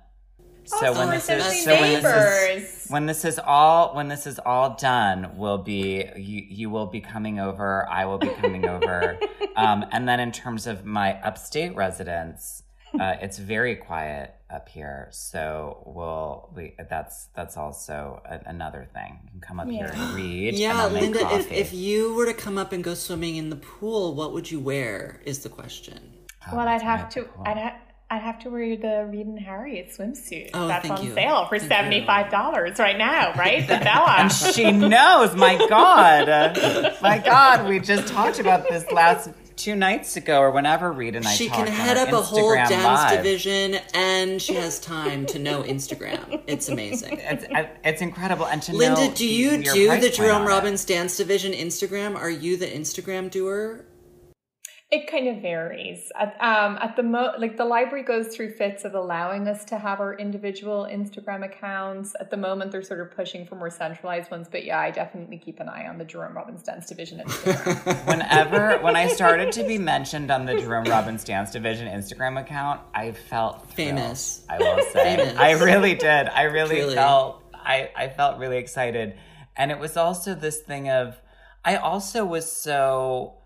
So 0.67 0.95
Oh, 0.95 0.99
when 0.99 1.11
this 1.11 1.25
so 1.25 1.35
is 1.37 1.45
many 1.45 1.61
so 1.61 1.75
when 1.75 1.93
this 2.03 2.75
is 2.85 2.91
when 2.91 3.07
this 3.07 3.25
is 3.27 3.39
all 3.39 3.95
when 3.95 4.09
this 4.09 4.27
is 4.27 4.39
all 4.39 4.77
done, 4.77 5.37
will 5.37 5.59
be 5.59 6.09
you 6.17 6.43
you 6.49 6.71
will 6.71 6.87
be 6.87 7.01
coming 7.03 7.39
over. 7.39 7.87
I 7.91 8.07
will 8.07 8.17
be 8.17 8.31
coming 8.31 8.67
over, 8.67 9.19
um, 9.57 9.85
and 9.93 10.09
then 10.09 10.21
in 10.21 10.33
terms 10.33 10.67
of 10.67 10.87
my 10.87 11.21
upstate 11.21 11.77
residence, 11.77 12.63
uh, 13.01 13.17
it's 13.21 13.39
very 13.39 13.77
quiet 13.77 14.35
up 14.51 14.69
here. 14.69 15.09
So 15.11 15.83
we'll 15.87 16.51
we 16.55 16.75
that's 16.89 17.27
that's 17.35 17.57
also 17.57 18.23
a, 18.25 18.41
another 18.49 18.87
thing. 18.95 19.19
You 19.25 19.31
can 19.33 19.41
come 19.41 19.61
up 19.61 19.69
here 19.69 19.91
and 19.93 20.15
read. 20.15 20.55
Yeah, 20.55 20.87
and 20.87 20.95
Linda, 20.95 21.21
if, 21.35 21.51
if 21.51 21.73
you 21.73 22.15
were 22.15 22.27
to 22.27 22.35
come 22.35 22.59
up 22.59 22.73
and 22.73 22.83
go 22.85 22.95
swimming 22.95 23.37
in 23.37 23.51
the 23.51 23.57
pool, 23.57 24.15
what 24.15 24.33
would 24.33 24.51
you 24.51 24.61
wear? 24.61 25.21
Is 25.25 25.41
the 25.41 25.49
question. 25.49 26.13
Oh, 26.51 26.57
Well, 26.57 26.69
I'd 26.69 26.83
have 26.83 27.09
to. 27.11 27.25
cool. 27.25 27.43
I'd 27.47 27.57
ha- 27.57 27.77
I'd 28.11 28.21
have 28.23 28.39
to 28.41 28.51
wear 28.51 28.77
the 28.77 29.09
Reed 29.11 29.27
and 29.27 29.41
Harriet 29.41 29.91
swimsuit. 29.99 30.51
Oh, 30.55 30.69
That's 30.69 30.87
thank 30.87 31.01
on 31.01 31.07
you. 31.07 31.15
sale 31.15 31.47
for 31.47 31.59
seventy 31.59 32.05
five 32.07 32.31
dollars 32.31 32.79
right 32.79 32.99
now, 32.99 33.33
right? 33.37 33.63
The 33.67 33.79
Bella. 33.79 34.15
And 34.19 34.31
she 34.33 34.71
knows, 34.71 35.35
my 35.35 35.57
God. 35.69 36.29
My 37.03 37.19
God, 37.19 37.67
we 37.69 37.81
just 37.81 38.07
talked 38.13 38.39
about 38.39 38.69
this 38.69 38.85
last 38.93 39.31
two 39.57 39.75
nights 39.77 40.17
ago 40.17 40.41
or 40.41 40.51
whenever 40.51 40.93
Reed 40.93 41.17
and 41.17 41.27
I 41.27 41.33
She 41.33 41.49
can 41.49 41.67
head 41.67 41.97
up 41.97 42.13
a 42.13 42.21
whole 42.21 42.55
dance 42.55 42.71
Live. 42.71 43.17
division, 43.19 43.77
and 43.95 44.41
she 44.41 44.55
has 44.55 44.79
time 44.81 45.27
to 45.27 45.39
know 45.39 45.63
Instagram. 45.63 46.43
It's 46.47 46.69
amazing. 46.69 47.19
It's, 47.21 47.45
it's 47.85 48.03
incredible. 48.03 48.47
And 48.47 48.63
to 48.63 48.73
Linda, 48.75 49.09
do 49.15 49.27
you 49.27 49.63
do 49.63 50.01
the 50.01 50.11
Jerome 50.11 50.43
on 50.43 50.43
it. 50.43 50.49
Robbins 50.49 50.85
Dance 50.85 51.17
Division 51.17 51.53
Instagram? 51.53 52.17
Are 52.17 52.31
you 52.31 52.57
the 52.57 52.67
Instagram 52.67 53.31
doer? 53.31 53.85
It 54.95 55.09
kind 55.09 55.27
of 55.27 55.43
varies. 55.43 56.13
At, 56.15 56.41
um, 56.41 56.79
at 56.81 56.95
the 56.95 57.03
mo, 57.03 57.33
like 57.37 57.57
the 57.57 57.65
library 57.65 58.05
goes 58.05 58.29
through 58.29 58.53
fits 58.53 58.85
of 58.85 58.95
allowing 58.95 59.49
us 59.49 59.65
to 59.65 59.77
have 59.77 59.99
our 59.99 60.17
individual 60.17 60.87
Instagram 60.89 61.45
accounts. 61.45 62.15
At 62.21 62.31
the 62.31 62.37
moment, 62.37 62.71
they're 62.71 62.81
sort 62.81 63.01
of 63.01 63.11
pushing 63.11 63.45
for 63.45 63.57
more 63.57 63.71
centralized 63.71 64.31
ones. 64.31 64.47
But 64.49 64.65
yeah, 64.65 64.79
I 64.79 64.93
definitely 64.93 65.39
keep 65.39 65.59
an 65.59 65.69
eye 65.69 65.89
on 65.89 65.99
the 65.99 66.05
Jerome 66.05 66.37
Robbins 66.37 66.63
Dance 66.63 66.87
Division 66.87 67.19
Instagram. 67.19 68.07
Whenever, 68.07 68.79
when 68.85 68.95
I 68.95 69.09
started 69.09 69.51
to 69.55 69.67
be 69.67 69.79
mentioned 69.79 70.31
on 70.31 70.47
the 70.47 70.55
Jerome 70.61 70.85
Robbins 70.85 71.25
Dance 71.25 71.51
Division 71.51 71.89
Instagram 71.89 72.41
account, 72.41 72.81
I 72.95 73.11
felt 73.11 73.63
thrilled, 73.63 73.97
Famous. 73.97 74.45
I 74.49 74.59
will 74.59 74.81
say, 74.93 75.17
Famous. 75.17 75.37
I 75.37 75.51
really 75.65 75.97
did. 75.97 76.29
I 76.29 76.43
really 76.43 76.77
Truly. 76.77 76.95
felt, 76.95 77.43
I, 77.53 77.91
I 77.97 78.11
felt 78.11 78.39
really 78.39 78.59
excited, 78.59 79.19
and 79.57 79.73
it 79.73 79.81
was 79.81 79.97
also 79.97 80.37
this 80.37 80.61
thing 80.61 80.89
of, 80.89 81.21
I 81.65 81.79
also 81.79 82.25
was 82.25 82.49
so, 82.49 83.39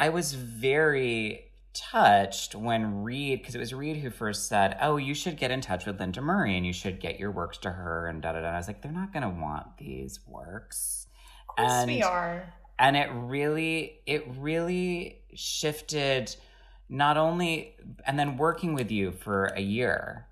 I 0.00 0.08
was 0.08 0.32
very 0.32 1.44
touched 1.74 2.54
when 2.54 3.02
Reed, 3.02 3.40
because 3.40 3.54
it 3.54 3.58
was 3.58 3.74
Reed 3.74 3.98
who 3.98 4.10
first 4.10 4.48
said, 4.48 4.76
"Oh, 4.80 4.96
you 4.96 5.14
should 5.14 5.36
get 5.36 5.50
in 5.50 5.60
touch 5.60 5.84
with 5.84 6.00
Linda 6.00 6.22
Murray 6.22 6.56
and 6.56 6.66
you 6.66 6.72
should 6.72 7.00
get 7.00 7.20
your 7.20 7.30
works 7.30 7.58
to 7.58 7.70
her." 7.70 8.06
And 8.08 8.22
da 8.22 8.32
da 8.32 8.40
da. 8.40 8.48
I 8.48 8.56
was 8.56 8.66
like, 8.66 8.80
"They're 8.80 8.90
not 8.90 9.12
going 9.12 9.22
to 9.22 9.28
want 9.28 9.76
these 9.76 10.20
works." 10.26 11.06
And 11.58 11.90
we 11.90 12.02
are. 12.02 12.52
and 12.78 12.96
it 12.96 13.10
really 13.12 14.00
it 14.06 14.24
really 14.38 15.22
shifted 15.34 16.34
not 16.88 17.16
only 17.16 17.76
and 18.06 18.18
then 18.18 18.38
working 18.38 18.74
with 18.74 18.90
you 18.90 19.12
for 19.12 19.46
a 19.46 19.60
year 19.60 20.26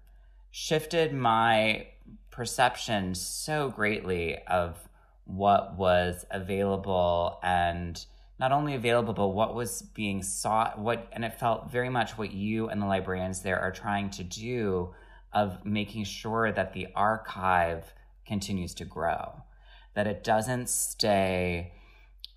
shifted 0.51 1.13
my 1.13 1.87
perception 2.31 3.15
so 3.15 3.69
greatly 3.69 4.39
of 4.47 4.89
what 5.25 5.77
was 5.77 6.25
available 6.31 7.39
and 7.43 8.07
not 8.39 8.53
only 8.53 8.75
available 8.75 9.13
but 9.15 9.29
what 9.29 9.55
was 9.55 9.83
being 9.95 10.23
sought 10.23 10.79
what 10.79 11.09
and 11.13 11.25
it 11.25 11.39
felt 11.39 11.71
very 11.71 11.89
much 11.89 12.17
what 12.19 12.33
you 12.33 12.69
and 12.69 12.81
the 12.81 12.87
librarians 12.87 13.43
there 13.43 13.59
are 13.61 13.73
trying 13.73 14.11
to 14.11 14.23
do 14.25 14.95
of 15.33 15.65
making 15.65 16.05
sure 16.05 16.51
that 16.53 16.73
the 16.73 16.89
archive 16.95 17.93
continues 18.27 18.75
to 18.75 18.85
grow 18.85 19.43
that 19.95 20.07
it 20.07 20.23
doesn't 20.25 20.69
stay 20.69 21.73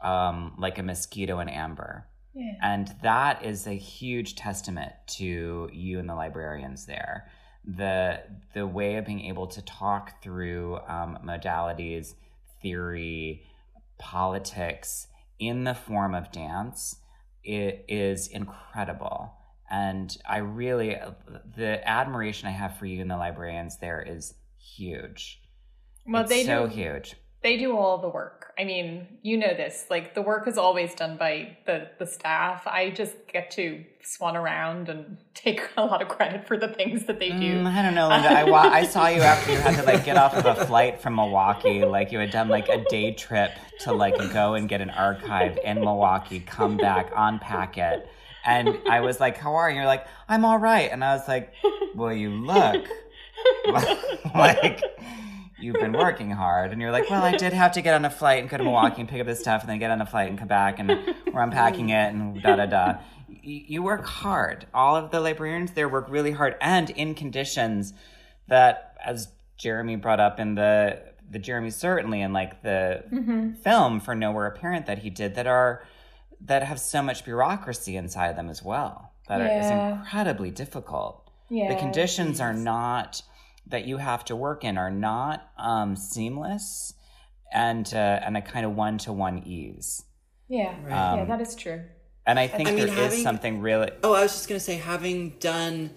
um, 0.02 0.56
like 0.58 0.78
a 0.80 0.84
mosquito 0.84 1.40
in 1.40 1.50
amber 1.50 2.08
Yeah. 2.34 2.54
and 2.62 2.96
that 3.04 3.46
is 3.46 3.68
a 3.68 3.74
huge 3.78 4.36
testament 4.36 4.94
to 5.20 5.70
you 5.72 6.00
and 6.00 6.10
the 6.10 6.16
librarians 6.16 6.86
there 6.86 7.28
the 7.64 8.22
the 8.56 8.66
way 8.66 8.96
of 8.96 9.06
being 9.06 9.22
able 9.26 9.46
to 9.48 9.62
talk 9.62 10.24
through 10.24 10.78
um, 10.88 11.20
modalities 11.24 12.16
theory 12.62 13.44
politics 14.00 15.08
in 15.42 15.66
the 15.66 15.74
form 15.76 16.14
of 16.16 16.32
dance 16.32 16.96
it 17.44 17.84
is 17.90 18.28
incredible 18.28 19.34
and 19.70 20.18
i 20.30 20.38
really 20.38 20.96
the 21.58 21.86
admiration 21.90 22.48
i 22.48 22.52
have 22.52 22.78
for 22.78 22.86
you 22.86 23.02
and 23.02 23.10
the 23.12 23.18
librarians 23.18 23.78
there 23.80 24.02
is 24.02 24.36
huge 24.60 25.42
Well, 26.08 26.22
it's 26.22 26.30
they 26.30 26.44
so 26.46 26.68
do. 26.68 26.74
huge 26.76 27.16
They 27.44 27.58
do 27.58 27.76
all 27.76 27.98
the 27.98 28.10
work. 28.10 28.54
I 28.60 28.64
mean, 28.66 29.08
you 29.24 29.38
know 29.38 29.48
this. 29.56 29.86
Like 29.90 30.14
the 30.14 30.22
work 30.22 30.48
is 30.48 30.58
always 30.58 30.94
done 30.94 31.18
by 31.18 31.58
the 31.66 31.90
the 31.98 32.06
staff. 32.06 32.68
I 32.68 32.92
just 32.92 33.16
get 33.32 33.50
to 33.52 33.84
swan 34.04 34.36
around 34.38 34.90
and 34.90 35.18
take 35.34 35.62
a 35.78 35.84
lot 35.84 36.02
of 36.04 36.08
credit 36.08 36.48
for 36.48 36.58
the 36.58 36.68
things 36.68 37.06
that 37.06 37.18
they 37.20 37.30
do. 37.30 37.64
Mm, 37.64 37.66
I 37.66 37.82
don't 37.82 37.96
know, 37.96 38.10
Linda. 38.10 38.30
I, 38.30 38.44
wa- 38.44 38.60
I 38.62 38.84
saw 38.86 39.08
you 39.08 39.22
after 39.22 39.52
you 39.52 39.58
had 39.58 39.76
to 39.78 39.84
like 39.84 40.06
get 40.06 40.18
off 40.18 40.36
of 40.36 40.46
a 40.46 40.66
flight 40.66 41.02
from 41.02 41.16
Milwaukee. 41.16 41.84
Like 41.84 42.12
you 42.12 42.20
had 42.20 42.30
done 42.32 42.48
like 42.50 42.70
a 42.70 42.84
day 42.86 43.14
trip 43.14 43.52
to 43.82 43.94
like 43.94 44.18
go 44.32 44.54
and 44.54 44.70
get 44.70 44.82
an 44.82 44.92
archive 44.92 45.58
in 45.64 45.80
Milwaukee, 45.80 46.40
come 46.42 46.78
back, 46.78 47.12
unpack 47.16 47.78
it. 47.80 48.08
And 48.46 48.78
I 48.90 49.02
was 49.02 49.20
like, 49.20 49.38
"How 49.38 49.56
are 49.56 49.70
you?" 49.70 49.78
You're 49.78 49.86
like, 49.86 50.06
"I'm 50.28 50.46
all 50.46 50.58
right." 50.58 50.92
And 50.92 51.04
I 51.04 51.16
was 51.16 51.28
like, 51.28 51.54
"Well, 51.96 52.12
you 52.14 52.30
look 52.32 52.86
like 54.36 54.82
you've 55.62 55.80
been 55.80 55.94
working 55.94 56.32
hard." 56.32 56.72
And 56.72 56.82
you're 56.82 56.92
like, 56.92 57.10
"Well, 57.10 57.24
I 57.24 57.36
did 57.36 57.54
have 57.54 57.72
to 57.74 57.82
get 57.82 57.94
on 57.94 58.06
a 58.06 58.10
flight 58.10 58.42
and 58.42 58.50
go 58.50 58.58
to 58.58 58.64
Milwaukee 58.64 59.02
and 59.02 59.10
pick 59.10 59.22
up 59.22 59.28
this 59.28 59.40
stuff, 59.40 59.62
and 59.62 59.70
then 59.70 59.80
get 59.80 59.92
on 59.92 60.02
a 60.02 60.06
flight 60.06 60.30
and 60.30 60.38
come 60.38 60.48
back, 60.48 60.80
and 60.80 60.90
we're 61.34 61.42
unpacking 61.42 61.90
it 61.90 62.14
and 62.14 62.42
da 62.42 62.56
da 62.56 62.66
da." 62.66 62.98
You 63.44 63.82
work 63.82 64.06
hard. 64.06 64.68
All 64.74 64.96
of 64.96 65.12
the 65.12 65.20
librarians 65.20 65.72
there 65.72 65.90
work 65.90 66.08
really 66.10 66.32
hard, 66.32 66.56
and 66.62 66.90
in 66.92 67.16
conditions 67.16 67.94
that, 68.48 68.98
as 69.04 69.30
Jeremy 69.58 69.96
brought 69.96 70.20
up 70.20 70.40
in 70.40 70.56
the 70.56 71.00
the 71.30 71.40
Jeremy 71.40 71.70
certainly 71.70 72.22
in 72.22 72.34
like 72.34 72.62
the 72.62 73.04
mm-hmm. 73.12 73.54
film 73.54 74.00
for 74.00 74.14
Nowhere 74.14 74.48
Apparent 74.48 74.86
that 74.88 75.00
he 75.00 75.10
did 75.10 75.36
that 75.36 75.48
are 75.48 75.86
that 76.42 76.64
have 76.64 76.80
so 76.80 77.02
much 77.02 77.24
bureaucracy 77.24 77.96
inside 77.96 78.36
them 78.36 78.50
as 78.50 78.62
well. 78.62 79.12
That 79.28 79.42
are, 79.42 79.48
is 79.48 79.72
incredibly 79.72 80.52
difficult. 80.52 81.30
Yeah. 81.50 81.74
The 81.74 81.80
conditions 81.80 82.42
are 82.42 82.54
not 82.54 83.22
that 83.68 83.86
you 83.86 83.98
have 83.98 84.26
to 84.26 84.36
work 84.36 84.64
in 84.64 84.78
are 84.78 84.92
not 84.92 85.50
um, 85.58 85.96
seamless 85.96 86.94
and 87.54 87.92
uh, 87.94 87.98
and 88.24 88.38
a 88.38 88.42
kind 88.42 88.66
of 88.66 88.76
one 88.76 88.98
to 89.00 89.14
one 89.14 89.40
ease. 89.46 90.04
Yeah. 90.48 90.74
Right. 90.84 90.90
yeah, 90.90 91.22
Um, 91.22 91.28
that 91.28 91.42
is 91.42 91.56
true. 91.56 91.82
And 92.26 92.40
I 92.40 92.48
think 92.48 92.70
I 92.70 92.72
mean, 92.74 92.86
there 92.86 92.94
is 92.94 93.00
having- 93.00 93.24
something 93.24 93.62
really 93.62 93.90
Oh, 94.04 94.14
I 94.14 94.22
was 94.24 94.34
just 94.34 94.48
going 94.48 94.60
to 94.60 94.64
say, 94.64 94.76
having 94.76 95.32
done 95.40 95.92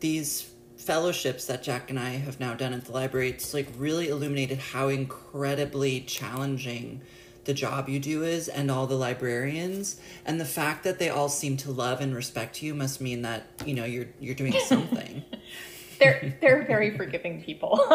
these 0.00 0.50
fellowships 0.76 1.46
that 1.46 1.62
Jack 1.62 1.90
and 1.90 1.98
I 1.98 2.10
have 2.10 2.40
now 2.40 2.54
done 2.54 2.72
at 2.72 2.84
the 2.86 2.92
library, 2.92 3.30
it's 3.30 3.52
like 3.54 3.68
really 3.76 4.08
illuminated 4.08 4.58
how 4.58 4.88
incredibly 4.88 6.00
challenging 6.00 7.02
the 7.44 7.54
job 7.54 7.88
you 7.88 7.98
do 7.98 8.22
is 8.24 8.48
and 8.48 8.70
all 8.70 8.86
the 8.86 8.94
librarians 8.94 9.98
and 10.26 10.38
the 10.40 10.44
fact 10.44 10.84
that 10.84 10.98
they 10.98 11.08
all 11.08 11.28
seem 11.30 11.56
to 11.56 11.70
love 11.70 12.00
and 12.00 12.14
respect 12.14 12.62
you 12.62 12.74
must 12.74 13.00
mean 13.00 13.22
that 13.22 13.46
you 13.64 13.72
know 13.74 13.86
you're 13.86 14.08
you're 14.20 14.34
doing 14.34 14.52
something 14.66 15.22
They're 15.98 16.34
they're 16.40 16.64
very 16.64 16.96
forgiving 16.96 17.42
people. 17.42 17.80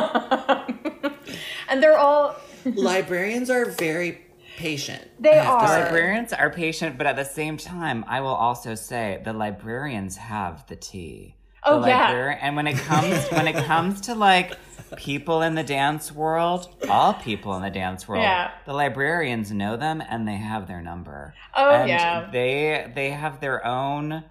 and 1.70 1.82
they're 1.82 1.98
all 1.98 2.36
librarians 2.66 3.50
are 3.50 3.66
very 3.66 4.22
patient 4.58 5.02
They 5.20 5.32
I 5.32 5.44
have 5.44 5.60
to 5.60 5.66
are. 5.66 5.68
say. 5.68 5.84
librarians 5.86 6.34
are 6.34 6.50
patient, 6.50 6.98
but 6.98 7.08
at 7.08 7.16
the 7.16 7.26
same 7.26 7.58
time, 7.58 8.06
I 8.08 8.22
will 8.22 8.36
also 8.36 8.76
say 8.76 9.22
the 9.24 9.34
librarians 9.34 10.18
have 10.18 10.66
the 10.68 10.76
tea. 10.76 11.36
Oh, 11.66 11.82
The 11.82 11.88
yeah. 11.88 12.12
librari- 12.14 12.38
and 12.42 12.56
when 12.56 12.68
it 12.68 12.78
comes 12.78 13.28
when 13.30 13.48
it 13.48 13.56
comes 13.66 14.02
to 14.02 14.16
like 14.16 14.54
people 14.98 15.42
in 15.42 15.56
the 15.56 15.64
dance 15.64 16.12
world, 16.12 16.68
all 16.90 17.14
people 17.14 17.56
in 17.56 17.64
the 17.64 17.70
dance 17.72 18.08
world, 18.08 18.22
Yeah. 18.22 18.52
the 18.66 18.74
librarians 18.74 19.52
know 19.52 19.76
them 19.78 20.04
and 20.08 20.28
they 20.28 20.36
have 20.36 20.68
their 20.68 20.82
number. 20.82 21.34
Oh, 21.56 21.72
and 21.72 21.90
yeah. 21.90 22.30
they 22.32 22.92
they 22.94 23.10
have 23.12 23.40
their 23.40 23.66
own 23.66 24.26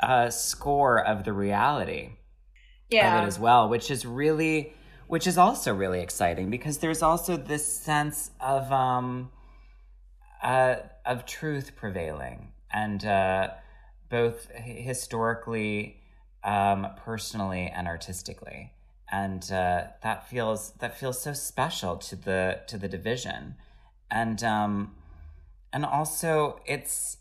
uh, 0.00 0.28
score 0.30 0.98
of 1.02 1.24
the 1.24 1.32
reality 1.32 2.16
of 2.86 2.92
yeah. 2.96 3.22
it 3.22 3.26
as 3.26 3.38
well, 3.38 3.68
which 3.68 3.90
is 3.90 4.04
really, 4.04 4.72
which 5.06 5.26
is 5.26 5.38
also 5.38 5.74
really 5.74 6.00
exciting 6.00 6.50
because 6.50 6.78
there's 6.78 7.02
also 7.02 7.36
this 7.36 7.66
sense 7.66 8.30
of 8.40 8.70
um, 8.72 9.30
uh, 10.42 10.76
of 11.04 11.26
truth 11.26 11.74
prevailing, 11.76 12.52
and 12.72 13.04
uh, 13.04 13.48
both 14.10 14.48
historically, 14.50 16.00
um, 16.42 16.86
personally, 16.96 17.72
and 17.74 17.88
artistically, 17.88 18.72
and 19.10 19.50
uh, 19.50 19.84
that 20.02 20.28
feels 20.28 20.72
that 20.80 20.98
feels 20.98 21.20
so 21.20 21.32
special 21.32 21.96
to 21.96 22.16
the 22.16 22.60
to 22.68 22.76
the 22.76 22.88
division, 22.88 23.56
and 24.10 24.44
um, 24.44 24.94
and 25.72 25.84
also 25.84 26.60
it's 26.66 27.18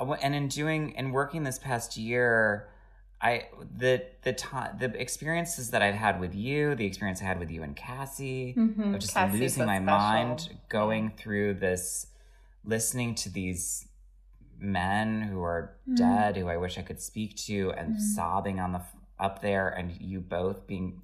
uh, 0.00 0.10
and 0.22 0.34
in 0.34 0.48
doing 0.48 0.90
in 0.92 1.12
working 1.12 1.44
this 1.44 1.58
past 1.58 1.96
year 1.96 2.68
I 3.22 3.48
the 3.78 4.04
the 4.22 4.32
time 4.32 4.76
the 4.78 5.00
experiences 5.00 5.70
that 5.70 5.80
I've 5.80 5.94
had 5.94 6.18
with 6.20 6.34
you, 6.34 6.74
the 6.74 6.84
experience 6.86 7.22
I 7.22 7.26
had 7.26 7.38
with 7.38 7.50
you 7.50 7.62
and 7.62 7.76
Cassie, 7.76 8.54
Mhm. 8.58 8.94
of 8.94 9.00
just 9.00 9.14
Cassie's 9.14 9.40
losing 9.40 9.62
so 9.62 9.66
my 9.66 9.78
mind, 9.78 10.48
going 10.68 11.12
through 11.16 11.54
this, 11.54 12.08
listening 12.64 13.14
to 13.16 13.30
these 13.30 13.86
men 14.58 15.22
who 15.22 15.40
are 15.42 15.76
Mhm. 15.88 15.96
dead, 15.96 16.36
who 16.36 16.48
I 16.48 16.56
wish 16.56 16.78
I 16.78 16.82
could 16.82 17.00
speak 17.00 17.36
to, 17.46 17.70
and 17.72 17.94
Mhm. 17.94 18.00
sobbing 18.00 18.58
on 18.60 18.72
the 18.72 18.82
up 19.18 19.40
there, 19.40 19.68
and 19.68 19.92
you 20.00 20.20
both 20.20 20.66
being 20.66 21.02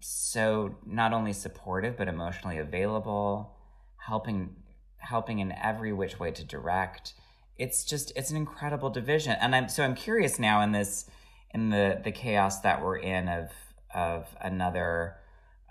so 0.00 0.76
not 0.86 1.12
only 1.12 1.32
supportive 1.32 1.96
but 1.96 2.08
emotionally 2.08 2.58
available, 2.58 3.56
helping 3.96 4.56
helping 4.98 5.38
in 5.40 5.52
every 5.52 5.92
which 5.92 6.18
way 6.18 6.30
to 6.32 6.44
direct. 6.44 7.14
It's 7.58 7.84
just 7.84 8.12
it's 8.16 8.30
an 8.30 8.36
incredible 8.36 8.90
division, 8.90 9.36
and 9.40 9.54
I'm 9.54 9.68
so 9.68 9.82
I'm 9.82 9.94
curious 9.94 10.38
now 10.38 10.60
in 10.62 10.72
this 10.72 11.06
in 11.52 11.70
the 11.70 12.00
the 12.02 12.12
chaos 12.12 12.60
that 12.60 12.82
we're 12.82 12.98
in 12.98 13.28
of 13.28 13.50
of 13.94 14.26
another 14.40 15.16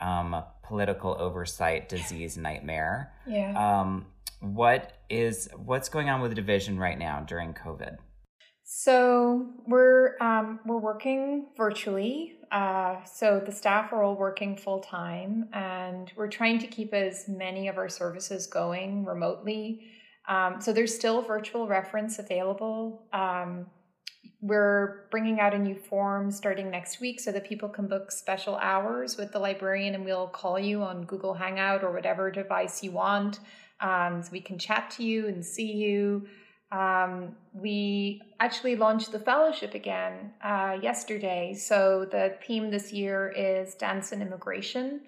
um, 0.02 0.44
political 0.64 1.16
oversight 1.20 1.90
disease 1.90 2.38
nightmare. 2.38 3.14
Yeah. 3.28 3.54
Um, 3.82 4.08
what 4.40 4.94
is 5.10 5.50
what's 5.56 5.90
going 5.90 6.10
on 6.10 6.22
with 6.22 6.32
the 6.32 6.36
division 6.36 6.78
right 6.78 6.98
now 6.98 7.22
during 7.22 7.54
COVID? 7.54 7.98
So 8.64 9.48
we're 9.68 10.18
um, 10.20 10.60
we're 10.66 10.80
working 10.80 11.48
virtually. 11.56 12.34
Uh, 12.52 13.04
so 13.04 13.42
the 13.44 13.52
staff 13.52 13.94
are 13.94 14.04
all 14.04 14.16
working 14.16 14.58
full 14.58 14.80
time, 14.80 15.50
and 15.54 16.12
we're 16.16 16.30
trying 16.30 16.60
to 16.60 16.68
keep 16.68 16.94
as 16.94 17.28
many 17.28 17.68
of 17.68 17.78
our 17.78 17.90
services 17.90 18.48
going 18.48 19.06
remotely. 19.06 19.82
Um, 20.28 20.60
so 20.60 20.74
there's 20.74 20.94
still 20.94 21.22
virtual 21.22 21.68
reference 21.68 22.20
available. 22.20 23.04
Um, 23.14 23.68
we're 24.42 25.08
bringing 25.12 25.40
out 25.40 25.54
a 25.54 25.58
new 25.58 25.76
form 25.76 26.30
starting 26.30 26.70
next 26.70 27.00
week 27.00 27.20
so 27.20 27.32
that 27.32 27.46
people 27.46 27.70
can 27.70 27.88
book 27.88 28.12
special 28.12 28.56
hours 28.58 29.18
with 29.18 29.32
the 29.32 29.40
librarian, 29.40 29.96
and 29.96 30.06
we'll 30.06 30.28
call 30.28 30.60
you 30.60 30.84
on 30.84 31.04
Google 31.06 31.34
Hangout 31.34 31.84
or 31.84 31.92
whatever 31.92 32.30
device 32.30 32.84
you 32.84 32.92
want, 32.92 33.40
um, 33.82 34.22
so 34.22 34.30
we 34.32 34.42
can 34.42 34.58
chat 34.60 34.92
to 34.98 35.04
you 35.04 35.28
and 35.28 35.44
see 35.44 35.72
you. 35.72 36.28
Um, 36.72 37.36
we 37.54 38.22
actually 38.40 38.76
launched 38.76 39.12
the 39.12 39.20
fellowship 39.20 39.74
again 39.74 40.34
uh, 40.44 40.78
yesterday. 40.82 41.54
So 41.54 42.06
the 42.10 42.36
theme 42.46 42.70
this 42.70 42.92
year 42.92 43.34
is 43.36 43.76
dance 43.76 44.12
and 44.12 44.22
immigration. 44.22 45.02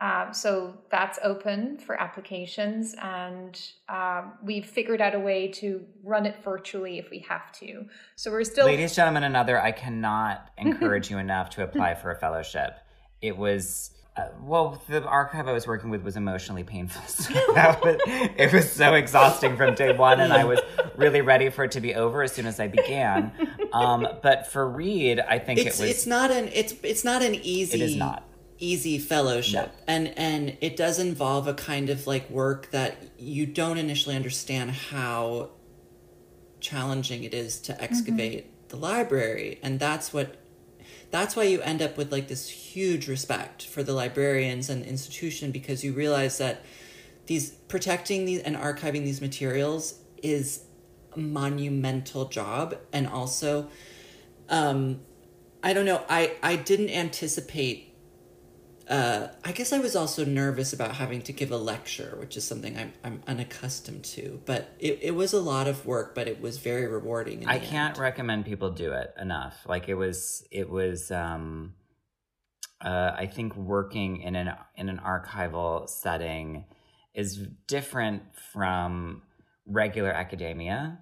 Um, 0.00 0.32
so 0.32 0.74
that's 0.90 1.18
open 1.24 1.76
for 1.78 2.00
applications, 2.00 2.94
and 3.02 3.60
um, 3.88 4.34
we've 4.44 4.64
figured 4.66 5.00
out 5.00 5.14
a 5.16 5.18
way 5.18 5.48
to 5.48 5.84
run 6.04 6.24
it 6.24 6.36
virtually 6.44 6.98
if 6.98 7.10
we 7.10 7.18
have 7.28 7.50
to. 7.54 7.84
So 8.14 8.30
we're 8.30 8.44
still 8.44 8.66
Ladies, 8.66 8.90
and 8.90 8.94
gentlemen, 8.96 9.24
another. 9.24 9.60
I 9.60 9.72
cannot 9.72 10.50
encourage 10.58 11.10
you 11.10 11.18
enough 11.18 11.50
to 11.50 11.64
apply 11.64 11.94
for 11.94 12.10
a 12.12 12.16
fellowship. 12.16 12.78
It 13.20 13.36
was. 13.36 13.90
Uh, 14.16 14.28
well, 14.42 14.82
the 14.88 15.04
archive 15.04 15.46
I 15.46 15.52
was 15.52 15.66
working 15.68 15.90
with 15.90 16.02
was 16.02 16.16
emotionally 16.16 16.64
painful. 16.64 17.02
So 17.08 17.32
that 17.54 17.80
was, 17.84 18.00
it 18.06 18.52
was 18.52 18.70
so 18.70 18.94
exhausting 18.94 19.56
from 19.56 19.74
day 19.74 19.92
one, 19.96 20.18
and 20.20 20.32
I 20.32 20.44
was 20.44 20.58
really 20.96 21.20
ready 21.20 21.50
for 21.50 21.64
it 21.64 21.70
to 21.72 21.80
be 21.80 21.94
over 21.94 22.22
as 22.22 22.32
soon 22.32 22.46
as 22.46 22.58
I 22.58 22.66
began. 22.68 23.32
Um, 23.72 24.06
but 24.22 24.46
for 24.48 24.68
Reed, 24.68 25.20
I 25.20 25.38
think 25.38 25.60
It's 25.60 25.78
it 25.78 25.82
was. 25.82 25.90
it's 25.90 26.06
not 26.06 26.30
an 26.32 26.48
it's 26.52 26.74
it's 26.82 27.04
not 27.04 27.22
an 27.22 27.34
easy 27.36 27.80
It 27.80 27.84
is 27.84 27.96
not. 27.96 28.24
Easy 28.58 28.98
fellowship. 28.98 29.66
No. 29.66 29.84
and 29.86 30.18
and 30.18 30.56
it 30.60 30.76
does 30.76 30.98
involve 30.98 31.46
a 31.46 31.54
kind 31.54 31.90
of 31.90 32.06
like 32.06 32.28
work 32.30 32.70
that 32.70 32.96
you 33.18 33.46
don't 33.46 33.78
initially 33.78 34.16
understand 34.16 34.70
how 34.70 35.50
challenging 36.60 37.24
it 37.24 37.32
is 37.34 37.60
to 37.60 37.80
excavate 37.82 38.68
the 38.68 38.76
library. 38.76 39.58
And 39.62 39.78
that's 39.78 40.12
what 40.12 40.36
that's 41.10 41.36
why 41.36 41.44
you 41.44 41.60
end 41.62 41.80
up 41.80 41.96
with 41.96 42.12
like 42.12 42.28
this 42.28 42.48
huge 42.48 43.08
respect 43.08 43.64
for 43.66 43.82
the 43.82 43.92
librarians 43.92 44.68
and 44.68 44.82
the 44.82 44.88
institution 44.88 45.50
because 45.50 45.82
you 45.82 45.92
realize 45.92 46.38
that 46.38 46.64
these 47.26 47.50
protecting 47.50 48.24
these 48.24 48.40
and 48.42 48.56
archiving 48.56 49.04
these 49.04 49.20
materials 49.20 50.00
is 50.22 50.64
a 51.14 51.18
monumental 51.18 52.26
job. 52.26 52.76
And 52.92 53.06
also 53.06 53.68
um 54.48 55.00
i 55.62 55.72
don't 55.72 55.84
know 55.84 56.02
i 56.08 56.34
i 56.42 56.56
didn't 56.56 56.90
anticipate 56.90 57.87
uh, 58.88 59.28
I 59.44 59.52
guess 59.52 59.72
I 59.72 59.78
was 59.78 59.94
also 59.94 60.24
nervous 60.24 60.72
about 60.72 60.94
having 60.94 61.22
to 61.22 61.32
give 61.32 61.50
a 61.50 61.56
lecture, 61.56 62.16
which 62.18 62.36
is 62.36 62.46
something 62.46 62.76
I'm, 62.76 62.92
I'm 63.04 63.22
unaccustomed 63.26 64.04
to. 64.04 64.40
But 64.46 64.74
it, 64.78 64.98
it 65.02 65.10
was 65.12 65.32
a 65.32 65.40
lot 65.40 65.68
of 65.68 65.84
work, 65.86 66.14
but 66.14 66.26
it 66.26 66.40
was 66.40 66.58
very 66.58 66.86
rewarding. 66.86 67.46
I 67.46 67.58
can't 67.58 67.94
end. 67.94 67.98
recommend 67.98 68.46
people 68.46 68.70
do 68.70 68.92
it 68.92 69.14
enough. 69.20 69.58
Like 69.66 69.88
it 69.88 69.94
was, 69.94 70.46
it 70.50 70.68
was. 70.70 71.10
um 71.10 71.74
uh, 72.80 73.12
I 73.16 73.26
think 73.26 73.56
working 73.56 74.22
in 74.22 74.36
an 74.36 74.54
in 74.76 74.88
an 74.88 75.00
archival 75.04 75.88
setting 75.88 76.64
is 77.12 77.36
different 77.66 78.22
from 78.52 79.22
regular 79.66 80.10
academia, 80.12 81.00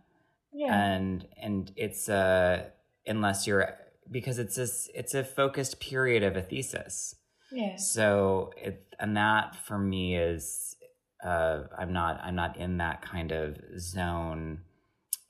yeah. 0.53 0.75
and 0.75 1.27
and 1.41 1.71
it's 1.77 2.09
uh 2.09 2.65
unless 3.07 3.47
you're 3.47 3.75
because 4.11 4.39
it's 4.39 4.57
this 4.57 4.89
it's 4.95 5.13
a 5.15 5.23
focused 5.23 5.81
period 5.81 6.23
of 6.23 6.37
a 6.37 6.43
thesis. 6.43 7.15
Yeah. 7.53 7.77
So 7.77 8.53
it 8.57 8.95
and 8.99 9.17
that 9.17 9.57
for 9.67 9.79
me 9.79 10.17
is 10.17 10.77
uh 11.25 11.63
I'm 11.79 11.93
not 11.93 12.21
I'm 12.23 12.35
not 12.35 12.57
in 12.57 12.79
that 12.79 13.03
kind 13.03 13.33
of 13.33 13.57
zone 13.79 14.61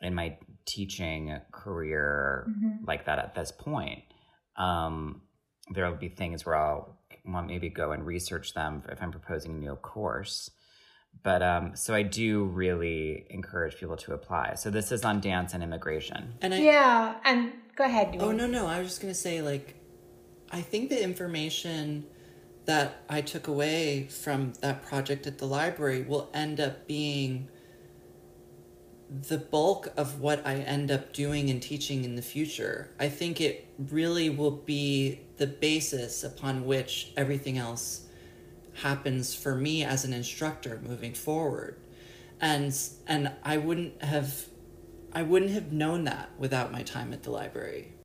in 0.01 0.15
my 0.15 0.37
teaching 0.67 1.39
career 1.53 2.47
Mhm. 2.49 2.87
like 2.87 3.07
that 3.07 3.19
at 3.19 3.35
this 3.35 3.53
point. 3.53 4.03
Um 4.57 5.23
there'll 5.75 5.97
be 5.97 6.09
things 6.09 6.47
where 6.47 6.57
I'll 6.57 6.99
want 7.25 7.49
maybe 7.49 7.69
go 7.69 7.91
and 7.93 8.07
research 8.07 8.55
them 8.55 8.83
if 8.89 9.03
I'm 9.03 9.11
proposing 9.11 9.53
a 9.53 9.55
new 9.59 9.77
course. 9.77 10.51
But 11.23 11.43
um 11.43 11.75
so 11.77 11.95
I 11.95 12.03
do 12.03 12.45
really 12.45 13.27
encourage 13.31 13.77
people 13.79 13.97
to 13.99 14.13
apply. 14.15 14.55
So 14.55 14.71
this 14.71 14.93
is 14.93 15.05
on 15.05 15.21
dance 15.21 15.55
and 15.55 15.63
immigration. 15.63 16.35
And 16.43 16.55
I, 16.55 16.59
Yeah, 16.59 17.17
and 17.25 17.53
go 17.75 17.85
ahead. 17.85 18.17
Oh 18.21 18.33
no, 18.33 18.47
no. 18.47 18.67
I 18.67 18.79
was 18.79 18.89
just 18.89 19.01
gonna 19.01 19.15
say, 19.15 19.41
like, 19.43 19.75
I 20.51 20.61
think 20.61 20.91
the 20.91 21.03
information 21.03 22.07
that 22.67 23.03
I 23.09 23.21
took 23.21 23.49
away 23.49 24.09
from 24.09 24.53
that 24.61 24.85
project 24.85 25.27
at 25.27 25.39
the 25.39 25.47
library 25.47 26.03
will 26.03 26.29
end 26.35 26.61
up 26.61 26.87
being 26.87 27.49
the 29.09 29.39
bulk 29.39 29.89
of 29.97 30.21
what 30.21 30.45
I 30.45 30.57
end 30.57 30.91
up 30.91 31.13
doing 31.13 31.49
and 31.49 31.63
teaching 31.63 32.05
in 32.05 32.17
the 32.17 32.23
future. 32.23 32.91
I 32.99 33.09
think 33.09 33.41
it 33.41 33.69
really 33.79 34.31
will 34.31 34.51
be 34.51 35.21
the 35.37 35.47
basis 35.47 36.25
upon 36.25 36.67
which 36.67 37.13
everything 37.17 37.57
else 37.57 38.07
happens 38.75 39.35
for 39.35 39.55
me 39.55 39.85
as 39.85 40.05
an 40.05 40.13
instructor 40.13 40.81
moving 40.87 41.15
forward. 41.15 41.79
And 42.41 42.77
and 43.07 43.33
I 43.43 43.57
wouldn't 43.57 44.03
have 44.03 44.47
I 45.13 45.23
wouldn't 45.23 45.53
have 45.53 45.73
known 45.73 46.05
that 46.05 46.31
without 46.39 46.73
my 46.73 46.83
time 46.83 47.13
at 47.13 47.23
the 47.23 47.31
library. 47.31 47.96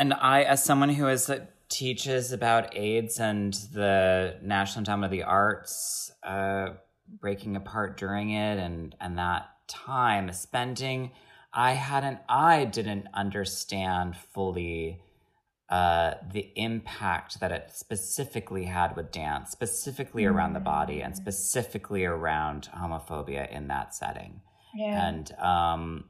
And 0.00 0.14
I, 0.14 0.44
as 0.44 0.64
someone 0.64 0.88
who 0.88 1.08
is 1.08 1.28
uh, 1.28 1.44
teaches 1.68 2.32
about 2.32 2.74
AIDS 2.74 3.20
and 3.20 3.52
the 3.74 4.38
National 4.40 4.78
Endowment 4.80 5.04
of 5.04 5.10
the 5.10 5.24
Arts, 5.24 6.10
uh, 6.22 6.70
breaking 7.20 7.54
apart 7.54 7.98
during 7.98 8.30
it, 8.30 8.58
and 8.58 8.96
and 8.98 9.18
that 9.18 9.50
time 9.68 10.32
spending, 10.32 11.10
I 11.52 11.72
hadn't, 11.72 12.20
I 12.30 12.64
didn't 12.64 13.08
understand 13.12 14.16
fully 14.16 15.02
uh, 15.68 16.14
the 16.32 16.50
impact 16.56 17.38
that 17.40 17.52
it 17.52 17.70
specifically 17.74 18.64
had 18.64 18.96
with 18.96 19.12
dance, 19.12 19.50
specifically 19.50 20.24
around 20.24 20.54
the 20.54 20.60
body, 20.60 21.02
and 21.02 21.14
specifically 21.14 22.06
around 22.06 22.70
homophobia 22.74 23.50
in 23.52 23.68
that 23.68 23.94
setting 23.94 24.40
Yeah. 24.74 25.08
and 25.08 25.32
um 25.38 26.04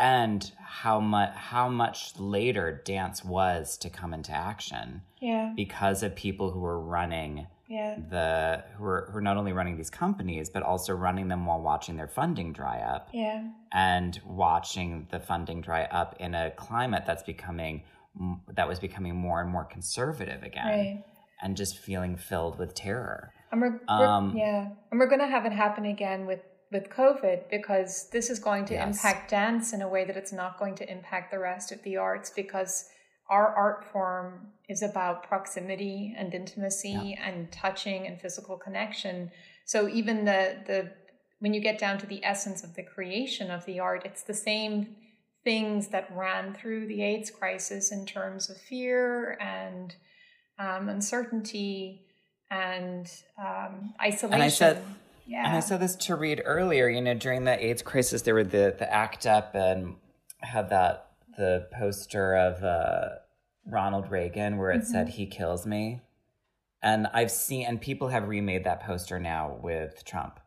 and 0.00 0.50
how 0.58 0.98
much 0.98 1.34
how 1.34 1.68
much 1.68 2.18
later 2.18 2.80
dance 2.84 3.22
was 3.24 3.76
to 3.76 3.90
come 3.90 4.14
into 4.14 4.32
action 4.32 5.02
yeah. 5.20 5.52
because 5.54 6.02
of 6.02 6.16
people 6.16 6.50
who 6.50 6.60
were 6.60 6.80
running 6.80 7.46
Yeah. 7.68 7.96
the 8.08 8.64
who 8.76 8.82
were 8.84 9.06
who 9.08 9.14
were 9.14 9.20
not 9.20 9.36
only 9.36 9.52
running 9.52 9.76
these 9.76 9.90
companies 9.90 10.48
but 10.48 10.62
also 10.62 10.94
running 10.94 11.28
them 11.28 11.44
while 11.46 11.60
watching 11.60 11.96
their 11.96 12.08
funding 12.08 12.52
dry 12.52 12.78
up 12.80 13.10
Yeah. 13.12 13.48
and 13.72 14.18
watching 14.24 15.06
the 15.10 15.20
funding 15.20 15.60
dry 15.60 15.84
up 15.84 16.16
in 16.18 16.34
a 16.34 16.50
climate 16.50 17.04
that's 17.06 17.22
becoming 17.22 17.82
that 18.56 18.66
was 18.66 18.80
becoming 18.80 19.14
more 19.14 19.40
and 19.42 19.50
more 19.50 19.64
conservative 19.64 20.42
again 20.42 20.66
Right. 20.66 21.04
and 21.42 21.56
just 21.56 21.78
feeling 21.78 22.16
filled 22.16 22.58
with 22.58 22.74
terror 22.74 23.32
And 23.52 23.60
we're, 23.60 23.80
we're- 23.98 24.06
Um, 24.16 24.36
yeah, 24.36 24.68
and 24.90 24.98
we're 25.00 25.08
going 25.08 25.20
to 25.20 25.26
have 25.34 25.44
it 25.44 25.52
happen 25.52 25.84
again 25.84 26.24
with 26.26 26.40
with 26.70 26.88
COVID 26.88 27.50
because 27.50 28.08
this 28.10 28.30
is 28.30 28.38
going 28.38 28.64
to 28.66 28.74
Yes. 28.74 28.96
impact 28.96 29.30
dance 29.30 29.72
in 29.72 29.82
a 29.82 29.88
way 29.88 30.04
that 30.04 30.16
it's 30.16 30.32
not 30.32 30.58
going 30.58 30.74
to 30.76 30.90
impact 30.90 31.30
the 31.30 31.38
rest 31.38 31.72
of 31.72 31.82
the 31.82 31.96
arts 31.96 32.30
because 32.30 32.88
our 33.28 33.54
art 33.54 33.84
form 33.84 34.52
is 34.68 34.82
about 34.82 35.22
proximity 35.22 36.14
and 36.16 36.34
intimacy 36.34 37.18
and 37.20 37.50
touching 37.52 38.06
and 38.06 38.20
physical 38.20 38.56
connection. 38.56 39.30
So 39.64 39.88
even 39.88 40.24
the 40.24 40.58
the 40.66 40.92
when 41.38 41.54
you 41.54 41.60
get 41.60 41.78
down 41.78 41.98
to 41.98 42.06
the 42.06 42.22
essence 42.24 42.62
of 42.62 42.74
the 42.74 42.82
creation 42.82 43.50
of 43.50 43.64
the 43.64 43.80
art, 43.80 44.02
it's 44.04 44.22
the 44.22 44.34
same 44.34 44.96
things 45.42 45.88
that 45.88 46.14
ran 46.14 46.52
through 46.54 46.86
the 46.86 47.02
AIDS 47.02 47.30
crisis 47.30 47.90
in 47.90 48.04
terms 48.04 48.50
of 48.50 48.58
fear 48.58 49.38
and 49.40 49.94
um, 50.58 50.90
uncertainty 50.90 52.04
and 52.50 53.10
um, 53.38 53.94
isolation. 54.02 54.34
And 54.34 54.42
I 54.42 54.48
said, 54.48 54.82
yeah. 55.26 55.46
And 55.46 55.56
I 55.56 55.60
said 55.60 55.80
this 55.80 55.96
to 55.96 56.16
Reed 56.16 56.42
earlier. 56.44 56.88
You 56.88 57.00
know, 57.00 57.14
during 57.14 57.44
the 57.44 57.64
AIDS 57.64 57.82
crisis, 57.82 58.22
there 58.22 58.34
were 58.34 58.44
the 58.44 58.74
the 58.78 58.92
ACT 58.92 59.26
UP 59.26 59.54
and 59.54 59.96
had 60.38 60.70
that 60.70 61.06
the 61.36 61.68
poster 61.72 62.34
of 62.36 62.62
uh, 62.62 63.16
Ronald 63.66 64.10
Reagan 64.10 64.56
where 64.56 64.70
it 64.70 64.82
mm-hmm. 64.82 64.92
said 64.92 65.08
"He 65.10 65.26
kills 65.26 65.66
me," 65.66 66.02
and 66.82 67.06
I've 67.12 67.30
seen 67.30 67.66
and 67.66 67.80
people 67.80 68.08
have 68.08 68.28
remade 68.28 68.64
that 68.64 68.82
poster 68.82 69.18
now 69.18 69.58
with 69.62 70.04
Trump. 70.04 70.40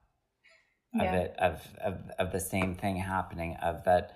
Of 0.95 1.01
yeah. 1.01 1.15
it 1.15 1.36
of, 1.39 1.67
of 1.84 1.95
of 2.19 2.32
the 2.32 2.39
same 2.39 2.76
thing 2.76 2.97
happening 2.97 3.57
of 3.63 3.84
that 3.86 4.15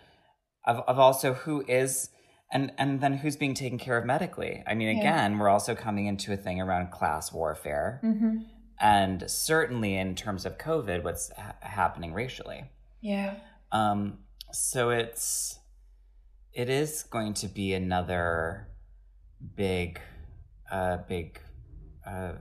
of 0.63 0.77
of 0.87 0.99
also 0.99 1.33
who 1.33 1.63
is 1.67 2.09
and 2.51 2.71
and 2.77 3.01
then 3.01 3.13
who's 3.13 3.35
being 3.35 3.53
taken 3.53 3.77
care 3.77 3.97
of 3.97 4.05
medically 4.05 4.63
i 4.67 4.73
mean 4.73 4.89
again 4.89 5.31
yeah. 5.31 5.39
we're 5.39 5.49
also 5.49 5.73
coming 5.73 6.05
into 6.05 6.31
a 6.31 6.37
thing 6.37 6.61
around 6.61 6.91
class 6.91 7.33
warfare 7.33 7.99
mm-hmm. 8.03 8.37
And 8.79 9.29
certainly 9.29 9.95
in 9.95 10.15
terms 10.15 10.45
of 10.45 10.57
covid 10.57 11.03
what's 11.03 11.31
ha- 11.37 11.55
happening 11.61 12.13
racially. 12.13 12.65
Yeah. 13.01 13.35
Um 13.71 14.19
so 14.51 14.89
it's 14.89 15.59
it 16.53 16.69
is 16.69 17.03
going 17.03 17.33
to 17.35 17.47
be 17.47 17.73
another 17.73 18.67
big 19.55 19.99
uh 20.71 20.97
big 21.07 21.39
uh 22.05 22.33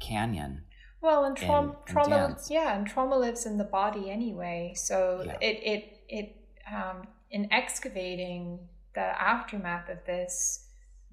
canyon 0.00 0.62
well 1.00 1.24
and 1.24 1.36
trauma 1.36 1.76
trauma 1.86 2.36
yeah 2.48 2.76
and 2.76 2.86
trauma 2.86 3.16
lives 3.16 3.46
in 3.46 3.58
the 3.58 3.64
body 3.64 4.10
anyway. 4.10 4.72
So 4.76 5.22
yeah. 5.24 5.36
it 5.40 5.60
it 5.62 6.00
it 6.08 6.36
um 6.72 7.08
in 7.30 7.52
excavating 7.52 8.60
the 8.94 9.22
aftermath 9.22 9.88
of 9.88 9.98
this, 10.06 10.67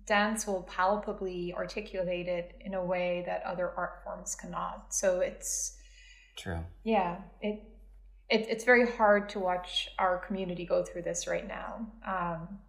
dance 0.05 0.45
will 0.45 0.63
palpably 0.63 1.53
articulate 1.53 2.27
it 2.27 2.55
in 2.61 2.73
a 2.73 2.83
way 2.83 3.23
that 3.25 3.43
other 3.43 3.71
art 3.75 4.03
forms 4.03 4.35
cannot. 4.35 4.93
So 4.93 5.19
it's 5.19 5.77
true. 6.37 6.59
Yeah, 6.83 7.17
it, 7.41 7.63
it 8.29 8.47
it's 8.49 8.63
very 8.63 8.89
hard 8.89 9.29
to 9.29 9.39
watch 9.39 9.89
our 9.97 10.19
community 10.19 10.65
go 10.65 10.83
through 10.83 11.03
this 11.03 11.27
right 11.27 11.47
now. 11.47 11.87
Um, 12.05 12.59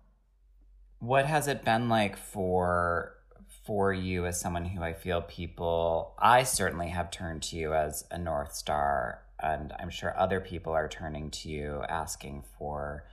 what 0.99 1.26
has 1.26 1.47
it 1.47 1.64
been 1.64 1.89
like 1.89 2.16
for 2.16 3.12
for 3.66 3.93
you 3.93 4.26
as 4.26 4.41
someone 4.41 4.64
who 4.64 4.82
I 4.82 4.93
feel 4.93 5.20
people 5.22 6.14
I 6.18 6.45
certainly 6.45 6.89
have 6.89 7.11
turned 7.11 7.43
to 7.45 7.57
you 7.57 7.74
as 7.74 8.05
a 8.11 8.18
north 8.18 8.55
star 8.55 9.22
and 9.41 9.72
I'm 9.78 9.91
sure 9.91 10.18
other 10.18 10.41
people 10.41 10.72
are 10.72 10.89
turning 10.89 11.30
to 11.30 11.49
you 11.49 11.82
asking 11.89 12.45
for 12.59 13.05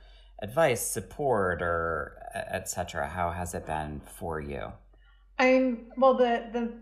advice, 0.42 0.86
support, 0.86 1.62
or 1.62 2.16
etc. 2.34 3.08
How 3.08 3.30
has 3.30 3.54
it 3.54 3.66
been 3.66 4.00
for 4.04 4.40
you? 4.40 4.72
I'm 5.38 5.86
well. 5.96 6.14
The 6.14 6.48
the 6.52 6.72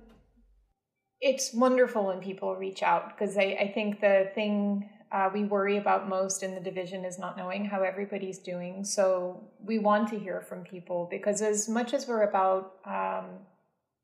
it's 1.20 1.54
wonderful 1.54 2.06
when 2.06 2.20
people 2.20 2.56
reach 2.56 2.82
out 2.82 3.16
because 3.16 3.36
I, 3.36 3.56
I 3.60 3.72
think 3.72 4.00
the 4.00 4.30
thing 4.34 4.90
uh, 5.12 5.28
we 5.32 5.44
worry 5.44 5.76
about 5.76 6.08
most 6.08 6.42
in 6.42 6.54
the 6.54 6.60
division 6.60 7.04
is 7.04 7.18
not 7.18 7.36
knowing 7.36 7.64
how 7.64 7.82
everybody's 7.82 8.38
doing. 8.38 8.84
So 8.84 9.44
we 9.62 9.78
want 9.78 10.08
to 10.08 10.18
hear 10.18 10.40
from 10.40 10.64
people 10.64 11.06
because 11.10 11.42
as 11.42 11.68
much 11.68 11.94
as 11.94 12.08
we're 12.08 12.22
about 12.22 12.76
um, 12.86 13.26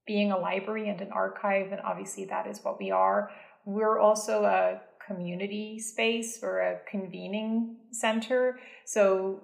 being 0.07 0.31
a 0.31 0.39
library 0.39 0.89
and 0.89 1.01
an 1.01 1.11
archive, 1.11 1.73
and 1.73 1.81
obviously 1.81 2.27
that 2.27 2.47
is 2.47 2.63
what 2.63 2.79
we 2.79 2.91
are, 2.91 3.31
we're 3.65 3.99
also 3.99 4.45
a 4.45 4.81
community 5.09 5.79
space 5.81 6.39
or 6.43 6.61
a 6.61 6.79
convening 6.89 7.77
center. 7.91 8.61
So, 8.85 9.41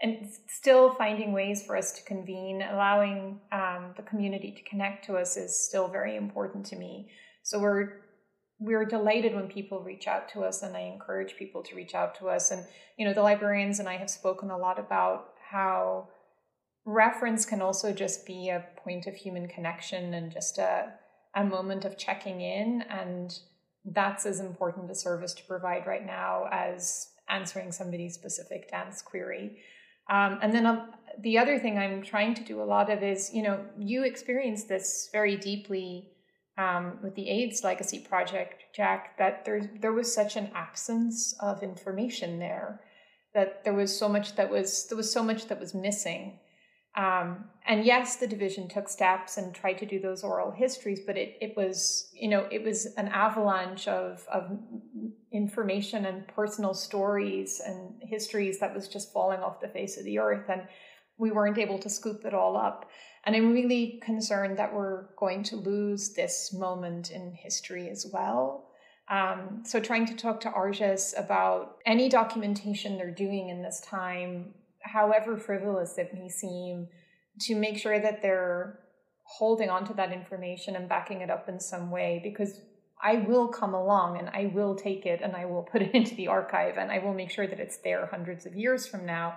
and 0.00 0.26
still 0.48 0.94
finding 0.94 1.32
ways 1.32 1.64
for 1.66 1.76
us 1.76 1.92
to 1.92 2.02
convene, 2.04 2.62
allowing 2.62 3.40
um, 3.52 3.92
the 3.96 4.02
community 4.02 4.52
to 4.52 4.70
connect 4.70 5.04
to 5.06 5.16
us 5.16 5.36
is 5.36 5.66
still 5.68 5.88
very 5.88 6.16
important 6.16 6.64
to 6.66 6.76
me. 6.76 7.10
So 7.42 7.58
we're 7.58 8.04
we're 8.60 8.84
delighted 8.84 9.34
when 9.34 9.48
people 9.48 9.82
reach 9.82 10.06
out 10.06 10.28
to 10.30 10.42
us, 10.42 10.62
and 10.62 10.76
I 10.76 10.82
encourage 10.82 11.36
people 11.36 11.62
to 11.64 11.74
reach 11.74 11.94
out 11.94 12.14
to 12.20 12.28
us. 12.28 12.50
And 12.50 12.64
you 12.96 13.06
know, 13.06 13.12
the 13.12 13.22
librarians 13.22 13.78
and 13.80 13.88
I 13.88 13.96
have 13.96 14.10
spoken 14.10 14.50
a 14.50 14.58
lot 14.58 14.78
about 14.78 15.34
how 15.50 16.08
reference 16.86 17.44
can 17.44 17.60
also 17.62 17.92
just 17.92 18.26
be 18.26 18.48
a 18.48 18.64
point 18.84 19.06
of 19.06 19.14
human 19.14 19.48
connection 19.48 20.14
and 20.14 20.32
just 20.32 20.58
a 20.58 20.92
a 21.34 21.44
moment 21.44 21.84
of 21.84 21.98
checking 21.98 22.40
in 22.40 22.82
and 22.82 23.38
that's 23.84 24.26
as 24.26 24.40
important 24.40 24.90
a 24.90 24.94
service 24.94 25.34
to 25.34 25.42
provide 25.44 25.86
right 25.86 26.04
now 26.04 26.48
as 26.50 27.08
answering 27.28 27.72
somebody's 27.72 28.14
specific 28.14 28.70
dance 28.70 29.02
query. 29.02 29.58
Um, 30.10 30.38
and 30.42 30.52
then 30.52 30.66
um, 30.66 30.90
the 31.20 31.38
other 31.38 31.58
thing 31.58 31.78
I'm 31.78 32.02
trying 32.02 32.34
to 32.34 32.44
do 32.44 32.62
a 32.62 32.64
lot 32.64 32.90
of 32.90 33.02
is, 33.02 33.32
you 33.32 33.42
know, 33.42 33.64
you 33.78 34.04
experienced 34.04 34.68
this 34.68 35.08
very 35.12 35.36
deeply 35.36 36.10
um, 36.58 36.98
with 37.02 37.14
the 37.14 37.28
AIDS 37.28 37.64
Legacy 37.64 37.98
Project, 37.98 38.64
Jack, 38.74 39.18
that 39.18 39.44
there 39.44 39.70
there 39.80 39.92
was 39.92 40.14
such 40.14 40.36
an 40.36 40.50
absence 40.54 41.34
of 41.40 41.62
information 41.62 42.38
there, 42.38 42.80
that 43.34 43.64
there 43.64 43.74
was 43.74 43.96
so 43.96 44.08
much 44.08 44.36
that 44.36 44.50
was 44.50 44.86
there 44.88 44.96
was 44.96 45.12
so 45.12 45.22
much 45.22 45.46
that 45.46 45.58
was 45.58 45.74
missing. 45.74 46.38
Um, 46.96 47.46
and 47.66 47.84
yes, 47.84 48.16
the 48.16 48.26
division 48.26 48.68
took 48.68 48.88
steps 48.88 49.36
and 49.36 49.54
tried 49.54 49.78
to 49.78 49.86
do 49.86 49.98
those 49.98 50.22
oral 50.22 50.52
histories, 50.52 51.00
but 51.04 51.16
it, 51.16 51.36
it 51.40 51.56
was, 51.56 52.10
you 52.12 52.28
know, 52.28 52.46
it 52.50 52.62
was 52.62 52.86
an 52.96 53.08
avalanche 53.08 53.88
of, 53.88 54.24
of 54.32 54.56
information 55.32 56.06
and 56.06 56.28
personal 56.28 56.72
stories 56.72 57.60
and 57.64 57.94
histories 58.00 58.60
that 58.60 58.72
was 58.74 58.86
just 58.86 59.12
falling 59.12 59.40
off 59.40 59.60
the 59.60 59.68
face 59.68 59.96
of 59.96 60.04
the 60.04 60.18
earth. 60.18 60.48
And 60.48 60.62
we 61.18 61.32
weren't 61.32 61.58
able 61.58 61.78
to 61.78 61.90
scoop 61.90 62.24
it 62.24 62.34
all 62.34 62.56
up. 62.56 62.90
And 63.24 63.34
I'm 63.34 63.52
really 63.52 64.00
concerned 64.04 64.58
that 64.58 64.72
we're 64.72 65.06
going 65.16 65.42
to 65.44 65.56
lose 65.56 66.12
this 66.12 66.52
moment 66.52 67.10
in 67.10 67.32
history 67.32 67.88
as 67.88 68.06
well. 68.12 68.68
Um, 69.08 69.62
so 69.64 69.80
trying 69.80 70.06
to 70.06 70.14
talk 70.14 70.40
to 70.40 70.50
ARJIS 70.50 71.14
about 71.18 71.78
any 71.86 72.08
documentation 72.08 72.96
they're 72.96 73.10
doing 73.10 73.48
in 73.48 73.62
this 73.62 73.80
time 73.80 74.54
however 74.84 75.36
frivolous 75.36 75.98
it 75.98 76.12
may 76.14 76.28
seem, 76.28 76.88
to 77.40 77.56
make 77.56 77.78
sure 77.78 77.98
that 77.98 78.22
they're 78.22 78.78
holding 79.24 79.70
on 79.70 79.84
to 79.86 79.94
that 79.94 80.12
information 80.12 80.76
and 80.76 80.88
backing 80.88 81.20
it 81.20 81.30
up 81.30 81.48
in 81.48 81.58
some 81.58 81.90
way 81.90 82.20
because 82.22 82.60
I 83.02 83.16
will 83.16 83.48
come 83.48 83.74
along 83.74 84.18
and 84.18 84.28
I 84.28 84.50
will 84.54 84.74
take 84.74 85.06
it 85.06 85.20
and 85.22 85.34
I 85.34 85.46
will 85.46 85.62
put 85.62 85.82
it 85.82 85.90
into 85.94 86.14
the 86.14 86.28
archive 86.28 86.76
and 86.78 86.90
I 86.90 86.98
will 86.98 87.14
make 87.14 87.30
sure 87.30 87.46
that 87.46 87.60
it's 87.60 87.78
there 87.78 88.06
hundreds 88.06 88.46
of 88.46 88.54
years 88.54 88.86
from 88.86 89.04
now 89.04 89.34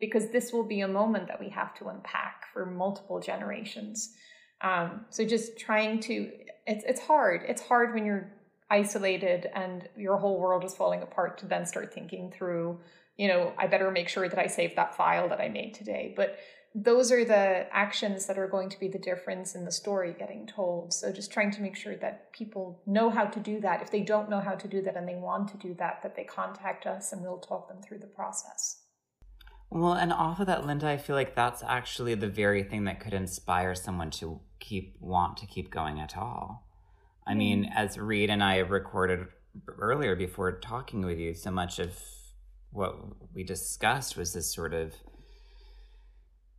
because 0.00 0.30
this 0.30 0.52
will 0.52 0.64
be 0.64 0.80
a 0.80 0.88
moment 0.88 1.28
that 1.28 1.40
we 1.40 1.48
have 1.50 1.74
to 1.76 1.88
unpack 1.88 2.44
for 2.52 2.66
multiple 2.66 3.20
generations. 3.20 4.14
Um, 4.60 5.04
so 5.10 5.24
just 5.24 5.58
trying 5.58 6.00
to, 6.00 6.30
it's 6.66 6.84
it's 6.86 7.00
hard. 7.00 7.42
It's 7.46 7.62
hard 7.62 7.94
when 7.94 8.04
you're 8.04 8.32
isolated 8.70 9.48
and 9.54 9.88
your 9.96 10.16
whole 10.16 10.40
world 10.40 10.64
is 10.64 10.74
falling 10.74 11.02
apart 11.02 11.38
to 11.38 11.46
then 11.46 11.66
start 11.66 11.92
thinking 11.92 12.32
through 12.36 12.80
you 13.16 13.28
know, 13.28 13.52
I 13.58 13.66
better 13.66 13.90
make 13.90 14.08
sure 14.08 14.28
that 14.28 14.38
I 14.38 14.46
save 14.46 14.76
that 14.76 14.96
file 14.96 15.28
that 15.28 15.40
I 15.40 15.48
made 15.48 15.74
today. 15.74 16.12
But 16.16 16.38
those 16.74 17.12
are 17.12 17.24
the 17.24 17.66
actions 17.72 18.26
that 18.26 18.36
are 18.36 18.48
going 18.48 18.68
to 18.68 18.80
be 18.80 18.88
the 18.88 18.98
difference 18.98 19.54
in 19.54 19.64
the 19.64 19.70
story 19.70 20.14
getting 20.18 20.44
told. 20.46 20.92
So 20.92 21.12
just 21.12 21.30
trying 21.30 21.52
to 21.52 21.62
make 21.62 21.76
sure 21.76 21.94
that 21.96 22.32
people 22.32 22.82
know 22.84 23.10
how 23.10 23.26
to 23.26 23.38
do 23.38 23.60
that. 23.60 23.80
If 23.80 23.92
they 23.92 24.00
don't 24.00 24.28
know 24.28 24.40
how 24.40 24.56
to 24.56 24.66
do 24.66 24.82
that 24.82 24.96
and 24.96 25.06
they 25.06 25.14
want 25.14 25.48
to 25.50 25.56
do 25.56 25.74
that, 25.74 26.02
that 26.02 26.16
they 26.16 26.24
contact 26.24 26.86
us 26.86 27.12
and 27.12 27.22
we'll 27.22 27.38
talk 27.38 27.68
them 27.68 27.80
through 27.80 28.00
the 28.00 28.08
process. 28.08 28.80
Well, 29.70 29.92
and 29.92 30.12
off 30.12 30.40
of 30.40 30.46
that, 30.46 30.66
Linda, 30.66 30.88
I 30.88 30.96
feel 30.96 31.14
like 31.14 31.36
that's 31.36 31.62
actually 31.62 32.16
the 32.16 32.28
very 32.28 32.64
thing 32.64 32.84
that 32.84 33.00
could 33.00 33.14
inspire 33.14 33.76
someone 33.76 34.10
to 34.12 34.40
keep 34.58 34.96
want 35.00 35.36
to 35.38 35.46
keep 35.46 35.70
going 35.70 36.00
at 36.00 36.16
all. 36.16 36.66
I 37.24 37.30
mm-hmm. 37.30 37.38
mean, 37.38 37.72
as 37.74 37.98
Reed 37.98 38.30
and 38.30 38.42
I 38.42 38.58
recorded 38.58 39.26
earlier 39.78 40.16
before 40.16 40.58
talking 40.58 41.06
with 41.06 41.18
you, 41.18 41.34
so 41.34 41.52
much 41.52 41.78
of 41.78 41.96
what 42.74 42.96
we 43.32 43.44
discussed 43.44 44.16
was 44.16 44.32
this 44.32 44.52
sort 44.52 44.74
of 44.74 44.92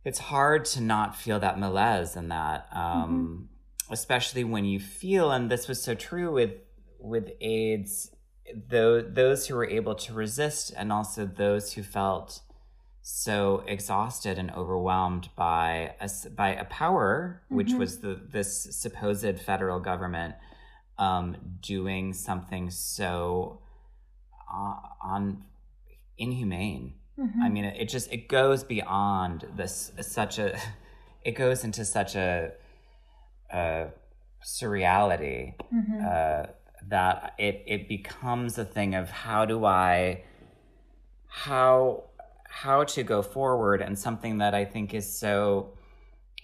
it's 0.04 0.18
hard 0.18 0.64
to 0.64 0.80
not 0.80 1.14
feel 1.14 1.38
that 1.40 1.58
malaise 1.58 2.16
and 2.16 2.30
that 2.30 2.66
um, 2.72 3.48
mm-hmm. 3.82 3.92
especially 3.92 4.42
when 4.42 4.64
you 4.64 4.80
feel 4.80 5.30
and 5.30 5.50
this 5.50 5.68
was 5.68 5.82
so 5.82 5.94
true 5.94 6.32
with 6.32 6.52
with 6.98 7.30
aids 7.40 8.10
those 8.68 9.04
those 9.12 9.46
who 9.46 9.54
were 9.54 9.68
able 9.68 9.94
to 9.94 10.12
resist 10.14 10.72
and 10.76 10.90
also 10.92 11.26
those 11.26 11.74
who 11.74 11.82
felt 11.82 12.40
so 13.02 13.62
exhausted 13.66 14.38
and 14.38 14.50
overwhelmed 14.52 15.28
by 15.36 15.94
a, 16.00 16.10
by 16.34 16.54
a 16.54 16.64
power 16.64 17.42
mm-hmm. 17.44 17.56
which 17.56 17.72
was 17.72 18.00
the 18.00 18.20
this 18.30 18.74
supposed 18.74 19.38
federal 19.38 19.80
government 19.80 20.34
um, 20.98 21.36
doing 21.60 22.14
something 22.14 22.70
so 22.70 23.60
uh, 24.50 24.74
on 25.02 25.42
inhumane. 26.18 26.94
Mm-hmm. 27.18 27.42
I 27.42 27.48
mean, 27.48 27.64
it, 27.64 27.80
it, 27.80 27.88
just 27.88 28.12
it 28.12 28.28
goes 28.28 28.62
beyond 28.64 29.46
this 29.56 29.92
such 30.00 30.38
a 30.38 30.58
it 31.24 31.32
goes 31.32 31.64
into 31.64 31.84
such 31.84 32.14
a, 32.14 32.52
a 33.52 33.86
surreality 34.44 35.54
mm-hmm. 35.72 36.00
uh, 36.06 36.52
that 36.88 37.34
it 37.38 37.64
it 37.66 37.88
becomes 37.88 38.58
a 38.58 38.64
thing 38.64 38.94
of 38.94 39.10
how 39.10 39.44
do 39.44 39.64
I 39.64 40.24
how 41.26 42.04
how 42.48 42.84
to 42.84 43.02
go 43.02 43.22
forward 43.22 43.82
and 43.82 43.98
something 43.98 44.38
that 44.38 44.54
I 44.54 44.64
think 44.64 44.94
is 44.94 45.18
so 45.18 45.76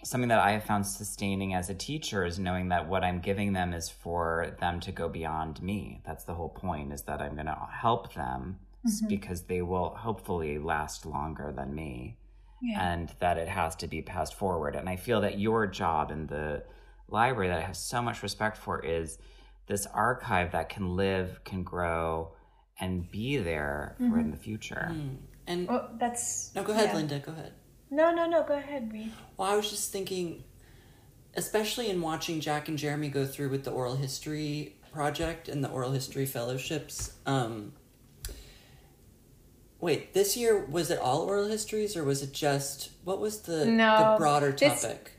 something 0.03 0.29
that 0.29 0.39
I 0.39 0.51
have 0.51 0.63
found 0.63 0.85
sustaining 0.85 1.53
as 1.53 1.69
a 1.69 1.73
teacher 1.73 2.25
is 2.25 2.37
knowing 2.37 2.69
that 2.69 2.87
what 2.87 3.03
I'm 3.03 3.19
giving 3.19 3.53
them 3.53 3.73
is 3.73 3.89
for 3.89 4.55
them 4.59 4.79
to 4.81 4.91
go 4.91 5.07
beyond 5.07 5.61
me. 5.61 6.01
That's 6.05 6.25
the 6.25 6.33
whole 6.33 6.49
point 6.49 6.91
is 6.91 7.03
that 7.03 7.21
I'm 7.21 7.35
going 7.35 7.45
to 7.45 7.57
help 7.71 8.13
them 8.13 8.59
Mhm. 8.85 9.07
because 9.07 9.43
they 9.43 9.61
will 9.61 9.89
hopefully 9.95 10.57
last 10.59 11.05
longer 11.05 11.51
than 11.55 11.73
me 11.73 12.17
Yeah. 12.61 12.93
and 12.93 13.13
that 13.19 13.37
it 13.37 13.47
has 13.47 13.75
to 13.77 13.87
be 13.87 14.01
passed 14.01 14.33
forward. 14.35 14.75
And 14.75 14.89
I 14.89 14.95
feel 14.95 15.21
that 15.21 15.39
your 15.39 15.67
job 15.67 16.11
in 16.11 16.27
the 16.27 16.63
library 17.07 17.47
that 17.49 17.59
I 17.59 17.61
have 17.61 17.77
so 17.77 18.01
much 18.01 18.21
respect 18.23 18.57
for 18.57 18.79
is 18.79 19.17
this 19.67 19.85
archive 19.87 20.51
that 20.51 20.69
can 20.69 20.95
live, 20.95 21.43
can 21.45 21.63
grow, 21.63 22.33
and 22.79 23.09
be 23.09 23.37
there 23.37 23.95
for 23.99 24.19
in 24.19 24.31
the 24.31 24.37
future. 24.37 24.89
Mm. 24.91 25.17
And 25.47 25.67
Well, 25.67 25.89
that's 25.97 26.53
no, 26.55 26.63
go 26.63 26.73
ahead, 26.73 26.89
yeah. 26.89 26.95
Linda. 26.95 27.19
Go 27.19 27.31
ahead. 27.33 27.53
No, 27.89 28.11
no, 28.13 28.25
no. 28.25 28.43
Go 28.43 28.55
ahead, 28.55 28.91
Reed. 28.91 29.11
Well, 29.37 29.49
I 29.51 29.55
was 29.55 29.69
just 29.69 29.91
thinking, 29.91 30.43
especially 31.35 31.89
in 31.89 32.01
watching 32.01 32.39
Jack 32.39 32.67
and 32.67 32.77
Jeremy 32.77 33.09
go 33.09 33.25
through 33.25 33.49
with 33.49 33.63
the 33.63 33.71
oral 33.71 33.95
history 33.95 34.75
project 34.91 35.47
and 35.49 35.63
the 35.63 35.69
oral 35.69 35.91
history 35.91 36.25
fellowships. 36.25 37.17
Um, 37.25 37.73
wait, 39.83 40.13
this 40.13 40.37
year 40.37 40.65
was 40.65 40.89
it 40.89 40.97
all 40.99 41.21
oral 41.21 41.45
histories 41.47 41.95
or 41.97 42.03
was 42.03 42.23
it 42.23 42.31
just 42.31 42.89
what 43.03 43.19
was 43.19 43.41
the 43.41 43.65
No, 43.65 44.13
the 44.13 44.17
broader 44.17 44.51
this- 44.51 44.81
topic? 44.81 45.11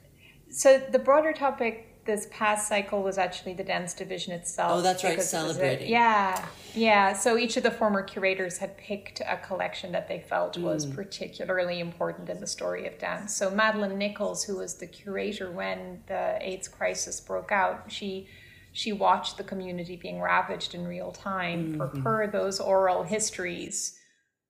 So 0.51 0.79
the 0.79 0.99
broader 0.99 1.33
topic 1.33 1.91
this 2.07 2.29
past 2.31 2.69
cycle 2.69 3.03
was 3.03 3.17
actually 3.19 3.55
the 3.55 3.65
dance 3.65 3.93
division 3.95 4.33
itself. 4.35 4.73
Oh, 4.73 4.81
that's 4.83 5.03
right, 5.05 5.17
was 5.17 5.25
a- 5.27 5.29
celebrating. 5.29 5.89
yeah, 5.91 6.47
yeah. 6.75 7.13
So 7.15 7.37
each 7.39 7.57
of 7.57 7.63
the 7.63 7.71
former 7.71 8.03
curators 8.03 8.59
had 8.59 8.77
picked 8.77 9.21
a 9.21 9.39
collection 9.39 9.91
that 9.93 10.07
they 10.07 10.21
felt 10.21 10.57
was 10.59 10.87
Mm. 10.87 10.95
particularly 10.95 11.81
important 11.81 12.29
in 12.29 12.41
the 12.41 12.47
story 12.47 12.87
of 12.87 12.99
dance. 12.99 13.35
So 13.35 13.51
Madeleine 13.51 13.97
Nichols, 13.99 14.45
who 14.45 14.57
was 14.59 14.75
the 14.75 14.87
curator 14.87 15.51
when 15.51 16.03
the 16.07 16.37
AIDS 16.41 16.69
crisis 16.69 17.21
broke 17.21 17.51
out, 17.53 17.91
she 17.91 18.29
she 18.77 18.93
watched 18.93 19.37
the 19.37 19.45
community 19.45 19.95
being 19.97 20.21
ravaged 20.21 20.75
in 20.75 20.87
real 20.87 21.13
time. 21.13 21.61
Mm-hmm. 21.79 22.03
For 22.03 22.11
her, 22.11 22.27
those 22.27 22.59
oral 22.61 23.05
histories 23.05 23.99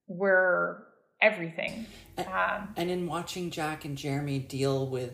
were 0.07 0.86
everything. 1.20 1.86
Um, 2.18 2.74
And 2.76 2.90
in 2.90 3.07
watching 3.07 3.50
Jack 3.50 3.84
and 3.84 3.96
Jeremy 3.96 4.38
deal 4.38 4.86
with 4.86 5.12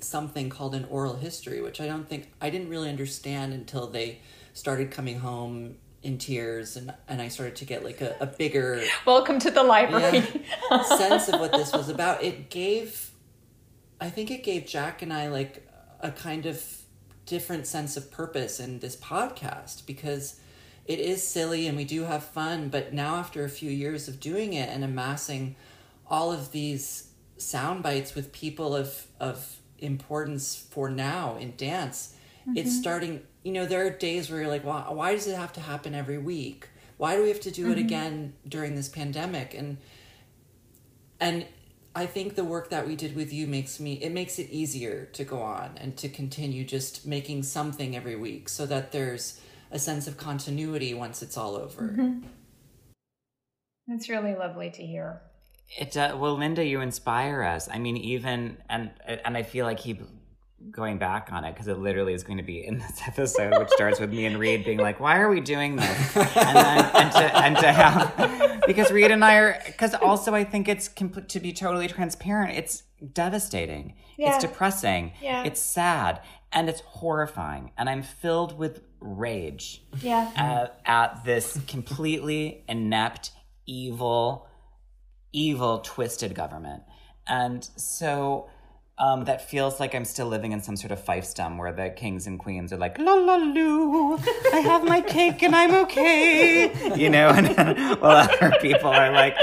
something 0.00 0.48
called 0.50 0.74
an 0.74 0.84
oral 0.86 1.16
history, 1.16 1.60
which 1.60 1.80
I 1.80 1.86
don't 1.86 2.08
think 2.08 2.30
I 2.40 2.50
didn't 2.50 2.68
really 2.68 2.88
understand 2.88 3.52
until 3.52 3.86
they 3.86 4.20
started 4.52 4.90
coming 4.90 5.20
home 5.20 5.76
in 6.02 6.16
tears 6.16 6.76
and, 6.76 6.94
and 7.08 7.20
I 7.20 7.28
started 7.28 7.56
to 7.56 7.64
get 7.66 7.84
like 7.84 8.00
a, 8.00 8.16
a 8.20 8.26
bigger 8.26 8.82
welcome 9.04 9.38
to 9.40 9.50
the 9.50 9.62
library. 9.62 10.20
sense 10.96 11.28
of 11.28 11.38
what 11.38 11.52
this 11.52 11.72
was 11.72 11.90
about. 11.90 12.22
It 12.24 12.48
gave 12.48 13.10
I 14.00 14.08
think 14.08 14.30
it 14.30 14.42
gave 14.42 14.66
Jack 14.66 15.02
and 15.02 15.12
I 15.12 15.28
like 15.28 15.68
a 16.00 16.10
kind 16.10 16.46
of 16.46 16.64
different 17.26 17.66
sense 17.66 17.98
of 17.98 18.10
purpose 18.10 18.60
in 18.60 18.78
this 18.78 18.96
podcast 18.96 19.86
because 19.86 20.40
it 20.90 20.98
is 20.98 21.24
silly 21.24 21.68
and 21.68 21.76
we 21.76 21.84
do 21.84 22.02
have 22.02 22.24
fun, 22.24 22.68
but 22.68 22.92
now 22.92 23.14
after 23.14 23.44
a 23.44 23.48
few 23.48 23.70
years 23.70 24.08
of 24.08 24.18
doing 24.18 24.54
it 24.54 24.68
and 24.68 24.82
amassing 24.82 25.54
all 26.08 26.32
of 26.32 26.50
these 26.50 27.12
sound 27.36 27.84
bites 27.84 28.16
with 28.16 28.32
people 28.32 28.74
of 28.74 29.06
of 29.20 29.58
importance 29.78 30.56
for 30.56 30.90
now 30.90 31.36
in 31.36 31.54
dance, 31.56 32.16
it's 32.56 32.70
mm-hmm. 32.70 32.80
starting. 32.80 33.22
You 33.44 33.52
know, 33.52 33.66
there 33.66 33.86
are 33.86 33.90
days 33.90 34.28
where 34.28 34.40
you're 34.40 34.50
like, 34.50 34.64
why, 34.64 34.80
why 34.90 35.14
does 35.14 35.28
it 35.28 35.36
have 35.36 35.52
to 35.52 35.60
happen 35.60 35.94
every 35.94 36.18
week? 36.18 36.68
Why 36.96 37.14
do 37.14 37.22
we 37.22 37.28
have 37.28 37.40
to 37.42 37.52
do 37.52 37.68
it 37.70 37.76
mm-hmm. 37.76 37.86
again 37.86 38.32
during 38.48 38.74
this 38.74 38.88
pandemic? 38.88 39.54
And 39.54 39.76
and 41.20 41.46
I 41.94 42.06
think 42.06 42.34
the 42.34 42.42
work 42.42 42.70
that 42.70 42.84
we 42.84 42.96
did 42.96 43.14
with 43.14 43.32
you 43.32 43.46
makes 43.46 43.78
me 43.78 43.92
it 43.92 44.10
makes 44.10 44.40
it 44.40 44.50
easier 44.50 45.08
to 45.12 45.22
go 45.22 45.40
on 45.40 45.70
and 45.76 45.96
to 45.98 46.08
continue 46.08 46.64
just 46.64 47.06
making 47.06 47.44
something 47.44 47.94
every 47.94 48.16
week 48.16 48.48
so 48.48 48.66
that 48.66 48.90
there's 48.90 49.40
a 49.70 49.78
sense 49.78 50.06
of 50.06 50.16
continuity 50.16 50.94
once 50.94 51.22
it's 51.22 51.36
all 51.36 51.56
over. 51.56 51.94
It's 53.88 54.08
really 54.08 54.34
lovely 54.34 54.70
to 54.70 54.86
hear. 54.86 55.20
It 55.78 55.96
uh, 55.96 56.16
well, 56.18 56.36
Linda, 56.36 56.64
you 56.64 56.80
inspire 56.80 57.42
us. 57.42 57.68
I 57.70 57.78
mean, 57.78 57.96
even 57.96 58.56
and 58.68 58.90
and 59.06 59.36
I 59.36 59.42
feel 59.42 59.66
like 59.66 59.78
keep 59.78 60.00
going 60.70 60.98
back 60.98 61.30
on 61.32 61.44
it 61.44 61.54
because 61.54 61.68
it 61.68 61.78
literally 61.78 62.12
is 62.12 62.22
going 62.22 62.36
to 62.36 62.44
be 62.44 62.64
in 62.64 62.78
this 62.78 63.00
episode, 63.06 63.58
which 63.58 63.70
starts 63.70 63.98
with 64.00 64.10
me 64.10 64.26
and 64.26 64.38
Reed 64.38 64.64
being 64.64 64.78
like, 64.78 65.00
"Why 65.00 65.18
are 65.18 65.28
we 65.28 65.40
doing 65.40 65.76
this?" 65.76 66.16
And 66.16 66.56
then 66.56 66.90
and 66.94 67.12
to 67.12 67.36
and 67.36 67.56
to 67.58 67.72
have 67.72 68.62
because 68.66 68.90
Reed 68.90 69.10
and 69.10 69.24
I 69.24 69.36
are 69.36 69.62
because 69.66 69.94
also 69.94 70.34
I 70.34 70.44
think 70.44 70.68
it's 70.68 70.88
compl- 70.88 71.26
to 71.28 71.40
be 71.40 71.52
totally 71.52 71.88
transparent. 71.88 72.56
It's 72.56 72.82
devastating. 73.12 73.94
Yeah. 74.16 74.34
It's 74.34 74.44
depressing. 74.44 75.12
Yeah. 75.22 75.44
It's 75.44 75.60
sad 75.60 76.20
and 76.52 76.68
it's 76.68 76.80
horrifying, 76.80 77.70
and 77.78 77.88
I'm 77.88 78.02
filled 78.02 78.58
with 78.58 78.82
rage 79.00 79.82
Yeah. 80.00 80.30
at, 80.36 80.80
at 80.84 81.24
this 81.24 81.58
completely 81.66 82.64
inept, 82.68 83.32
evil, 83.66 84.46
evil, 85.32 85.78
twisted 85.80 86.34
government. 86.34 86.82
And 87.26 87.62
so 87.76 88.48
um, 88.98 89.24
that 89.24 89.48
feels 89.48 89.80
like 89.80 89.94
I'm 89.94 90.04
still 90.04 90.26
living 90.26 90.52
in 90.52 90.60
some 90.60 90.76
sort 90.76 90.90
of 90.92 91.02
fiefdom 91.04 91.56
where 91.58 91.72
the 91.72 91.88
kings 91.90 92.26
and 92.26 92.38
queens 92.38 92.72
are 92.72 92.76
like, 92.76 92.98
la 92.98 93.14
la 93.14 93.36
loo, 93.36 94.18
I 94.52 94.58
have 94.60 94.84
my 94.84 95.00
cake 95.00 95.42
and 95.42 95.54
I'm 95.56 95.74
okay. 95.84 96.70
You 96.96 97.08
know, 97.08 97.28
and 97.30 97.48
while 98.00 98.28
other 98.30 98.52
people 98.60 98.90
are 98.90 99.10
like, 99.12 99.36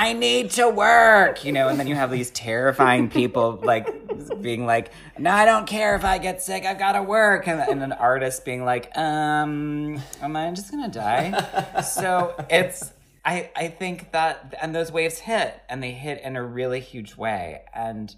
I 0.00 0.14
need 0.14 0.52
to 0.52 0.66
work, 0.66 1.44
you 1.44 1.52
know, 1.52 1.68
and 1.68 1.78
then 1.78 1.86
you 1.86 1.94
have 1.94 2.10
these 2.10 2.30
terrifying 2.30 3.10
people 3.10 3.60
like 3.62 4.40
being 4.40 4.64
like, 4.64 4.92
no, 5.18 5.30
I 5.30 5.44
don't 5.44 5.66
care 5.66 5.94
if 5.94 6.06
I 6.06 6.16
get 6.16 6.42
sick, 6.42 6.64
I've 6.64 6.78
got 6.78 6.92
to 6.92 7.02
work. 7.02 7.46
And, 7.46 7.60
and 7.60 7.82
an 7.82 7.92
artist 7.92 8.46
being 8.46 8.64
like, 8.64 8.96
um, 8.96 10.00
am 10.22 10.36
I 10.36 10.50
just 10.52 10.70
going 10.70 10.90
to 10.90 10.98
die? 10.98 11.82
so 11.82 12.34
it's, 12.48 12.94
I, 13.26 13.50
I 13.54 13.68
think 13.68 14.12
that, 14.12 14.54
and 14.62 14.74
those 14.74 14.90
waves 14.90 15.18
hit 15.18 15.60
and 15.68 15.82
they 15.82 15.92
hit 15.92 16.22
in 16.22 16.34
a 16.34 16.42
really 16.42 16.80
huge 16.80 17.18
way. 17.18 17.64
And 17.74 18.16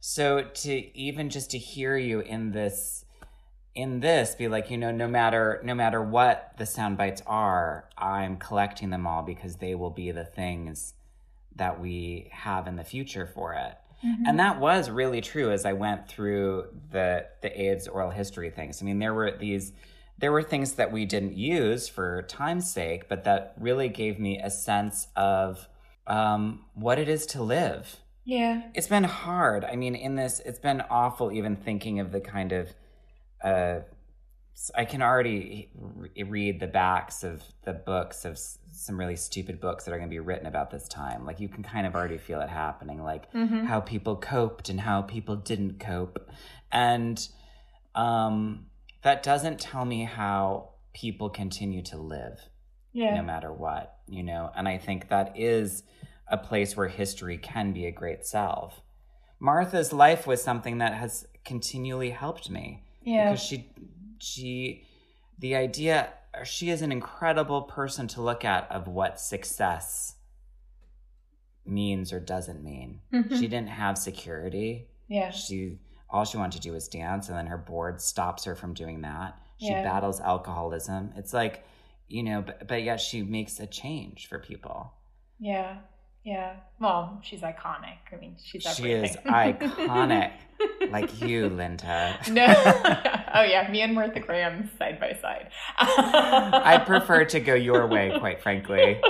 so 0.00 0.42
to 0.42 0.94
even 0.94 1.30
just 1.30 1.52
to 1.52 1.58
hear 1.58 1.96
you 1.96 2.20
in 2.20 2.52
this, 2.52 3.06
in 3.74 4.00
this 4.00 4.34
be 4.34 4.48
like 4.48 4.70
you 4.70 4.76
know 4.76 4.90
no 4.90 5.08
matter 5.08 5.58
no 5.64 5.74
matter 5.74 6.02
what 6.02 6.52
the 6.58 6.66
sound 6.66 6.98
bites 6.98 7.22
are 7.26 7.88
i'm 7.96 8.36
collecting 8.36 8.90
them 8.90 9.06
all 9.06 9.22
because 9.22 9.56
they 9.56 9.74
will 9.74 9.88
be 9.88 10.10
the 10.10 10.26
things 10.26 10.92
that 11.56 11.80
we 11.80 12.28
have 12.32 12.66
in 12.66 12.76
the 12.76 12.84
future 12.84 13.26
for 13.26 13.54
it 13.54 13.74
and 14.26 14.40
that 14.40 14.58
was 14.58 14.90
really 14.90 15.20
true 15.20 15.52
as 15.52 15.64
i 15.64 15.72
went 15.72 16.08
through 16.08 16.64
the 16.90 17.24
the 17.40 17.60
aids 17.62 17.86
oral 17.86 18.10
history 18.10 18.50
things 18.50 18.82
i 18.82 18.84
mean 18.84 18.98
there 18.98 19.14
were 19.14 19.30
these 19.38 19.72
there 20.18 20.32
were 20.32 20.42
things 20.42 20.72
that 20.72 20.90
we 20.90 21.04
didn't 21.06 21.34
use 21.36 21.88
for 21.88 22.22
time's 22.22 22.68
sake 22.72 23.08
but 23.08 23.22
that 23.24 23.54
really 23.60 23.88
gave 23.88 24.18
me 24.18 24.40
a 24.40 24.50
sense 24.50 25.06
of 25.14 25.68
um, 26.08 26.64
what 26.74 26.98
it 26.98 27.08
is 27.08 27.26
to 27.26 27.42
live 27.42 27.96
Yeah. 28.24 28.62
it's 28.74 28.88
been 28.88 29.04
hard. 29.04 29.64
I 29.64 29.76
mean, 29.76 29.94
in 29.94 30.16
this, 30.16 30.40
it's 30.44 30.58
been 30.58 30.80
awful 30.90 31.30
even 31.30 31.54
thinking 31.56 32.00
of 32.00 32.10
the 32.10 32.20
kind 32.20 32.50
of. 32.52 32.68
Uh, 33.42 33.80
I 34.76 34.84
can 34.84 35.00
already 35.02 35.70
re- 35.74 36.22
read 36.24 36.60
the 36.60 36.66
backs 36.66 37.22
of 37.24 37.42
the 37.64 37.72
books 37.72 38.24
of 38.24 38.38
some 38.82 38.98
really 38.98 39.16
stupid 39.16 39.60
books 39.60 39.84
that 39.84 39.92
are 39.92 39.98
going 39.98 40.08
to 40.08 40.14
be 40.14 40.18
written 40.20 40.46
about 40.46 40.70
this 40.70 40.88
time. 40.88 41.24
Like 41.24 41.40
you 41.40 41.48
can 41.48 41.62
kind 41.62 41.86
of 41.86 41.94
already 41.94 42.18
feel 42.18 42.40
it 42.40 42.48
happening, 42.48 43.02
like 43.02 43.32
how 43.66 43.80
people 43.80 44.16
coped 44.16 44.68
and 44.68 44.80
how 44.80 45.02
people 45.02 45.36
didn't 45.36 45.78
cope, 45.80 46.28
and 46.70 47.26
um, 47.94 48.66
that 49.02 49.22
doesn't 49.22 49.60
tell 49.60 49.84
me 49.84 50.04
how 50.04 50.70
people 50.94 51.28
continue 51.30 51.82
to 51.82 51.96
live 51.96 52.38
Yeah. 52.92 53.14
no 53.14 53.22
matter 53.22 53.52
what, 53.52 53.96
you 54.08 54.22
know? 54.22 54.50
And 54.54 54.68
I 54.68 54.78
think 54.78 55.08
that 55.08 55.38
is 55.38 55.82
a 56.28 56.36
place 56.36 56.76
where 56.76 56.88
history 56.88 57.38
can 57.38 57.72
be 57.72 57.86
a 57.86 57.90
great 57.92 58.24
salve. 58.26 58.80
Martha's 59.40 59.92
life 59.92 60.26
was 60.26 60.42
something 60.42 60.78
that 60.78 60.94
has 60.94 61.26
continually 61.44 62.10
helped 62.10 62.48
me 62.50 62.84
Yeah. 63.02 63.30
because 63.30 63.44
she 63.44 63.70
she 64.18 64.86
the 65.38 65.56
idea 65.56 66.12
she 66.44 66.70
is 66.70 66.82
an 66.82 66.90
incredible 66.92 67.62
person 67.62 68.08
to 68.08 68.22
look 68.22 68.44
at 68.44 68.70
of 68.70 68.88
what 68.88 69.20
success 69.20 70.16
means 71.64 72.12
or 72.12 72.20
doesn't 72.20 72.62
mean. 72.62 73.00
Mhm. 73.12 73.30
She 73.38 73.48
didn't 73.48 73.68
have 73.68 73.96
security 73.98 74.88
Yeah. 75.08 75.30
she 75.30 75.78
all 76.10 76.24
she 76.24 76.36
wanted 76.36 76.52
to 76.52 76.60
do 76.60 76.72
was 76.72 76.88
dance 76.88 77.28
and 77.28 77.36
then 77.38 77.46
her 77.46 77.56
board 77.58 78.00
stops 78.00 78.44
her 78.44 78.54
from 78.54 78.74
doing 78.74 79.00
that 79.02 79.38
she 79.58 79.68
Yeah. 79.68 79.82
battles 79.82 80.20
alcoholism 80.20 81.12
it's 81.16 81.32
like 81.32 81.64
you 82.08 82.22
know 82.22 82.42
but, 82.42 82.66
but 82.68 82.82
yet 82.82 83.00
she 83.00 83.22
makes 83.22 83.58
a 83.60 83.66
change 83.66 84.26
for 84.26 84.38
people 84.38 84.92
Yeah. 85.38 85.78
Yeah. 86.24 86.54
Well, 86.78 87.18
she's 87.22 87.40
iconic. 87.40 87.98
I 88.12 88.16
mean, 88.20 88.36
she's 88.42 88.62
she 88.62 88.92
everything. 88.92 89.04
is 89.04 89.16
iconic 89.26 90.32
like 90.90 91.20
you 91.20 91.48
linda 91.48 92.16
no. 92.30 92.44
oh 93.34 93.42
yeah, 93.42 93.68
me 93.70 93.80
and 93.82 93.94
Martha 93.94 94.20
Graham 94.20 94.70
side 94.78 95.00
by 95.00 95.18
side. 95.20 95.50
i 95.78 96.78
prefer 96.86 97.24
to 97.24 97.40
go 97.40 97.54
your 97.54 97.86
way 97.88 98.12
quite 98.20 98.40
frankly 98.42 99.00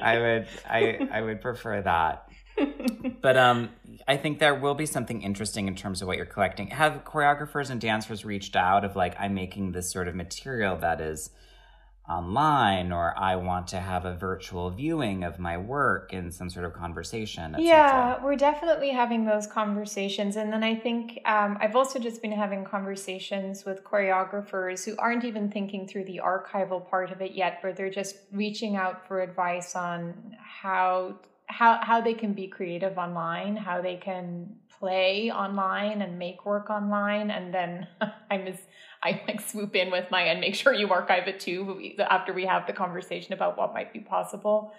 I 0.00 0.18
would 0.18 0.48
I 0.68 1.08
I 1.12 1.20
would 1.20 1.40
prefer 1.40 1.82
that. 1.82 2.28
but 3.20 3.36
um 3.36 3.70
I 4.08 4.16
think 4.16 4.40
there 4.40 4.54
will 4.56 4.74
be 4.74 4.86
something 4.86 5.22
interesting 5.22 5.68
in 5.68 5.76
terms 5.76 6.02
of 6.02 6.08
what 6.08 6.16
you're 6.16 6.26
collecting. 6.26 6.68
Have 6.68 7.04
choreographers 7.04 7.70
and 7.70 7.80
dancers 7.80 8.24
reached 8.24 8.56
out 8.56 8.84
of 8.84 8.96
like 8.96 9.14
I'm 9.20 9.34
making 9.34 9.72
this 9.72 9.92
sort 9.92 10.08
of 10.08 10.16
material 10.16 10.76
that 10.78 11.00
is 11.00 11.30
online 12.08 12.90
or 12.90 13.16
I 13.16 13.36
want 13.36 13.68
to 13.68 13.80
have 13.80 14.04
a 14.04 14.14
virtual 14.14 14.70
viewing 14.70 15.22
of 15.22 15.38
my 15.38 15.56
work 15.56 16.12
in 16.12 16.32
some 16.32 16.50
sort 16.50 16.66
of 16.66 16.72
conversation. 16.72 17.54
Yeah, 17.58 18.22
we're 18.22 18.36
definitely 18.36 18.90
having 18.90 19.24
those 19.24 19.46
conversations. 19.46 20.36
And 20.36 20.52
then 20.52 20.64
I 20.64 20.74
think 20.74 21.20
um, 21.24 21.56
I've 21.60 21.76
also 21.76 22.00
just 22.00 22.20
been 22.20 22.32
having 22.32 22.64
conversations 22.64 23.64
with 23.64 23.84
choreographers 23.84 24.84
who 24.84 24.96
aren't 24.98 25.24
even 25.24 25.50
thinking 25.50 25.86
through 25.86 26.04
the 26.04 26.20
archival 26.24 26.88
part 26.88 27.12
of 27.12 27.22
it 27.22 27.32
yet, 27.32 27.60
but 27.62 27.76
they're 27.76 27.90
just 27.90 28.16
reaching 28.32 28.74
out 28.74 29.06
for 29.06 29.20
advice 29.20 29.76
on 29.76 30.36
how 30.38 31.18
how 31.46 31.78
how 31.82 32.00
they 32.00 32.14
can 32.14 32.32
be 32.32 32.48
creative 32.48 32.98
online, 32.98 33.56
how 33.56 33.80
they 33.80 33.96
can 33.96 34.56
play 34.82 35.30
online 35.30 36.02
and 36.02 36.18
make 36.18 36.44
work 36.44 36.68
online. 36.68 37.30
And 37.30 37.54
then 37.54 37.86
I 38.30 38.38
miss 38.38 38.58
I 39.02 39.22
like 39.26 39.40
swoop 39.40 39.74
in 39.74 39.90
with 39.90 40.10
my 40.10 40.22
and 40.22 40.40
make 40.40 40.54
sure 40.54 40.72
you 40.72 40.88
archive 40.90 41.28
it 41.28 41.40
too 41.40 41.92
after 41.98 42.32
we 42.32 42.46
have 42.46 42.66
the 42.66 42.72
conversation 42.72 43.32
about 43.32 43.58
what 43.58 43.74
might 43.74 43.92
be 43.92 44.00
possible. 44.00 44.72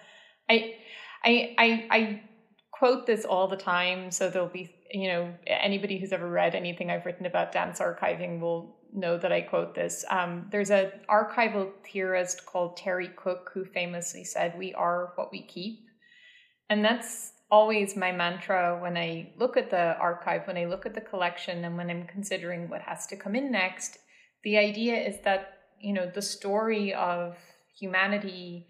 I 0.48 0.76
I 1.24 1.54
I 1.58 1.86
I 1.90 2.22
quote 2.70 3.06
this 3.06 3.24
all 3.24 3.48
the 3.48 3.56
time 3.56 4.10
so 4.10 4.28
there'll 4.28 4.48
be 4.48 4.74
you 4.90 5.08
know 5.08 5.32
anybody 5.46 5.98
who's 5.98 6.12
ever 6.12 6.28
read 6.28 6.54
anything 6.54 6.90
I've 6.90 7.06
written 7.06 7.26
about 7.26 7.52
dance 7.52 7.80
archiving 7.80 8.40
will 8.40 8.76
know 8.94 9.18
that 9.18 9.32
I 9.32 9.40
quote 9.40 9.74
this. 9.74 10.04
Um, 10.08 10.46
there's 10.50 10.70
an 10.70 10.92
archival 11.08 11.72
theorist 11.84 12.46
called 12.46 12.76
Terry 12.76 13.08
Cook 13.08 13.50
who 13.52 13.64
famously 13.64 14.24
said, 14.24 14.56
"We 14.56 14.72
are 14.74 15.12
what 15.16 15.32
we 15.32 15.42
keep," 15.42 15.80
and 16.70 16.84
that's 16.84 17.32
always 17.50 17.96
my 17.96 18.10
mantra 18.12 18.78
when 18.80 18.96
I 18.96 19.32
look 19.36 19.56
at 19.56 19.70
the 19.70 19.96
archive, 19.98 20.46
when 20.46 20.56
I 20.56 20.64
look 20.64 20.86
at 20.86 20.94
the 20.94 21.00
collection, 21.00 21.64
and 21.64 21.76
when 21.76 21.90
I'm 21.90 22.06
considering 22.06 22.68
what 22.68 22.82
has 22.82 23.06
to 23.08 23.16
come 23.16 23.34
in 23.34 23.50
next. 23.50 23.98
The 24.44 24.58
idea 24.58 24.96
is 24.96 25.16
that 25.24 25.58
you 25.80 25.92
know 25.92 26.10
the 26.14 26.22
story 26.22 26.94
of 26.94 27.36
humanity 27.78 28.68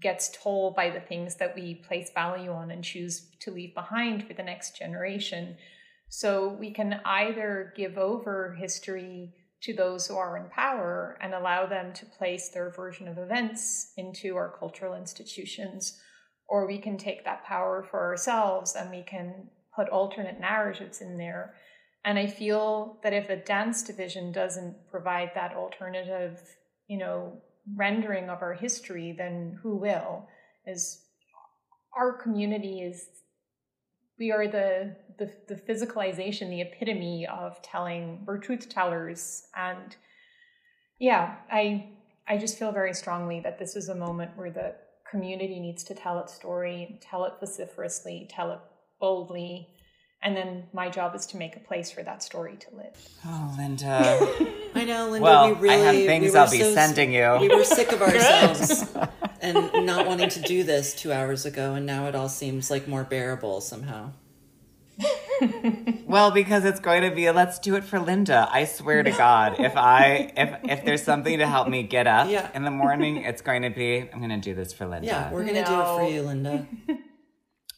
gets 0.00 0.30
told 0.42 0.74
by 0.74 0.90
the 0.90 1.00
things 1.00 1.36
that 1.36 1.54
we 1.54 1.74
place 1.74 2.10
value 2.14 2.50
on 2.50 2.70
and 2.70 2.82
choose 2.82 3.28
to 3.40 3.50
leave 3.50 3.74
behind 3.74 4.26
for 4.26 4.34
the 4.34 4.42
next 4.42 4.76
generation. 4.76 5.56
So 6.08 6.48
we 6.48 6.72
can 6.72 7.00
either 7.04 7.72
give 7.76 7.98
over 7.98 8.56
history 8.58 9.34
to 9.62 9.74
those 9.74 10.06
who 10.06 10.16
are 10.16 10.38
in 10.38 10.48
power 10.48 11.18
and 11.20 11.34
allow 11.34 11.66
them 11.66 11.92
to 11.92 12.06
place 12.06 12.48
their 12.48 12.70
version 12.70 13.08
of 13.08 13.18
events 13.18 13.92
into 13.96 14.36
our 14.36 14.54
cultural 14.58 14.94
institutions, 14.94 16.00
or 16.48 16.66
we 16.66 16.78
can 16.78 16.96
take 16.96 17.24
that 17.24 17.44
power 17.44 17.86
for 17.90 18.00
ourselves 18.00 18.74
and 18.74 18.90
we 18.90 19.02
can 19.02 19.48
put 19.76 19.88
alternate 19.90 20.40
narratives 20.40 21.00
in 21.00 21.18
there. 21.18 21.54
And 22.04 22.18
I 22.18 22.26
feel 22.26 22.98
that 23.02 23.12
if 23.12 23.28
a 23.28 23.36
dance 23.36 23.82
division 23.82 24.32
doesn't 24.32 24.74
provide 24.90 25.32
that 25.34 25.54
alternative, 25.54 26.40
you 26.88 26.98
know, 26.98 27.42
rendering 27.76 28.30
of 28.30 28.42
our 28.42 28.54
history, 28.54 29.14
then 29.16 29.58
who 29.62 29.76
will? 29.76 30.26
Is 30.66 31.02
our 31.96 32.12
community 32.12 32.80
is 32.80 33.06
we 34.18 34.30
are 34.30 34.46
the, 34.46 34.96
the 35.18 35.32
the 35.48 35.54
physicalization, 35.54 36.50
the 36.50 36.60
epitome 36.60 37.26
of 37.26 37.60
telling 37.62 38.22
we're 38.26 38.38
truth 38.38 38.68
tellers. 38.68 39.44
And 39.56 39.96
yeah, 40.98 41.36
I 41.50 41.90
I 42.28 42.38
just 42.38 42.58
feel 42.58 42.72
very 42.72 42.94
strongly 42.94 43.40
that 43.40 43.58
this 43.58 43.76
is 43.76 43.88
a 43.88 43.94
moment 43.94 44.36
where 44.36 44.50
the 44.50 44.74
community 45.10 45.58
needs 45.58 45.82
to 45.84 45.94
tell 45.94 46.18
its 46.20 46.32
story, 46.32 46.98
tell 47.02 47.24
it 47.24 47.34
vociferously, 47.40 48.28
tell 48.30 48.52
it 48.52 48.60
boldly. 49.00 49.68
And 50.22 50.36
then 50.36 50.64
my 50.74 50.90
job 50.90 51.14
is 51.14 51.24
to 51.26 51.38
make 51.38 51.56
a 51.56 51.60
place 51.60 51.90
for 51.90 52.02
that 52.02 52.22
story 52.22 52.56
to 52.58 52.76
live. 52.76 52.94
Oh, 53.26 53.54
Linda. 53.56 54.18
I 54.74 54.84
know, 54.84 55.04
Linda. 55.08 55.20
Well, 55.22 55.54
we 55.54 55.60
really, 55.60 55.74
I 55.74 55.78
have 55.78 55.94
we 55.94 56.06
things 56.06 56.32
were 56.34 56.38
I'll 56.40 56.50
be 56.50 56.58
so- 56.60 56.74
sending 56.74 57.12
you. 57.12 57.38
We 57.40 57.48
were 57.48 57.64
sick 57.64 57.90
of 57.92 58.02
ourselves 58.08 58.84
and 59.40 59.72
not 59.86 60.06
wanting 60.06 60.28
to 60.28 60.40
do 60.42 60.62
this 60.62 60.94
two 60.94 61.10
hours 61.10 61.46
ago, 61.46 61.72
and 61.74 61.86
now 61.86 62.06
it 62.06 62.14
all 62.14 62.28
seems 62.28 62.70
like 62.70 62.86
more 62.86 63.02
bearable 63.02 63.62
somehow. 63.62 64.10
Well, 66.06 66.30
because 66.32 66.66
it's 66.66 66.80
going 66.80 67.08
to 67.08 67.10
be 67.14 67.24
a 67.24 67.32
let's 67.32 67.58
do 67.58 67.74
it 67.76 67.84
for 67.84 67.98
Linda. 67.98 68.46
I 68.52 68.66
swear 68.66 69.02
to 69.02 69.10
God, 69.10 69.58
if 69.58 69.74
I 69.74 70.30
if 70.36 70.58
if 70.64 70.84
there's 70.84 71.02
something 71.02 71.38
to 71.38 71.46
help 71.46 71.68
me 71.68 71.82
get 71.82 72.06
up 72.06 72.28
Yeah. 72.28 72.50
in 72.54 72.64
the 72.64 72.70
morning, 72.70 73.18
it's 73.18 73.40
going 73.40 73.62
to 73.62 73.70
be 73.70 74.06
I'm 74.12 74.18
going 74.18 74.28
to 74.28 74.36
do 74.36 74.54
this 74.54 74.74
for 74.74 74.84
Linda. 74.86 75.06
Yeah, 75.06 75.32
we're 75.32 75.46
gonna 75.46 75.64
do 75.64 75.80
it 75.80 75.84
for 75.86 76.08
you, 76.10 76.20
Linda. 76.22 76.66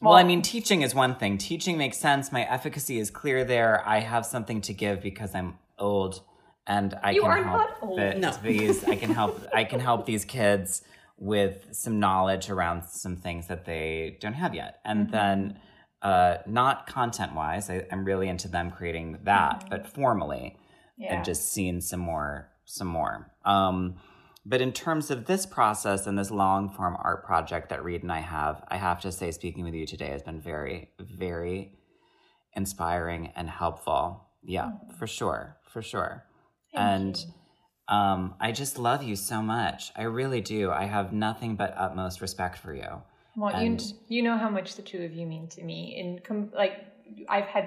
Well, 0.02 0.14
I 0.14 0.24
mean, 0.24 0.42
teaching 0.42 0.82
is 0.82 0.94
one 0.94 1.14
thing. 1.16 1.38
Teaching 1.38 1.78
makes 1.78 1.96
sense. 1.98 2.32
My 2.32 2.42
efficacy 2.42 2.98
is 2.98 3.10
clear 3.10 3.44
there. 3.44 3.82
I 3.86 4.00
have 4.00 4.26
something 4.26 4.60
to 4.62 4.72
give 4.72 5.00
because 5.02 5.34
I'm 5.34 5.58
old, 5.78 6.20
and 6.66 6.98
I 7.02 7.12
You 7.12 7.22
can 7.22 7.30
are 7.30 7.42
help 7.42 7.46
not 7.58 7.76
old. 7.82 7.98
the- 7.98 8.14
No. 8.14 8.30
these. 8.42 8.84
I 8.84 8.96
can 8.96 9.10
help. 9.14 9.40
I 9.54 9.64
can 9.64 9.80
help 9.80 10.06
these 10.06 10.24
kids 10.24 10.82
with 11.18 11.68
some 11.72 12.00
knowledge 12.00 12.50
around 12.50 12.84
some 12.84 13.16
things 13.16 13.46
that 13.46 13.64
they 13.64 14.16
don't 14.20 14.34
have 14.34 14.54
yet, 14.54 14.80
and 14.84 15.02
Mm-hmm. 15.06 15.12
then. 15.12 15.58
Uh, 16.02 16.38
not 16.46 16.88
content 16.88 17.32
wise, 17.32 17.70
I'm 17.70 18.04
really 18.04 18.26
into 18.28 18.48
them 18.48 18.72
creating 18.72 19.18
that, 19.22 19.66
but 19.70 19.86
formally, 19.86 20.56
Mm-hmm. 20.56 21.02
Yeah. 21.04 21.14
and 21.14 21.24
just 21.24 21.52
seeing 21.52 21.80
some 21.80 22.00
more 22.00 22.48
some 22.64 22.88
more 22.88 23.30
um 23.44 23.94
but 24.44 24.60
in 24.60 24.72
terms 24.72 25.10
of 25.10 25.26
this 25.26 25.46
process 25.46 26.06
and 26.06 26.18
this 26.18 26.30
long 26.30 26.68
form 26.70 26.96
art 27.02 27.24
project 27.24 27.68
that 27.68 27.82
reed 27.84 28.02
and 28.02 28.12
i 28.12 28.20
have 28.20 28.62
i 28.68 28.76
have 28.76 29.00
to 29.00 29.10
say 29.12 29.30
speaking 29.30 29.64
with 29.64 29.74
you 29.74 29.86
today 29.86 30.08
has 30.08 30.22
been 30.22 30.40
very 30.40 30.90
very 30.98 31.72
inspiring 32.54 33.32
and 33.36 33.48
helpful 33.48 34.28
yeah 34.42 34.72
for 34.98 35.06
sure 35.06 35.56
for 35.68 35.82
sure 35.82 36.24
and 36.74 37.24
um 37.88 38.34
i 38.40 38.52
just 38.52 38.78
love 38.78 39.02
you 39.02 39.16
so 39.16 39.40
much 39.42 39.92
i 39.96 40.02
really 40.02 40.40
do 40.40 40.70
i 40.70 40.84
have 40.84 41.12
nothing 41.12 41.56
but 41.56 41.74
utmost 41.76 42.20
respect 42.20 42.58
for 42.58 42.74
you 42.74 43.02
Well, 43.36 43.54
And- 43.54 43.80
you 43.80 44.16
you 44.16 44.22
know 44.22 44.36
how 44.36 44.50
much 44.50 44.74
the 44.76 44.82
two 44.82 45.02
of 45.04 45.12
you 45.12 45.26
mean 45.26 45.48
to 45.56 45.62
me. 45.64 45.78
In 46.00 46.18
com- 46.28 46.52
like, 46.62 46.74
I've 47.34 47.46
had 47.56 47.66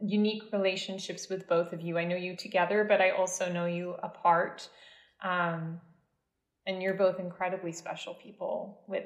unique 0.00 0.44
relationships 0.52 1.28
with 1.28 1.48
both 1.48 1.72
of 1.72 1.80
you. 1.80 1.98
I 1.98 2.04
know 2.04 2.16
you 2.26 2.36
together, 2.36 2.84
but 2.84 3.00
I 3.00 3.10
also 3.10 3.44
know 3.52 3.66
you 3.66 3.86
apart. 4.10 4.68
Um, 5.32 5.80
and 6.66 6.82
you're 6.82 6.94
both 6.94 7.18
incredibly 7.18 7.72
special 7.72 8.14
people 8.14 8.82
with 8.86 9.04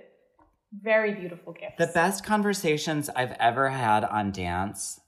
very 0.83 1.15
beautiful 1.15 1.53
gifts. 1.53 1.75
The 1.79 1.87
best 1.87 2.25
conversations 2.25 3.09
I've 3.15 3.33
ever 3.39 3.71
had 3.71 4.05
on 4.05 4.33
dance 4.33 5.01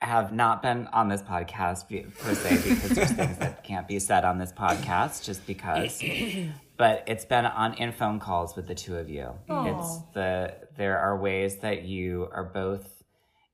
have 0.00 0.32
not 0.32 0.62
been 0.62 0.88
on 0.88 1.08
this 1.08 1.22
podcast 1.22 1.88
per 2.18 2.34
se 2.34 2.56
because 2.56 2.90
there's 2.90 3.12
things 3.12 3.38
that 3.38 3.62
can't 3.62 3.86
be 3.86 3.98
said 3.98 4.24
on 4.24 4.38
this 4.38 4.52
podcast 4.52 5.24
just 5.24 5.46
because. 5.46 6.02
But 6.78 7.04
it's 7.06 7.26
been 7.26 7.44
on 7.44 7.74
in 7.74 7.92
phone 7.92 8.18
calls 8.18 8.56
with 8.56 8.66
the 8.66 8.74
two 8.74 8.96
of 8.96 9.08
you. 9.08 9.34
It's 9.48 9.98
the 10.14 10.56
there 10.76 10.98
are 10.98 11.16
ways 11.20 11.58
that 11.58 11.84
you 11.84 12.28
are 12.32 12.42
both 12.42 13.04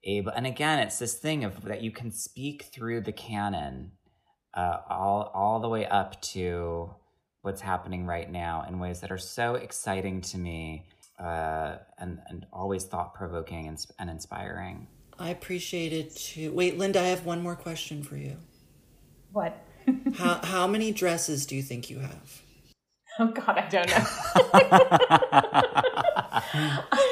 able, 0.04 0.30
and 0.30 0.46
again, 0.46 0.78
it's 0.78 0.98
this 0.98 1.14
thing 1.14 1.44
of 1.44 1.62
that 1.64 1.82
you 1.82 1.90
can 1.90 2.10
speak 2.10 2.70
through 2.72 3.02
the 3.02 3.12
canon, 3.12 3.90
uh, 4.54 4.78
all 4.88 5.30
all 5.34 5.60
the 5.60 5.68
way 5.68 5.84
up 5.84 6.22
to 6.22 6.94
what's 7.42 7.60
happening 7.60 8.06
right 8.06 8.30
now 8.30 8.64
in 8.68 8.78
ways 8.78 9.00
that 9.00 9.10
are 9.10 9.18
so 9.18 9.54
exciting 9.54 10.20
to 10.22 10.38
me 10.38 10.86
uh, 11.18 11.76
and 11.98 12.20
and 12.28 12.46
always 12.52 12.84
thought 12.84 13.14
provoking 13.14 13.66
and, 13.66 13.78
and 13.98 14.10
inspiring. 14.10 14.86
I 15.18 15.30
appreciate 15.30 15.92
it 15.92 16.14
too. 16.14 16.52
Wait, 16.52 16.78
Linda, 16.78 17.00
I 17.00 17.04
have 17.04 17.24
one 17.26 17.42
more 17.42 17.56
question 17.56 18.02
for 18.02 18.16
you. 18.16 18.36
what? 19.32 19.64
How 20.16 20.40
how 20.44 20.66
many 20.66 20.92
dresses 20.92 21.46
do 21.46 21.56
you 21.56 21.62
think 21.62 21.88
you 21.88 22.00
have? 22.00 22.42
Oh 23.18 23.28
God, 23.28 23.56
I 23.58 23.68
don't 23.68 23.88
know. 23.88 24.04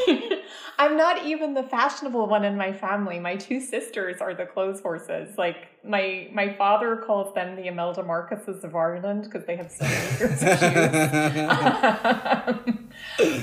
I'm 0.78 0.96
not 0.96 1.24
even 1.24 1.54
the 1.54 1.62
fashionable 1.62 2.26
one 2.26 2.44
in 2.44 2.56
my 2.56 2.72
family. 2.72 3.18
My 3.18 3.36
two 3.36 3.60
sisters 3.60 4.20
are 4.20 4.34
the 4.34 4.44
clothes 4.46 4.80
horses. 4.80 5.36
Like 5.38 5.56
my 5.82 6.28
my 6.32 6.52
father 6.54 6.96
calls 6.96 7.34
them 7.34 7.56
the 7.56 7.66
Imelda 7.68 8.02
Marcoses 8.02 8.62
of 8.62 8.74
Ireland 8.76 9.24
because 9.24 9.46
they 9.46 9.56
have 9.56 9.70
so 9.70 9.84
many 9.84 9.96
pairs 10.18 10.42
of 10.42 10.60
shoes. 10.60 12.76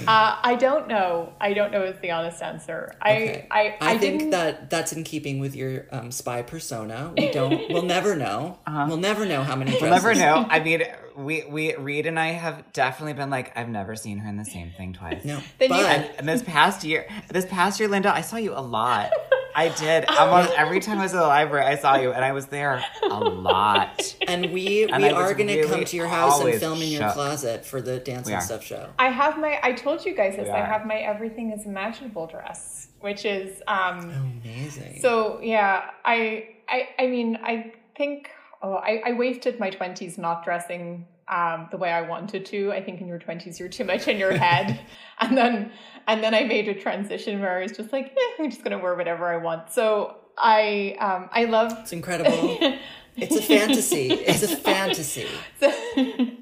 uh, 0.07 0.39
I 0.43 0.55
don't 0.59 0.87
know. 0.87 1.33
I 1.41 1.53
don't 1.53 1.71
know 1.71 1.83
is 1.83 1.99
the 2.01 2.11
honest 2.11 2.41
answer. 2.41 2.93
Okay. 3.05 3.47
I 3.49 3.59
I, 3.59 3.77
I, 3.81 3.93
I 3.93 3.97
think 3.97 4.19
didn't- 4.19 4.31
that 4.31 4.69
that's 4.69 4.93
in 4.93 5.03
keeping 5.03 5.39
with 5.39 5.55
your 5.55 5.85
um, 5.91 6.11
spy 6.11 6.41
persona. 6.41 7.13
We 7.17 7.31
don't. 7.31 7.69
we'll 7.71 7.81
never 7.83 8.15
know. 8.15 8.59
We'll 8.93 8.97
never 8.97 9.25
know 9.25 9.43
how 9.43 9.55
many. 9.55 9.71
Dresses. 9.71 9.81
We'll 9.81 9.91
never 9.91 10.13
know. 10.15 10.45
I 10.49 10.59
mean, 10.59 10.83
we 11.15 11.43
we 11.49 11.75
Reed 11.75 12.05
and 12.05 12.19
I 12.19 12.27
have 12.29 12.71
definitely 12.73 13.13
been 13.13 13.29
like, 13.29 13.55
I've 13.57 13.69
never 13.69 13.95
seen 13.95 14.17
her 14.19 14.29
in 14.29 14.37
the 14.37 14.45
same 14.45 14.71
thing 14.71 14.93
twice. 14.93 15.23
No, 15.25 15.39
Then 15.59 15.69
you- 15.69 15.75
but 15.77 15.85
And, 15.85 16.09
and 16.19 16.27
this 16.29 16.43
past 16.43 16.83
year, 16.83 17.07
this 17.29 17.45
past 17.45 17.79
year, 17.79 17.89
Linda, 17.89 18.13
I 18.13 18.21
saw 18.21 18.37
you 18.37 18.53
a 18.53 18.61
lot. 18.61 19.11
I 19.55 19.69
did. 19.69 20.05
Almost 20.09 20.51
every 20.57 20.79
time 20.79 20.97
I 20.97 21.03
was 21.03 21.13
at 21.13 21.19
the 21.19 21.27
library, 21.27 21.63
I 21.67 21.75
saw 21.75 21.95
you, 21.97 22.11
and 22.11 22.25
I 22.25 22.31
was 22.31 22.47
there 22.47 22.83
a 23.03 23.19
lot. 23.19 24.15
And 24.27 24.51
we 24.51 24.85
And 24.91 25.03
we 25.03 25.09
are 25.11 25.35
going 25.35 25.47
to 25.47 25.57
really 25.57 25.69
come 25.69 25.85
to 25.85 25.95
your 25.95 26.07
house 26.07 26.41
and 26.41 26.55
film 26.59 26.81
in 26.81 26.87
your 26.89 27.01
shook. 27.03 27.13
closet 27.13 27.63
for 27.63 27.79
the 27.79 27.99
Dance 27.99 28.27
and. 28.27 28.41
Stuff 28.41 28.63
show. 28.63 28.89
I 28.97 29.09
have 29.09 29.37
my. 29.37 29.59
I 29.61 29.73
told 29.73 30.03
you 30.05 30.15
guys 30.15 30.37
this. 30.37 30.49
I 30.49 30.57
have 30.57 30.87
my 30.87 30.95
everything 30.95 31.51
is 31.51 31.67
imaginable 31.67 32.25
dress, 32.25 32.87
which 33.01 33.25
is 33.25 33.61
um. 33.67 34.09
Amazing. 34.43 34.99
So 35.01 35.39
yeah, 35.43 35.91
I 36.03 36.47
I 36.67 36.87
I 36.97 37.07
mean 37.07 37.37
I 37.43 37.73
think 37.95 38.31
oh 38.63 38.75
I, 38.75 39.01
I 39.05 39.11
wasted 39.13 39.59
my 39.59 39.69
twenties 39.69 40.17
not 40.17 40.43
dressing 40.43 41.05
um 41.27 41.67
the 41.71 41.77
way 41.77 41.91
I 41.91 42.01
wanted 42.01 42.45
to. 42.47 42.71
I 42.71 42.81
think 42.81 43.01
in 43.01 43.07
your 43.07 43.19
twenties 43.19 43.59
you're 43.59 43.69
too 43.69 43.83
much 43.83 44.07
in 44.07 44.17
your 44.17 44.33
head, 44.33 44.79
and 45.19 45.37
then 45.37 45.71
and 46.07 46.23
then 46.23 46.33
I 46.33 46.43
made 46.43 46.67
a 46.67 46.73
transition 46.73 47.39
where 47.39 47.59
I 47.59 47.63
was 47.63 47.73
just 47.73 47.93
like, 47.93 48.07
eh, 48.07 48.43
I'm 48.43 48.49
just 48.49 48.63
gonna 48.63 48.79
wear 48.79 48.95
whatever 48.95 49.27
I 49.27 49.37
want. 49.37 49.71
So 49.71 50.15
I 50.37 50.95
um 50.99 51.29
I 51.31 51.45
love. 51.45 51.77
it's 51.81 51.93
incredible. 51.93 52.57
it's 53.15 53.35
a 53.35 53.41
fantasy. 53.41 54.11
It's 54.11 54.43
a 54.43 54.55
fantasy. 54.55 55.27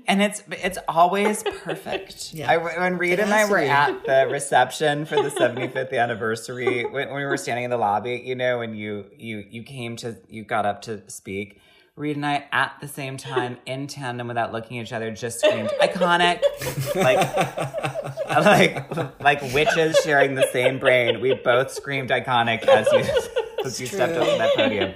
And 0.07 0.21
it's 0.21 0.43
it's 0.51 0.77
always 0.87 1.43
perfect. 1.43 2.33
Yeah. 2.33 2.49
I, 2.49 2.57
when 2.57 2.97
Reed 2.97 3.19
and 3.19 3.33
I 3.33 3.49
were 3.49 3.57
at 3.57 4.05
the 4.05 4.27
reception 4.31 5.05
for 5.05 5.15
the 5.21 5.29
75th 5.29 5.93
anniversary, 5.93 6.83
when, 6.85 7.09
when 7.09 7.17
we 7.17 7.25
were 7.25 7.37
standing 7.37 7.65
in 7.65 7.71
the 7.71 7.77
lobby, 7.77 8.21
you 8.23 8.35
know, 8.35 8.61
and 8.61 8.77
you 8.77 9.05
you 9.17 9.45
you 9.49 9.63
came 9.63 9.95
to 9.97 10.17
you 10.29 10.43
got 10.43 10.65
up 10.65 10.81
to 10.83 11.09
speak. 11.09 11.61
Reed 11.97 12.15
and 12.15 12.25
I, 12.25 12.45
at 12.51 12.77
the 12.79 12.87
same 12.87 13.17
time, 13.17 13.57
in 13.65 13.87
tandem, 13.87 14.27
without 14.27 14.51
looking 14.51 14.79
at 14.79 14.85
each 14.87 14.93
other, 14.93 15.11
just 15.11 15.39
screamed 15.39 15.71
"iconic," 15.81 16.41
like 16.95 17.19
like 18.29 19.19
like 19.19 19.53
witches 19.53 19.97
sharing 20.03 20.35
the 20.35 20.47
same 20.51 20.79
brain. 20.79 21.21
We 21.21 21.33
both 21.33 21.71
screamed 21.71 22.09
"iconic" 22.09 22.65
as 22.67 22.87
you 22.91 23.65
as 23.65 23.79
you 23.79 23.87
stepped 23.87 24.13
up 24.13 24.27
to 24.27 24.37
that 24.37 24.55
podium. 24.55 24.93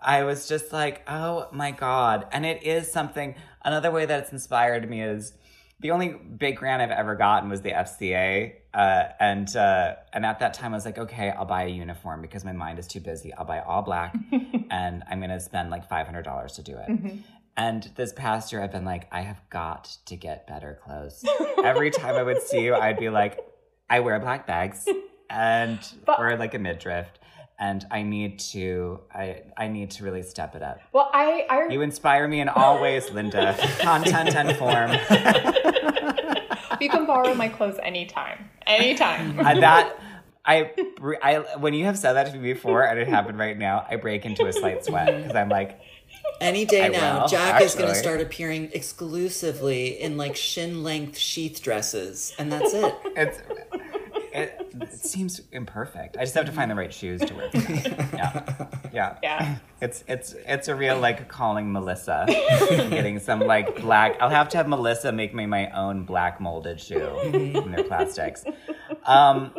I 0.00 0.22
was 0.22 0.48
just 0.48 0.72
like, 0.72 1.02
oh 1.08 1.48
my 1.52 1.70
God. 1.70 2.26
And 2.32 2.46
it 2.46 2.62
is 2.62 2.90
something, 2.90 3.34
another 3.64 3.90
way 3.90 4.06
that 4.06 4.20
it's 4.20 4.32
inspired 4.32 4.88
me 4.88 5.02
is 5.02 5.32
the 5.80 5.90
only 5.90 6.08
big 6.08 6.56
grant 6.56 6.82
I've 6.82 6.90
ever 6.90 7.14
gotten 7.14 7.50
was 7.50 7.62
the 7.62 7.72
FCA. 7.72 8.54
Uh, 8.78 9.08
and, 9.18 9.56
uh, 9.56 9.96
and 10.12 10.24
at 10.24 10.38
that 10.38 10.54
time 10.54 10.72
I 10.72 10.76
was 10.76 10.84
like, 10.84 10.98
okay, 10.98 11.30
I'll 11.30 11.44
buy 11.44 11.64
a 11.64 11.68
uniform 11.68 12.22
because 12.22 12.44
my 12.44 12.52
mind 12.52 12.78
is 12.78 12.86
too 12.86 13.00
busy. 13.00 13.34
I'll 13.34 13.44
buy 13.44 13.58
all 13.60 13.82
black 13.82 14.14
and 14.70 15.02
I'm 15.10 15.18
going 15.18 15.30
to 15.30 15.40
spend 15.40 15.70
like 15.70 15.88
$500 15.90 16.54
to 16.54 16.62
do 16.62 16.76
it. 16.78 17.14
And 17.56 17.90
this 17.96 18.12
past 18.12 18.52
year 18.52 18.62
I've 18.62 18.70
been 18.70 18.84
like, 18.84 19.08
I 19.10 19.22
have 19.22 19.40
got 19.50 19.96
to 20.06 20.14
get 20.14 20.46
better 20.46 20.78
clothes. 20.84 21.24
Every 21.64 21.90
time 21.90 22.14
I 22.14 22.22
would 22.22 22.40
see 22.40 22.60
you, 22.62 22.76
I'd 22.76 23.00
be 23.00 23.10
like, 23.10 23.40
I 23.90 23.98
wear 23.98 24.20
black 24.20 24.46
bags 24.46 24.86
and 25.28 25.80
But- 26.06 26.20
wear 26.20 26.36
like 26.36 26.54
a 26.54 26.60
midriff. 26.60 27.08
And 27.60 27.84
I 27.90 28.02
need 28.04 28.38
to, 28.52 29.00
I, 29.12 29.42
I 29.56 29.66
need 29.66 29.90
to 29.96 30.04
really 30.04 30.22
step 30.22 30.54
it 30.54 30.62
up. 30.62 30.78
Well, 30.92 31.10
I 31.12 31.44
I 31.50 31.66
You 31.72 31.80
inspire 31.80 32.28
me 32.28 32.40
in 32.40 32.48
all 32.48 32.80
ways, 32.80 33.10
Linda. 33.10 33.56
Content 33.80 34.36
and 34.36 34.56
form. 34.56 34.92
You 36.80 36.88
can 36.88 37.06
borrow 37.06 37.34
my 37.34 37.48
clothes 37.48 37.78
anytime, 37.82 38.50
anytime. 38.66 39.38
And 39.46 39.62
that 39.62 39.98
I, 40.44 40.72
I 41.22 41.56
when 41.58 41.74
you 41.74 41.84
have 41.84 41.98
said 41.98 42.14
that 42.14 42.32
to 42.32 42.38
me 42.38 42.54
before, 42.54 42.82
and 42.82 42.98
it 42.98 43.06
happened 43.06 43.38
right 43.38 43.56
now, 43.56 43.86
I 43.88 43.96
break 43.96 44.24
into 44.24 44.46
a 44.46 44.52
slight 44.52 44.84
sweat 44.84 45.14
because 45.14 45.36
I'm 45.36 45.50
like, 45.50 45.78
Any 46.40 46.64
day 46.64 46.86
I 46.86 46.88
now, 46.88 47.20
will, 47.20 47.28
Jack 47.28 47.60
is 47.60 47.74
going 47.74 47.88
to 47.90 47.94
start 47.94 48.20
appearing 48.20 48.70
exclusively 48.72 50.00
in 50.00 50.16
like 50.16 50.36
shin 50.36 50.82
length 50.82 51.18
sheath 51.18 51.60
dresses, 51.62 52.34
and 52.38 52.50
that's 52.50 52.72
it. 52.72 52.94
it's. 53.16 53.42
It, 54.40 54.72
it 54.80 54.92
seems 54.92 55.40
imperfect. 55.52 56.16
I 56.16 56.20
just 56.20 56.34
have 56.34 56.46
to 56.46 56.52
find 56.52 56.70
the 56.70 56.74
right 56.74 56.92
shoes 56.92 57.20
to 57.20 57.34
wear. 57.34 57.50
Yeah, 57.54 58.68
yeah, 58.92 59.16
Yeah. 59.22 59.56
It's 59.80 60.02
it's 60.08 60.34
it's 60.46 60.66
a 60.68 60.74
real 60.74 60.98
like 60.98 61.28
calling 61.28 61.72
Melissa, 61.72 62.24
getting 62.28 63.20
some 63.20 63.40
like 63.40 63.80
black. 63.80 64.16
I'll 64.20 64.30
have 64.30 64.48
to 64.50 64.56
have 64.56 64.66
Melissa 64.68 65.12
make 65.12 65.34
me 65.34 65.46
my 65.46 65.70
own 65.70 66.04
black 66.04 66.40
molded 66.40 66.80
shoe 66.80 67.16
from 67.52 67.70
their 67.72 67.84
plastics. 67.84 68.44
Um, 69.06 69.52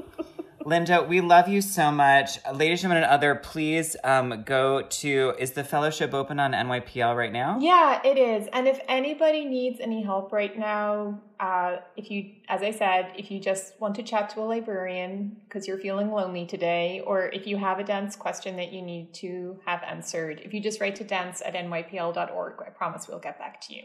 Linda, 0.69 1.01
we 1.01 1.19
love 1.19 1.47
you 1.47 1.61
so 1.61 1.91
much. 1.91 2.37
Ladies, 2.53 2.81
gentlemen, 2.81 3.01
and 3.03 3.11
other, 3.11 3.33
please 3.33 3.95
um, 4.03 4.43
go 4.45 4.83
to. 4.83 5.33
Is 5.39 5.53
the 5.53 5.63
fellowship 5.63 6.13
open 6.13 6.39
on 6.39 6.51
NYPL 6.51 7.17
right 7.17 7.33
now? 7.33 7.57
Yeah, 7.59 7.99
it 8.05 8.19
is. 8.19 8.47
And 8.53 8.67
if 8.67 8.79
anybody 8.87 9.45
needs 9.45 9.79
any 9.79 10.03
help 10.03 10.31
right 10.31 10.55
now, 10.55 11.19
uh, 11.39 11.77
if 11.97 12.11
you, 12.11 12.33
as 12.47 12.61
I 12.61 12.69
said, 12.69 13.13
if 13.17 13.31
you 13.31 13.39
just 13.39 13.81
want 13.81 13.95
to 13.95 14.03
chat 14.03 14.29
to 14.35 14.41
a 14.41 14.45
librarian 14.45 15.37
because 15.45 15.67
you're 15.67 15.79
feeling 15.79 16.11
lonely 16.11 16.45
today, 16.45 17.01
or 17.03 17.29
if 17.29 17.47
you 17.47 17.57
have 17.57 17.79
a 17.79 17.83
dance 17.83 18.15
question 18.15 18.55
that 18.57 18.71
you 18.71 18.83
need 18.83 19.11
to 19.15 19.59
have 19.65 19.81
answered, 19.81 20.39
if 20.45 20.53
you 20.53 20.61
just 20.61 20.79
write 20.79 20.97
to 20.97 21.03
dance 21.03 21.41
at 21.43 21.55
nypl.org, 21.55 22.53
I 22.63 22.69
promise 22.69 23.07
we'll 23.07 23.17
get 23.17 23.39
back 23.39 23.59
to 23.61 23.75
you. 23.75 23.83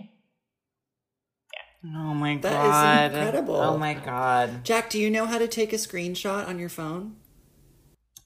Oh 1.84 2.14
my 2.14 2.36
That 2.36 2.52
god! 2.52 2.72
That 2.72 3.12
is 3.12 3.16
incredible. 3.16 3.56
Oh 3.56 3.76
my 3.76 3.94
god! 3.94 4.64
Jack, 4.64 4.88
do 4.88 4.98
you 4.98 5.10
know 5.10 5.26
how 5.26 5.38
to 5.38 5.46
take 5.46 5.72
a 5.72 5.76
screenshot 5.76 6.48
on 6.48 6.58
your 6.58 6.70
phone? 6.70 7.16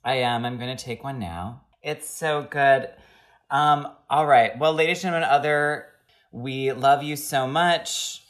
I 0.05 0.17
am. 0.17 0.45
I'm 0.45 0.59
going 0.59 0.75
to 0.75 0.85
take 0.85 1.03
one 1.03 1.19
now. 1.19 1.63
It's 1.83 2.09
so 2.09 2.47
good. 2.49 2.89
Um, 3.51 3.89
all 4.09 4.27
right. 4.27 4.57
Well, 4.59 4.75
ladies 4.75 4.99
and 4.99 5.13
gentlemen, 5.13 5.29
other, 5.29 5.87
we 6.31 6.73
love 6.73 7.03
you 7.03 7.17
so 7.17 7.47
much. 7.47 8.23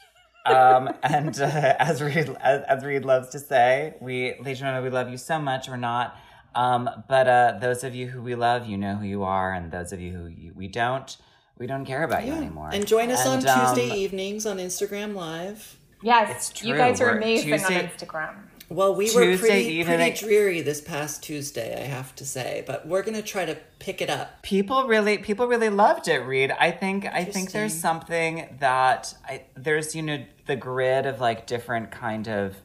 Um, 0.45 0.89
and 1.03 1.39
uh, 1.39 1.75
as 1.77 2.01
Reed 2.01 2.35
as, 2.41 2.63
as 2.63 2.83
Reed 2.83 3.05
loves 3.05 3.29
to 3.29 3.39
say, 3.39 3.95
we, 4.01 4.29
ladies 4.39 4.45
and 4.45 4.57
gentlemen, 4.57 4.83
we 4.83 4.89
love 4.89 5.09
you 5.09 5.17
so 5.17 5.39
much. 5.39 5.69
We're 5.69 5.77
not. 5.77 6.17
Um, 6.55 6.89
but 7.07 7.27
uh, 7.27 7.57
those 7.61 7.83
of 7.83 7.93
you 7.93 8.07
who 8.07 8.21
we 8.21 8.33
love, 8.33 8.65
you 8.65 8.77
know 8.77 8.95
who 8.95 9.05
you 9.05 9.23
are, 9.23 9.53
and 9.53 9.71
those 9.71 9.93
of 9.93 10.01
you 10.01 10.11
who 10.11 10.25
you, 10.25 10.53
we 10.55 10.67
don't, 10.67 11.15
we 11.59 11.67
don't 11.67 11.85
care 11.85 12.03
about 12.03 12.25
you 12.25 12.33
anymore. 12.33 12.69
And 12.73 12.87
join 12.87 13.11
us 13.11 13.25
And, 13.25 13.45
on 13.45 13.59
um, 13.69 13.75
Tuesday 13.75 13.93
evenings 13.97 14.45
on 14.45 14.57
Instagram 14.57 15.13
Live. 15.13 15.77
Yes, 16.01 16.51
It's 16.51 16.63
you 16.63 16.75
guys 16.75 17.01
are 17.01 17.07
We're- 17.07 17.17
amazing 17.17 17.49
Tuesday- 17.51 17.77
on 17.79 17.87
Instagram. 17.89 18.35
Well, 18.69 18.93
we 18.95 19.05
were 19.15 19.35
pretty, 19.35 19.65
evening- 19.65 19.97
pretty 19.97 20.17
dreary 20.27 20.61
this 20.61 20.79
past 20.79 21.23
Tuesday, 21.23 21.75
I 21.83 21.87
have 21.87 22.15
to 22.15 22.25
say, 22.25 22.63
but 22.67 22.87
we're 22.87 23.01
going 23.01 23.15
to 23.17 23.23
try 23.23 23.43
to 23.43 23.57
pick 23.79 23.99
it 24.01 24.09
up. 24.11 24.41
people 24.43 24.87
really 24.87 25.17
people 25.17 25.47
really 25.47 25.69
loved 25.69 26.07
it 26.09 26.19
reed 26.19 26.51
i 26.59 26.69
think 26.69 27.05
i 27.05 27.23
think 27.23 27.51
there's 27.53 27.73
something 27.73 28.57
that 28.59 29.13
I, 29.25 29.43
there's 29.55 29.95
you 29.95 30.01
know 30.01 30.23
the 30.47 30.57
grid 30.57 31.05
of 31.05 31.19
like 31.21 31.47
different 31.47 31.89
kind 31.91 32.27
of 32.27 32.55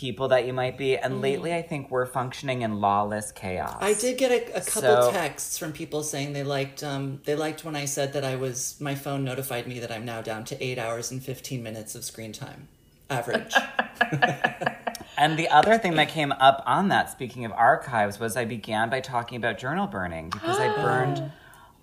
people 0.00 0.28
that 0.28 0.46
you 0.46 0.52
might 0.54 0.78
be 0.78 0.96
and 0.96 1.20
lately 1.20 1.52
i 1.52 1.60
think 1.60 1.90
we're 1.90 2.06
functioning 2.06 2.62
in 2.62 2.80
lawless 2.80 3.30
chaos 3.32 3.76
I 3.82 3.92
did 3.92 4.16
get 4.16 4.30
a, 4.32 4.56
a 4.56 4.60
couple 4.62 5.02
So- 5.02 5.12
texts 5.12 5.58
from 5.58 5.72
people 5.72 6.02
saying 6.02 6.32
they 6.32 6.42
liked 6.42 6.82
um, 6.82 7.20
they 7.26 7.34
liked 7.34 7.64
when 7.66 7.76
I 7.76 7.84
said 7.84 8.14
that 8.14 8.24
I 8.24 8.36
was 8.36 8.76
my 8.80 8.94
phone 8.94 9.24
notified 9.24 9.66
me 9.66 9.78
that 9.80 9.92
I'm 9.92 10.06
now 10.06 10.22
down 10.22 10.44
to 10.46 10.64
eight 10.64 10.78
hours 10.78 11.10
and 11.10 11.22
fifteen 11.22 11.62
minutes 11.62 11.94
of 11.94 12.02
screen 12.04 12.32
time 12.32 12.68
average. 13.10 13.54
and 15.18 15.38
the 15.38 15.48
other 15.48 15.76
thing 15.78 15.94
that 15.96 16.08
came 16.08 16.32
up 16.32 16.62
on 16.66 16.88
that 16.88 17.10
speaking 17.10 17.44
of 17.44 17.52
archives 17.52 18.18
was 18.18 18.36
i 18.36 18.44
began 18.44 18.88
by 18.88 19.00
talking 19.00 19.36
about 19.36 19.58
journal 19.58 19.86
burning 19.86 20.30
because 20.30 20.58
i 20.58 20.68
burned 20.82 21.30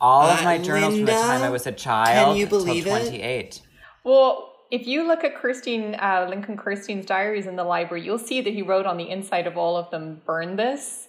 all 0.01 0.23
of 0.27 0.39
Uh, 0.39 0.43
my 0.43 0.57
journals 0.57 0.95
from 0.95 1.05
the 1.05 1.11
time 1.11 1.43
i 1.43 1.49
was 1.49 1.67
a 1.67 1.71
child 1.71 2.37
you 2.37 2.47
till 2.47 2.59
believe 2.59 2.87
it? 2.87 2.89
28 2.89 3.61
Well, 4.03 4.46
if 4.71 4.85
you 4.87 5.05
look 5.07 5.23
at 5.23 5.35
Kirstein, 5.35 6.01
uh, 6.01 6.27
Lincoln 6.29 6.57
Kirstein's 6.57 7.05
diaries 7.05 7.47
in 7.47 7.55
the 7.55 7.63
library, 7.63 8.03
you'll 8.03 8.17
see 8.17 8.41
that 8.41 8.53
he 8.53 8.61
wrote 8.61 8.85
on 8.85 8.97
the 8.97 9.09
inside 9.09 9.47
of 9.47 9.57
all 9.57 9.77
of 9.77 9.89
them, 9.91 10.21
burn 10.25 10.55
this. 10.55 11.07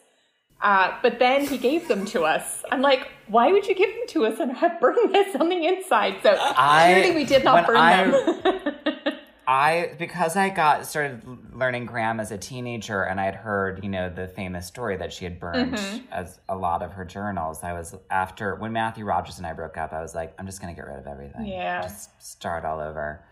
Uh, 0.60 0.96
but 1.02 1.18
then 1.20 1.44
he 1.46 1.56
gave 1.56 1.86
them 1.86 2.04
to 2.04 2.22
us. 2.24 2.64
I'm 2.72 2.82
like, 2.82 3.08
why 3.28 3.52
would 3.52 3.66
you 3.68 3.74
give 3.76 3.90
them 3.90 4.06
to 4.08 4.26
us 4.26 4.40
and 4.40 4.52
have 4.56 4.80
burn 4.80 4.96
this 5.12 5.36
on 5.36 5.48
the 5.48 5.66
inside? 5.66 6.16
So 6.22 6.36
I- 6.38 6.92
clearly 6.94 7.14
we 7.16 7.24
did 7.24 7.44
not 7.44 7.66
burn 7.66 7.76
I- 7.76 8.04
them. 8.10 8.74
I 9.50 9.94
because 9.98 10.36
I 10.36 10.50
got 10.50 10.84
started 10.84 11.22
learning 11.54 11.86
Graham 11.86 12.20
as 12.20 12.30
a 12.30 12.36
teenager, 12.36 13.04
and 13.04 13.18
I 13.18 13.24
had 13.24 13.34
heard 13.34 13.82
you 13.82 13.88
know 13.88 14.10
the 14.10 14.28
famous 14.28 14.66
story 14.66 14.98
that 14.98 15.10
she 15.10 15.24
had 15.24 15.40
burned 15.40 15.72
Mm-hmm. 15.72 16.12
as 16.12 16.38
a 16.50 16.54
lot 16.54 16.82
of 16.82 16.92
her 16.92 17.06
journals. 17.06 17.62
I 17.62 17.72
was 17.72 17.94
after 18.10 18.56
when 18.56 18.74
Matthew 18.74 19.06
Rogers 19.06 19.38
and 19.38 19.46
I 19.46 19.54
broke 19.54 19.78
up. 19.78 19.94
I 19.94 20.02
was 20.02 20.14
like, 20.14 20.34
I'm 20.38 20.44
just 20.44 20.60
gonna 20.60 20.74
get 20.74 20.86
rid 20.86 20.98
of 20.98 21.06
everything. 21.06 21.46
Yeah. 21.46 21.80
just 21.80 22.10
start 22.22 22.66
all 22.66 22.78
over. 22.78 23.24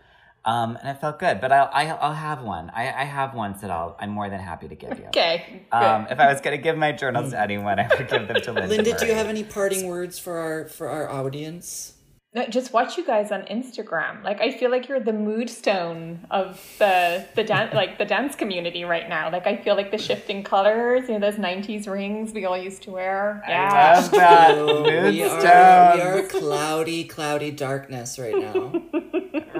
Um, 0.47 0.77
and 0.81 0.87
it 0.87 1.01
felt 1.01 1.19
good, 1.19 1.41
but 1.41 1.51
I'll 1.51 1.69
I, 1.73 1.87
I'll 1.89 2.13
have 2.13 2.41
one. 2.41 2.71
I, 2.73 2.83
I 3.01 3.03
have 3.03 3.33
ones 3.35 3.59
that 3.61 3.69
I'll 3.69 3.97
I'm 3.99 4.11
more 4.11 4.29
than 4.29 4.39
happy 4.39 4.67
to 4.69 4.75
give 4.75 4.97
you. 4.97 5.07
okay. 5.07 5.63
Um, 5.73 6.07
if 6.09 6.19
I 6.19 6.31
was 6.31 6.39
gonna 6.39 6.57
give 6.57 6.77
my 6.77 6.93
journals 6.93 7.31
to 7.31 7.39
anyone, 7.39 7.77
I 7.79 7.89
would 7.97 8.07
give 8.07 8.27
them 8.29 8.41
to 8.41 8.51
Linda. 8.53 8.67
Linda, 8.75 8.97
do 8.97 9.05
you 9.07 9.13
have 9.13 9.27
any 9.27 9.43
parting 9.43 9.87
words 9.87 10.17
for 10.17 10.37
our 10.39 10.69
for 10.69 10.87
our 10.87 11.09
audience? 11.09 11.93
No, 12.33 12.45
just 12.45 12.71
watch 12.71 12.97
you 12.97 13.05
guys 13.05 13.31
on 13.31 13.41
Instagram. 13.43 14.23
Like 14.23 14.41
I 14.41 14.51
feel 14.51 14.69
like 14.69 14.87
you're 14.87 14.99
the 14.99 15.13
mood 15.13 15.49
stone 15.49 16.27
of 16.29 16.61
the 16.77 17.25
the 17.35 17.43
dance 17.43 17.73
like 17.81 17.97
the 17.97 18.05
dance 18.05 18.35
community 18.35 18.83
right 18.83 19.09
now. 19.09 19.31
Like 19.31 19.47
I 19.47 19.57
feel 19.57 19.75
like 19.75 19.91
the 19.91 19.97
shifting 19.97 20.43
colors, 20.43 21.07
you 21.09 21.17
know, 21.17 21.31
those 21.31 21.39
'90s 21.39 21.87
rings 21.91 22.33
we 22.33 22.45
all 22.45 22.57
used 22.57 22.83
to 22.83 22.91
wear. 22.91 23.41
I 23.45 23.49
Yeah. 23.51 23.93
love 23.99 24.11
that 24.11 24.55
mood 24.65 25.13
we 25.13 25.23
are 25.23 25.95
we 25.95 26.01
are 26.01 26.21
cloudy, 26.27 27.03
cloudy 27.05 27.51
darkness 27.51 28.19
right 28.19 28.37
now. 28.37 28.81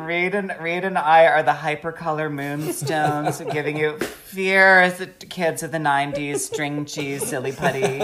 Reed 0.08 0.36
and 0.36 0.56
Reed 0.62 0.86
and 0.86 0.98
I 0.98 1.26
are 1.26 1.44
the 1.44 1.52
hypercolor 1.52 2.32
moonstones, 2.32 3.42
giving 3.52 3.76
you 3.76 4.00
fierce 4.00 5.02
kids 5.28 5.64
of 5.64 5.74
the 5.74 5.78
'90s, 5.80 6.40
string 6.40 6.86
cheese, 6.86 7.28
silly 7.28 7.52
putty, 7.52 8.02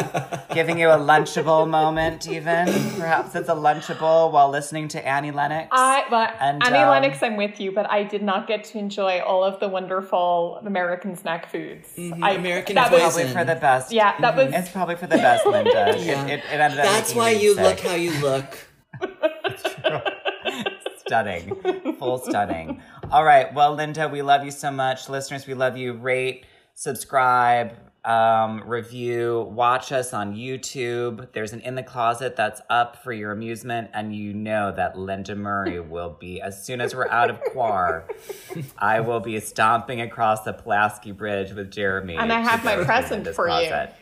giving 0.54 0.78
you 0.78 0.90
a 0.90 0.98
lunchable 0.98 1.68
moment. 1.68 2.28
Even 2.28 2.66
perhaps 3.00 3.34
it's 3.36 3.48
a 3.48 3.56
lunchable 3.56 4.34
while 4.34 4.50
listening 4.50 4.90
to 4.90 5.08
Annie 5.08 5.32
Lennox. 5.32 5.70
I, 5.72 6.04
but 6.10 6.36
And, 6.42 6.62
Annie 6.66 6.80
um, 6.80 6.90
Lennox, 6.90 7.24
I'm 7.24 7.38
with 7.38 7.62
you, 7.62 7.72
but 7.72 7.90
I 7.90 8.04
did 8.04 8.22
not 8.22 8.48
get 8.48 8.66
to 8.66 8.78
enjoy 8.78 9.22
all 9.22 9.46
of 9.46 9.62
the 9.62 9.70
wonderful 9.70 10.60
American 10.66 11.16
snack 11.16 11.50
foods. 11.50 11.88
Mm-hmm. 11.98 12.22
I, 12.22 12.32
American 12.32 12.76
that 12.76 12.92
was, 12.92 13.00
probably 13.00 13.32
for 13.32 13.46
the 13.46 13.56
best. 13.56 13.94
Yeah, 13.94 14.20
that 14.20 14.36
was. 14.36 14.54
It's 14.54 14.70
probably 14.70 14.98
for 14.98 15.08
the 15.08 15.18
best, 15.18 15.46
Linda. 15.46 15.94
Yeah. 16.04 16.26
It, 16.26 16.40
it, 16.52 16.60
ended 16.60 16.80
That's 16.80 17.10
making 17.10 17.18
why 17.18 17.30
you 17.30 17.54
sick. 17.54 17.64
look 17.64 17.80
how 17.80 17.96
you 17.96 18.12
look. 18.20 18.58
stunning, 21.18 21.94
full 22.00 22.18
stunning. 22.18 22.82
All 23.12 23.24
right, 23.24 23.54
well, 23.54 23.76
Linda, 23.76 24.10
we 24.10 24.24
love 24.24 24.44
you 24.44 24.50
so 24.50 24.72
much. 24.72 25.10
Listeners, 25.10 25.46
we 25.46 25.54
love 25.54 25.78
you. 25.78 25.94
Rate, 25.94 26.48
subscribe, 26.74 27.74
um, 28.04 28.64
review, 28.68 29.48
watch 29.52 29.92
us 29.92 30.12
on 30.12 30.36
YouTube. 30.36 31.32
There's 31.34 31.54
an 31.54 31.62
In 31.62 31.76
the 31.76 31.84
Closet 31.84 32.36
that's 32.36 32.62
up 32.68 33.04
for 33.04 33.14
your 33.14 33.32
amusement, 33.32 33.92
and 33.94 34.16
you 34.16 34.34
know 34.34 34.72
that 34.76 34.98
Linda 34.98 35.36
Murray 35.36 35.80
will 35.96 36.18
be 36.20 36.42
as 36.42 36.66
soon 36.66 36.82
as 36.82 36.96
we're 36.96 37.08
out 37.10 37.30
of 37.30 37.40
Quar. 37.52 38.06
I 38.80 39.02
will 39.02 39.20
be 39.20 39.40
stomping 39.40 40.02
across 40.02 40.42
the 40.42 40.54
Pulaski 40.54 41.12
Bridge 41.12 41.52
with 41.54 41.70
Jeremy, 41.70 42.16
And 42.16 42.34
I 42.34 42.40
have 42.40 42.64
my 42.66 42.84
present 42.84 43.28
for 43.36 43.46
you. 43.48 43.68
Closet. 43.68 43.94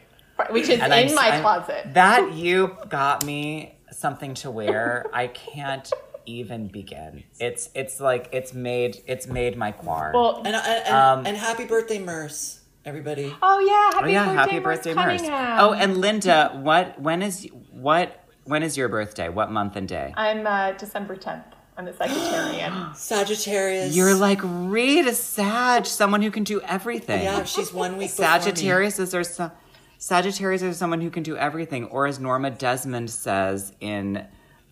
which 0.49 0.69
is 0.69 0.79
And 0.79 0.93
in 0.93 1.07
I'm- 1.09 1.15
my 1.15 1.27
I'm- 1.31 1.41
closet. 1.41 1.93
That 1.93 2.31
you 2.31 2.77
got 2.87 3.25
me 3.25 3.75
something 3.91 4.33
to 4.35 4.49
wear. 4.49 5.05
I 5.13 5.27
can't 5.27 5.91
even 6.25 6.67
begin. 6.67 7.23
It's 7.39 7.69
it's 7.75 7.99
like 7.99 8.29
it's 8.31 8.53
made 8.53 9.01
it's 9.07 9.27
made 9.27 9.57
my 9.57 9.71
quar. 9.71 10.11
Well, 10.13 10.37
And, 10.45 10.55
and, 10.55 10.55
and, 10.55 10.87
Um, 10.95 11.25
and 11.25 11.37
happy 11.37 11.65
birthday, 11.65 11.99
Merce, 11.99 12.61
everybody. 12.85 13.33
oh 13.41 13.59
yeah, 13.59 13.97
happy 13.99 14.09
oh 14.09 14.11
yeah, 14.11 14.25
birthday, 14.25 14.35
happy 14.37 14.59
Merce 14.59 14.77
birthday, 14.77 14.93
Merce. 14.93 15.21
Cunningham. 15.21 15.57
Oh, 15.59 15.73
and 15.73 15.97
Linda, 15.97 16.51
what 16.61 16.99
when 16.99 17.21
is 17.21 17.47
what 17.71 18.23
when 18.45 18.63
is 18.63 18.75
your 18.77 18.89
birthday? 18.89 19.29
What 19.29 19.51
month 19.51 19.75
and 19.75 19.87
day? 19.87 20.13
I'm 20.17 20.45
uh, 20.47 20.71
December 20.73 21.15
10th. 21.15 21.43
I'm 21.77 21.87
a 21.87 21.93
Sagittarian. 21.93 22.95
Sagittarius. 22.95 23.95
You're 23.95 24.13
like 24.15 24.39
Rita 24.43 25.13
Sag, 25.13 25.85
someone 25.85 26.21
who 26.21 26.29
can 26.31 26.43
do 26.43 26.59
everything. 26.61 27.23
yeah, 27.23 27.43
she's 27.43 27.71
one 27.73 27.97
week 27.97 28.09
before 28.09 28.25
me. 28.25 28.29
Sagittarius 28.41 28.99
is 28.99 29.11
there 29.11 29.23
some 29.23 29.51
Sagittarius 29.97 30.63
is 30.63 30.77
someone 30.77 30.99
who 31.01 31.11
can 31.11 31.21
do 31.21 31.37
everything, 31.37 31.85
or 31.85 32.07
as 32.07 32.19
Norma 32.19 32.49
Desmond 32.49 33.09
says 33.11 33.71
in 33.79 34.25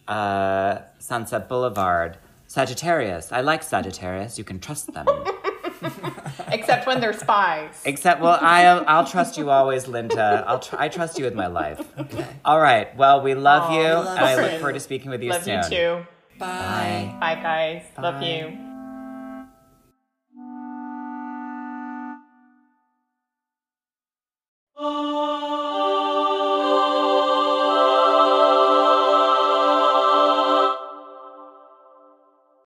uh, 0.10 0.82
Sunset 1.00 1.48
Boulevard, 1.48 2.18
Sagittarius. 2.48 3.32
I 3.32 3.42
like 3.42 3.64
Sagittarius. 3.64 4.38
You 4.38 4.44
can 4.44 4.60
trust 4.60 4.94
them. 4.94 5.06
Except 6.52 6.88
when 6.88 7.00
they're 7.00 7.14
spies. 7.14 7.82
Except, 7.86 8.20
well, 8.22 8.38
I'll 8.42 8.84
I'll 8.88 9.06
trust 9.06 9.38
you 9.38 9.50
always, 9.50 9.88
Linda. 9.88 10.44
I'll 10.48 10.60
tr- 10.60 10.76
I 10.78 10.90
trust 10.90 11.18
you 11.18 11.26
with 11.26 11.36
my 11.36 11.48
life. 11.48 11.80
Okay. 11.98 12.26
All 12.44 12.60
right. 12.60 12.94
Well, 12.98 13.22
we 13.22 13.34
love 13.36 13.70
Aw, 13.70 13.74
you, 13.74 13.84
we 13.84 13.86
love 13.94 14.18
and 14.18 14.26
I 14.26 14.36
look 14.36 14.52
forward 14.60 14.74
to 14.74 14.80
speaking 14.80 15.10
with 15.12 15.22
you 15.24 15.30
Love 15.30 15.44
soon. 15.44 15.64
you 15.64 15.70
too. 15.70 16.06
Bye. 16.38 17.16
Bye 17.20 17.36
guys. 17.42 17.84
Love 18.02 18.22
you. 18.24 18.69